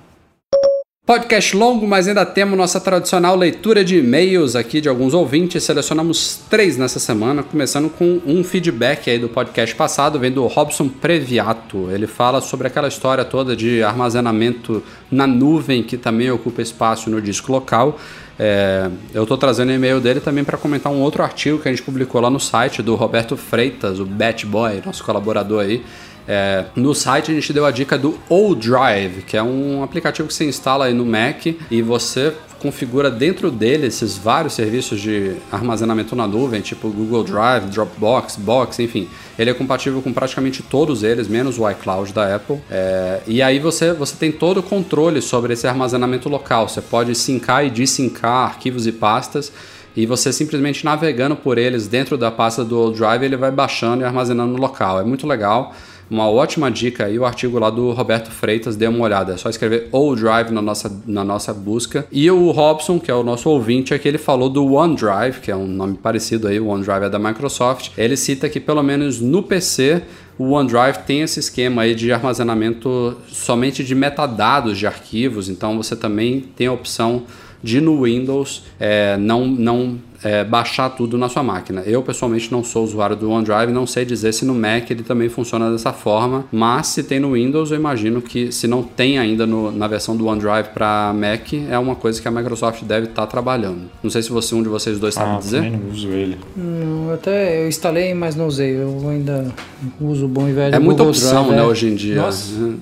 [1.05, 5.63] Podcast longo, mas ainda temos nossa tradicional leitura de e-mails aqui de alguns ouvintes.
[5.63, 10.89] Selecionamos três nessa semana, começando com um feedback aí do podcast passado, vem do Robson
[10.89, 11.91] Previato.
[11.91, 17.21] Ele fala sobre aquela história toda de armazenamento na nuvem que também ocupa espaço no
[17.21, 17.99] disco local.
[18.39, 21.83] É, eu estou trazendo e-mail dele também para comentar um outro artigo que a gente
[21.83, 25.83] publicou lá no site do Roberto Freitas, o Bat Boy, nosso colaborador aí.
[26.27, 30.33] É, no site a gente deu a dica do O-Drive, que é um aplicativo que
[30.33, 36.15] você instala aí no Mac e você configura dentro dele esses vários serviços de armazenamento
[36.15, 39.07] na nuvem, tipo Google Drive, Dropbox, Box, enfim.
[39.37, 42.59] Ele é compatível com praticamente todos eles, menos o iCloud da Apple.
[42.71, 46.67] É, e aí você, você tem todo o controle sobre esse armazenamento local.
[46.67, 49.51] Você pode sincar e desincar arquivos e pastas
[49.95, 54.05] e você simplesmente navegando por eles dentro da pasta do Drive, ele vai baixando e
[54.05, 54.99] armazenando no local.
[54.99, 55.73] É muito legal.
[56.09, 59.33] Uma ótima dica aí, o artigo lá do Roberto Freitas, dê uma olhada.
[59.33, 62.05] É só escrever O Drive na nossa, na nossa busca.
[62.11, 65.55] E o Robson, que é o nosso ouvinte, aqui ele falou do OneDrive, que é
[65.55, 67.91] um nome parecido aí, o OneDrive é da Microsoft.
[67.97, 70.03] Ele cita que pelo menos no PC
[70.37, 75.95] o OneDrive tem esse esquema aí de armazenamento somente de metadados de arquivos, então você
[75.95, 77.23] também tem a opção
[77.63, 81.83] de no Windows é, não, não é, baixar tudo na sua máquina.
[81.85, 85.29] Eu pessoalmente não sou usuário do OneDrive, não sei dizer se no Mac ele também
[85.29, 89.45] funciona dessa forma, mas se tem no Windows, eu imagino que se não tem ainda
[89.45, 93.27] no, na versão do OneDrive para Mac, é uma coisa que a Microsoft deve estar
[93.27, 93.81] trabalhando.
[94.01, 95.57] Não sei se você um de vocês dois sabe Ah, dizer.
[95.57, 96.37] também não uso ele.
[96.57, 98.75] Não, até eu instalei, mas não usei.
[98.75, 99.53] Eu ainda
[100.01, 101.65] uso o bom e velho É muita Google opção, Drive, né, é.
[101.67, 102.15] hoje em dia.
[102.15, 102.73] Nossa.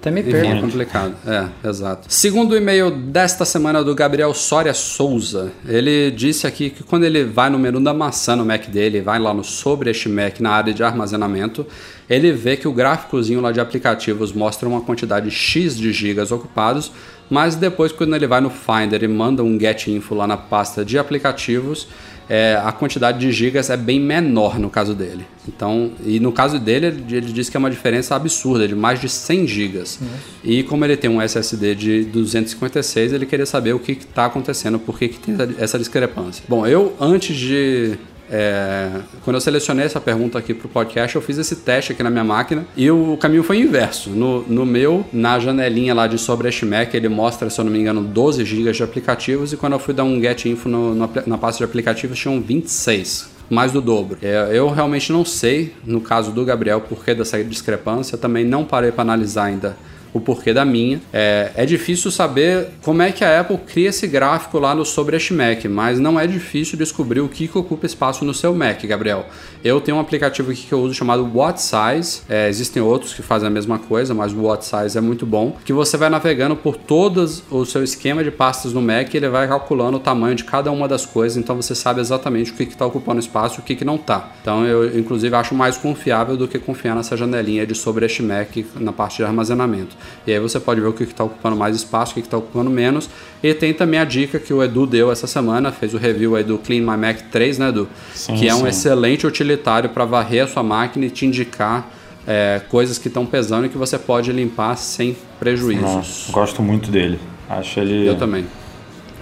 [0.00, 0.50] Até me perco.
[0.50, 1.14] é complicado.
[1.26, 2.06] É, exato.
[2.08, 7.50] Segundo e-mail desta semana do Gabriel Soria Souza, ele disse aqui que quando ele vai
[7.50, 10.72] no menu da maçã no Mac dele, vai lá no sobre este Mac na área
[10.72, 11.66] de armazenamento,
[12.08, 16.90] ele vê que o gráficozinho lá de aplicativos mostra uma quantidade X de gigas ocupados,
[17.28, 20.82] mas depois quando ele vai no Finder e manda um get info lá na pasta
[20.82, 21.86] de aplicativos,
[22.30, 25.26] é, a quantidade de gigas é bem menor no caso dele.
[25.48, 29.00] Então, e no caso dele, ele, ele diz que é uma diferença absurda, de mais
[29.00, 29.98] de 100 gigas.
[30.44, 34.78] E como ele tem um SSD de 256, ele queria saber o que está acontecendo,
[34.78, 36.44] por que, que tem essa discrepância.
[36.48, 37.98] Bom, eu antes de
[38.30, 38.88] é,
[39.24, 42.10] quando eu selecionei essa pergunta aqui para o podcast, eu fiz esse teste aqui na
[42.10, 44.10] minha máquina e o caminho foi inverso.
[44.10, 47.72] No, no meu, na janelinha lá de sobre este Mac, ele mostra, se eu não
[47.72, 50.94] me engano, 12 GB de aplicativos e quando eu fui dar um get info no,
[50.94, 54.16] no, na pasta de aplicativos tinham 26 mais do dobro.
[54.22, 58.16] É, eu realmente não sei, no caso do Gabriel, por que dessa discrepância.
[58.16, 59.76] Também não parei para analisar ainda
[60.12, 61.00] o porquê da minha.
[61.12, 65.16] É, é difícil saber como é que a Apple cria esse gráfico lá no sobre
[65.16, 68.82] este Mac, mas não é difícil descobrir o que, que ocupa espaço no seu Mac,
[68.84, 69.26] Gabriel.
[69.62, 72.22] Eu tenho um aplicativo aqui que eu uso chamado What Size.
[72.28, 74.66] É, existem outros que fazem a mesma coisa, mas o What
[74.96, 75.56] é muito bom.
[75.64, 79.28] Que você vai navegando por todos o seu esquema de pastas no Mac e ele
[79.28, 82.62] vai calculando o tamanho de cada uma das coisas, então você sabe exatamente o que
[82.62, 84.30] está ocupando espaço e o que, que não está.
[84.40, 88.48] Então eu, inclusive, acho mais confiável do que confiar nessa janelinha de sobre este Mac
[88.76, 89.96] na parte de armazenamento.
[90.26, 92.70] E aí você pode ver o que está ocupando mais espaço, o que está ocupando
[92.70, 93.08] menos.
[93.42, 96.44] E tem também a dica que o Edu deu essa semana, fez o review aí
[96.44, 97.88] do Clean My Mac 3, né, Edu?
[98.14, 98.68] Sim, que é um sim.
[98.68, 101.88] excelente utilitário para varrer a sua máquina e te indicar
[102.26, 106.26] é, coisas que estão pesando e que você pode limpar sem prejuízos.
[106.26, 107.18] Não, gosto muito dele.
[107.48, 108.46] Acho ele Eu também.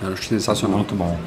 [0.03, 0.79] Eu acho sensacional.
[0.79, 1.19] muito bom.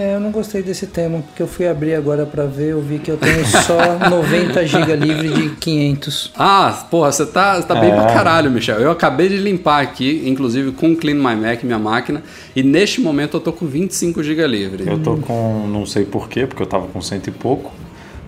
[0.00, 3.00] É, eu não gostei desse tema, porque eu fui abrir agora pra ver, eu vi
[3.00, 3.76] que eu tenho só
[4.08, 6.32] 90 GB livre de 500.
[6.38, 7.94] Ah, porra, você tá, tá bem É.
[7.94, 8.78] pra caralho, Michel.
[8.78, 12.22] Eu acabei de limpar aqui, inclusive com o Clean My Mac, minha máquina,
[12.54, 14.84] e neste momento eu tô com 25 GB livre.
[14.86, 17.72] Eu tô com, não sei porquê, porque eu tava com cento e pouco,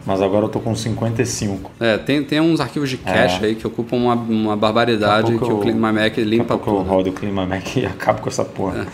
[0.07, 1.71] mas agora eu tô com 55.
[1.79, 3.49] É, tem, tem uns arquivos de cache É.
[3.49, 6.71] aí que ocupam uma, uma barbaridade que o eu- My Mac Daqui a limpa pouco
[6.71, 6.89] eu tudo.
[6.89, 8.87] rodo o Clima Mac e acabo com essa porra.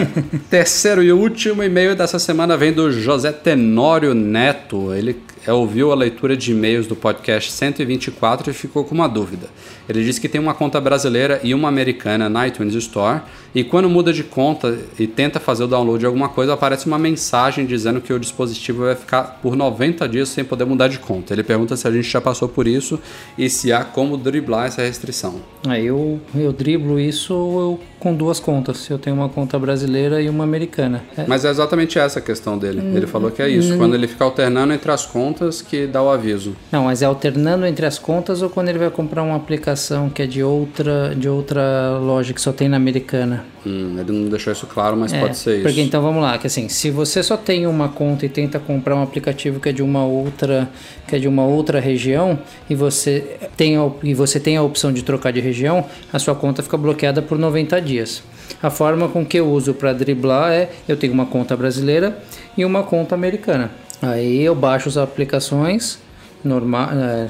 [0.50, 4.92] Terceiro e último e-mail dessa semana vem do José Tenório Neto.
[4.94, 9.48] Ele é, ouviu a leitura de e-mails do podcast 124 e ficou com uma dúvida.
[9.88, 13.20] Ele disse que tem uma conta brasileira e uma americana na iTunes Store
[13.54, 16.98] e quando muda de conta e tenta fazer o download de alguma coisa, aparece uma
[16.98, 21.32] mensagem dizendo que o dispositivo vai ficar por 90 dias sem poder mudar de conta.
[21.32, 22.98] Ele pergunta se a gente já passou por isso
[23.38, 25.36] e se há como driblar essa restrição.
[25.68, 28.90] Aí eu, eu driblo isso eu, com duas contas.
[28.90, 31.04] Eu tenho uma conta brasileira e uma americana.
[31.16, 32.82] É, Mas é exatamente essa a questão dele.
[32.96, 33.76] Ele falou que é isso.
[33.76, 36.56] Quando ele fica alternando entre as contas, que dá o aviso.
[36.70, 40.22] Não, mas é alternando entre as contas ou quando ele vai comprar uma aplicação que
[40.22, 43.44] é de outra, de outra loja que só tem na americana?
[43.66, 45.62] Hum, ele não deixou isso claro, mas É, pode ser isso.
[45.62, 48.94] Porque então vamos lá, que assim, se você só tem uma conta e tenta comprar
[48.94, 50.68] um aplicativo que é de uma outra,
[51.06, 52.38] que é de uma outra região
[52.68, 56.34] e você tem a, e você tem a opção de trocar de região, a sua
[56.34, 58.22] conta fica bloqueada por 90 dias.
[58.62, 62.18] A forma com que eu uso para driblar é eu tenho uma conta brasileira
[62.56, 63.70] e uma conta americana.
[64.04, 65.98] Aí eu baixo as aplicações
[66.44, 67.28] normal, é,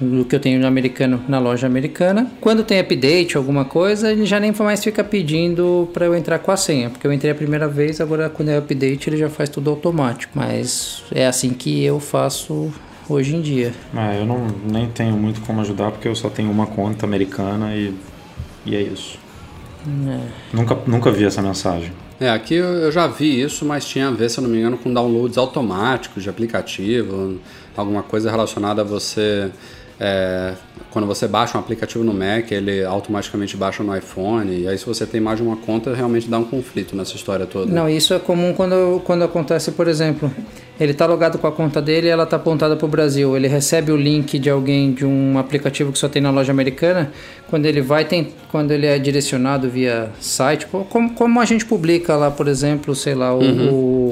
[0.00, 2.30] do que eu tenho no americano na loja americana.
[2.40, 6.50] Quando tem update, alguma coisa, ele já nem mais fica pedindo para eu entrar com
[6.50, 9.48] a senha, porque eu entrei a primeira vez, agora quando é update ele já faz
[9.48, 10.32] tudo automático.
[10.34, 12.72] Mas é assim que eu faço
[13.08, 13.72] hoje em dia.
[13.94, 17.74] É, eu não, nem tenho muito como ajudar porque eu só tenho uma conta americana
[17.74, 17.94] e,
[18.66, 19.18] e é isso.
[20.52, 21.92] Nunca, nunca vi essa mensagem.
[22.20, 24.76] É, aqui eu já vi isso, mas tinha a ver, se eu não me engano,
[24.76, 27.38] com downloads automáticos de aplicativo,
[27.76, 29.50] alguma coisa relacionada a você.
[30.00, 30.54] é,
[30.90, 34.86] quando você baixa um aplicativo no Mac, ele automaticamente baixa no iPhone, e aí se
[34.86, 37.70] você tem mais de uma conta, realmente dá um conflito nessa história toda.
[37.72, 40.30] Não, isso é comum quando, quando acontece, por exemplo,
[40.80, 43.36] ele tá logado com a conta dele e ela tá apontada para o Brasil.
[43.36, 47.12] Ele recebe o link de alguém de um aplicativo que só tem na loja americana.
[47.48, 52.14] Quando ele vai, tem, quando ele é direcionado via site, como, como a gente publica
[52.16, 53.40] lá, por exemplo, sei lá, o,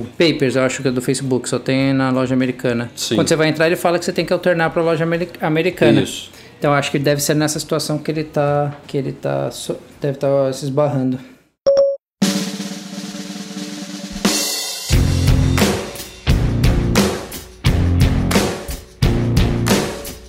[0.01, 2.91] o Papers, eu acho que é do Facebook, só tem na loja americana.
[2.97, 3.15] Sim.
[3.15, 5.29] Quando você vai entrar, ele fala que você tem que alternar para a loja ameri-
[5.41, 6.01] americana.
[6.03, 6.31] Isso.
[6.59, 9.51] Então acho que deve ser nessa situação que ele tá, que ele tá,
[10.01, 11.19] deve estar se esbarrando.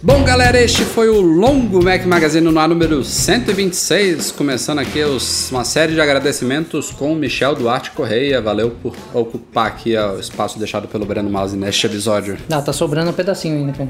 [0.07, 5.51] Bom, galera, este foi o Longo Mac Magazine no ar número 126, começando aqui os-
[5.51, 8.39] uma série de agradecimentos com o Michel Duarte Correia.
[8.41, 12.37] Valeu por ocupar aqui ó, o espaço deixado pelo Breno Masi neste episódio.
[12.49, 13.89] Ah, tá sobrando um pedacinho ainda, cara.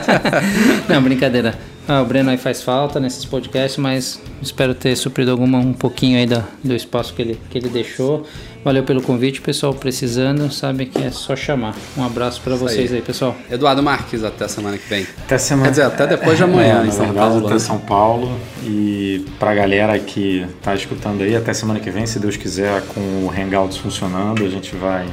[0.88, 1.58] Não, brincadeira.
[1.86, 6.16] Ah, o Breno aí faz falta nesses podcasts, mas espero ter suprido alguma, um pouquinho
[6.16, 8.24] aí da, do espaço que ele, que ele deixou.
[8.64, 9.74] Valeu pelo convite, pessoal.
[9.74, 11.74] Precisando, sabe que é só chamar.
[11.96, 12.98] Um abraço para vocês aí.
[12.98, 13.02] aí.
[13.02, 13.34] pessoal.
[13.50, 15.04] Eduardo Marques, até semana que vem.
[15.24, 17.46] Até semana Quer dizer, até depois de amanhã, é, em São verdade, Paulo.
[17.46, 17.58] Até né?
[17.58, 18.40] São Paulo.
[18.62, 23.00] E pra galera que tá escutando aí, até semana que vem, se Deus quiser, com
[23.00, 25.08] o Hangouts funcionando, a gente vai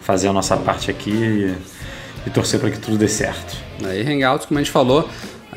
[0.00, 1.54] fazer a nossa parte aqui e,
[2.26, 3.56] e torcer para que tudo dê certo.
[3.84, 5.08] Aí, Hangouts, como a gente falou,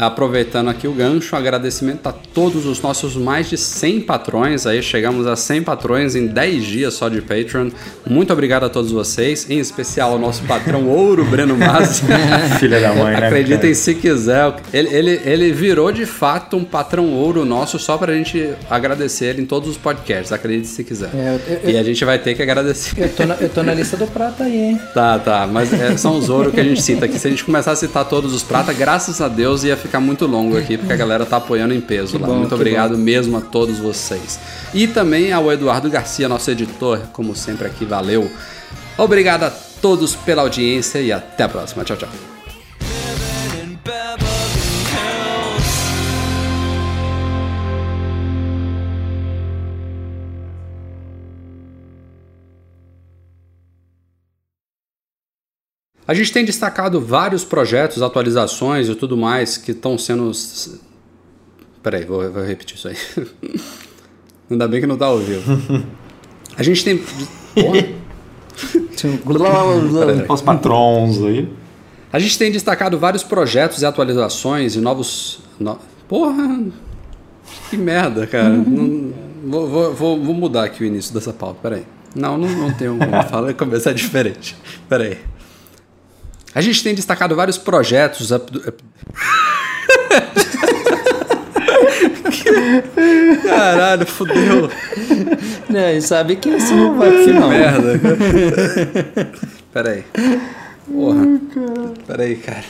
[0.05, 4.65] aproveitando aqui o gancho, agradecimento a todos os nossos mais de 100 patrões.
[4.65, 7.69] Aí chegamos a 100 patrões em 10 dias só de Patreon.
[8.09, 12.01] Muito obrigado a todos vocês, em especial ao nosso patrão ouro, Breno Mazzi.
[12.59, 13.27] Filha da mãe, né?
[13.27, 13.75] Acreditem cara?
[13.75, 14.53] se quiser.
[14.73, 19.41] Ele, ele, ele virou de fato um patrão ouro nosso só pra gente agradecer ele
[19.43, 20.31] em todos os podcasts.
[20.31, 21.09] Acredite se quiser.
[21.13, 22.93] É, eu- eu- e a gente vai ter que agradecer.
[22.99, 24.81] Eu tô, na, eu tô na lista do prata aí, hein?
[24.93, 27.19] Tá, tá, mas é, são os ouro que a gente cita aqui.
[27.19, 30.25] Se a gente começar a citar todos os prata, graças a Deus ia ficar muito
[30.25, 32.27] longo aqui, porque a galera tá apoiando em peso lá.
[32.27, 34.39] bom, muito que obrigado mesmo a todos vocês.
[34.73, 38.29] E também ao Eduardo Garcia, nosso editor, como sempre aqui, valeu.
[38.97, 41.83] Obrigado a todos pela audiência e até a próxima.
[41.83, 42.40] Tchau, tchau.
[56.11, 60.29] A gente tem destacado vários projetos, atualizações e tudo mais que estão sendo.
[61.81, 62.97] Peraí, vou, vou repetir isso aí.
[64.51, 65.85] Ainda bem que não tá ao vivo.
[66.57, 67.01] A gente tem.
[70.29, 71.47] Os patrons aí.
[72.11, 75.39] A gente tem destacado vários projetos e atualizações e novos.
[75.57, 75.79] no-
[76.09, 76.59] Porra!
[77.69, 78.49] Que merda, cara.
[78.67, 79.13] Não-
[79.45, 81.83] vou, vou, vou, vou mudar aqui o início dessa pauta, peraí.
[82.13, 84.57] Não, não, não tenho como falar, começar diferente.
[84.89, 85.17] Peraí.
[86.53, 88.31] A gente tem destacado vários projetos.
[88.31, 88.83] up- up-
[93.43, 94.69] Caralho, fudeu.
[95.73, 97.49] É, e sabe que isso não vai pro final.
[97.49, 97.99] Merda.
[99.73, 100.03] Peraí.
[100.91, 101.25] Porra.
[102.07, 102.63] Peraí, cara.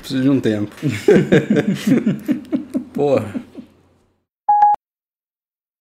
[0.00, 0.74] Preciso de um tempo.
[2.92, 3.34] Porra.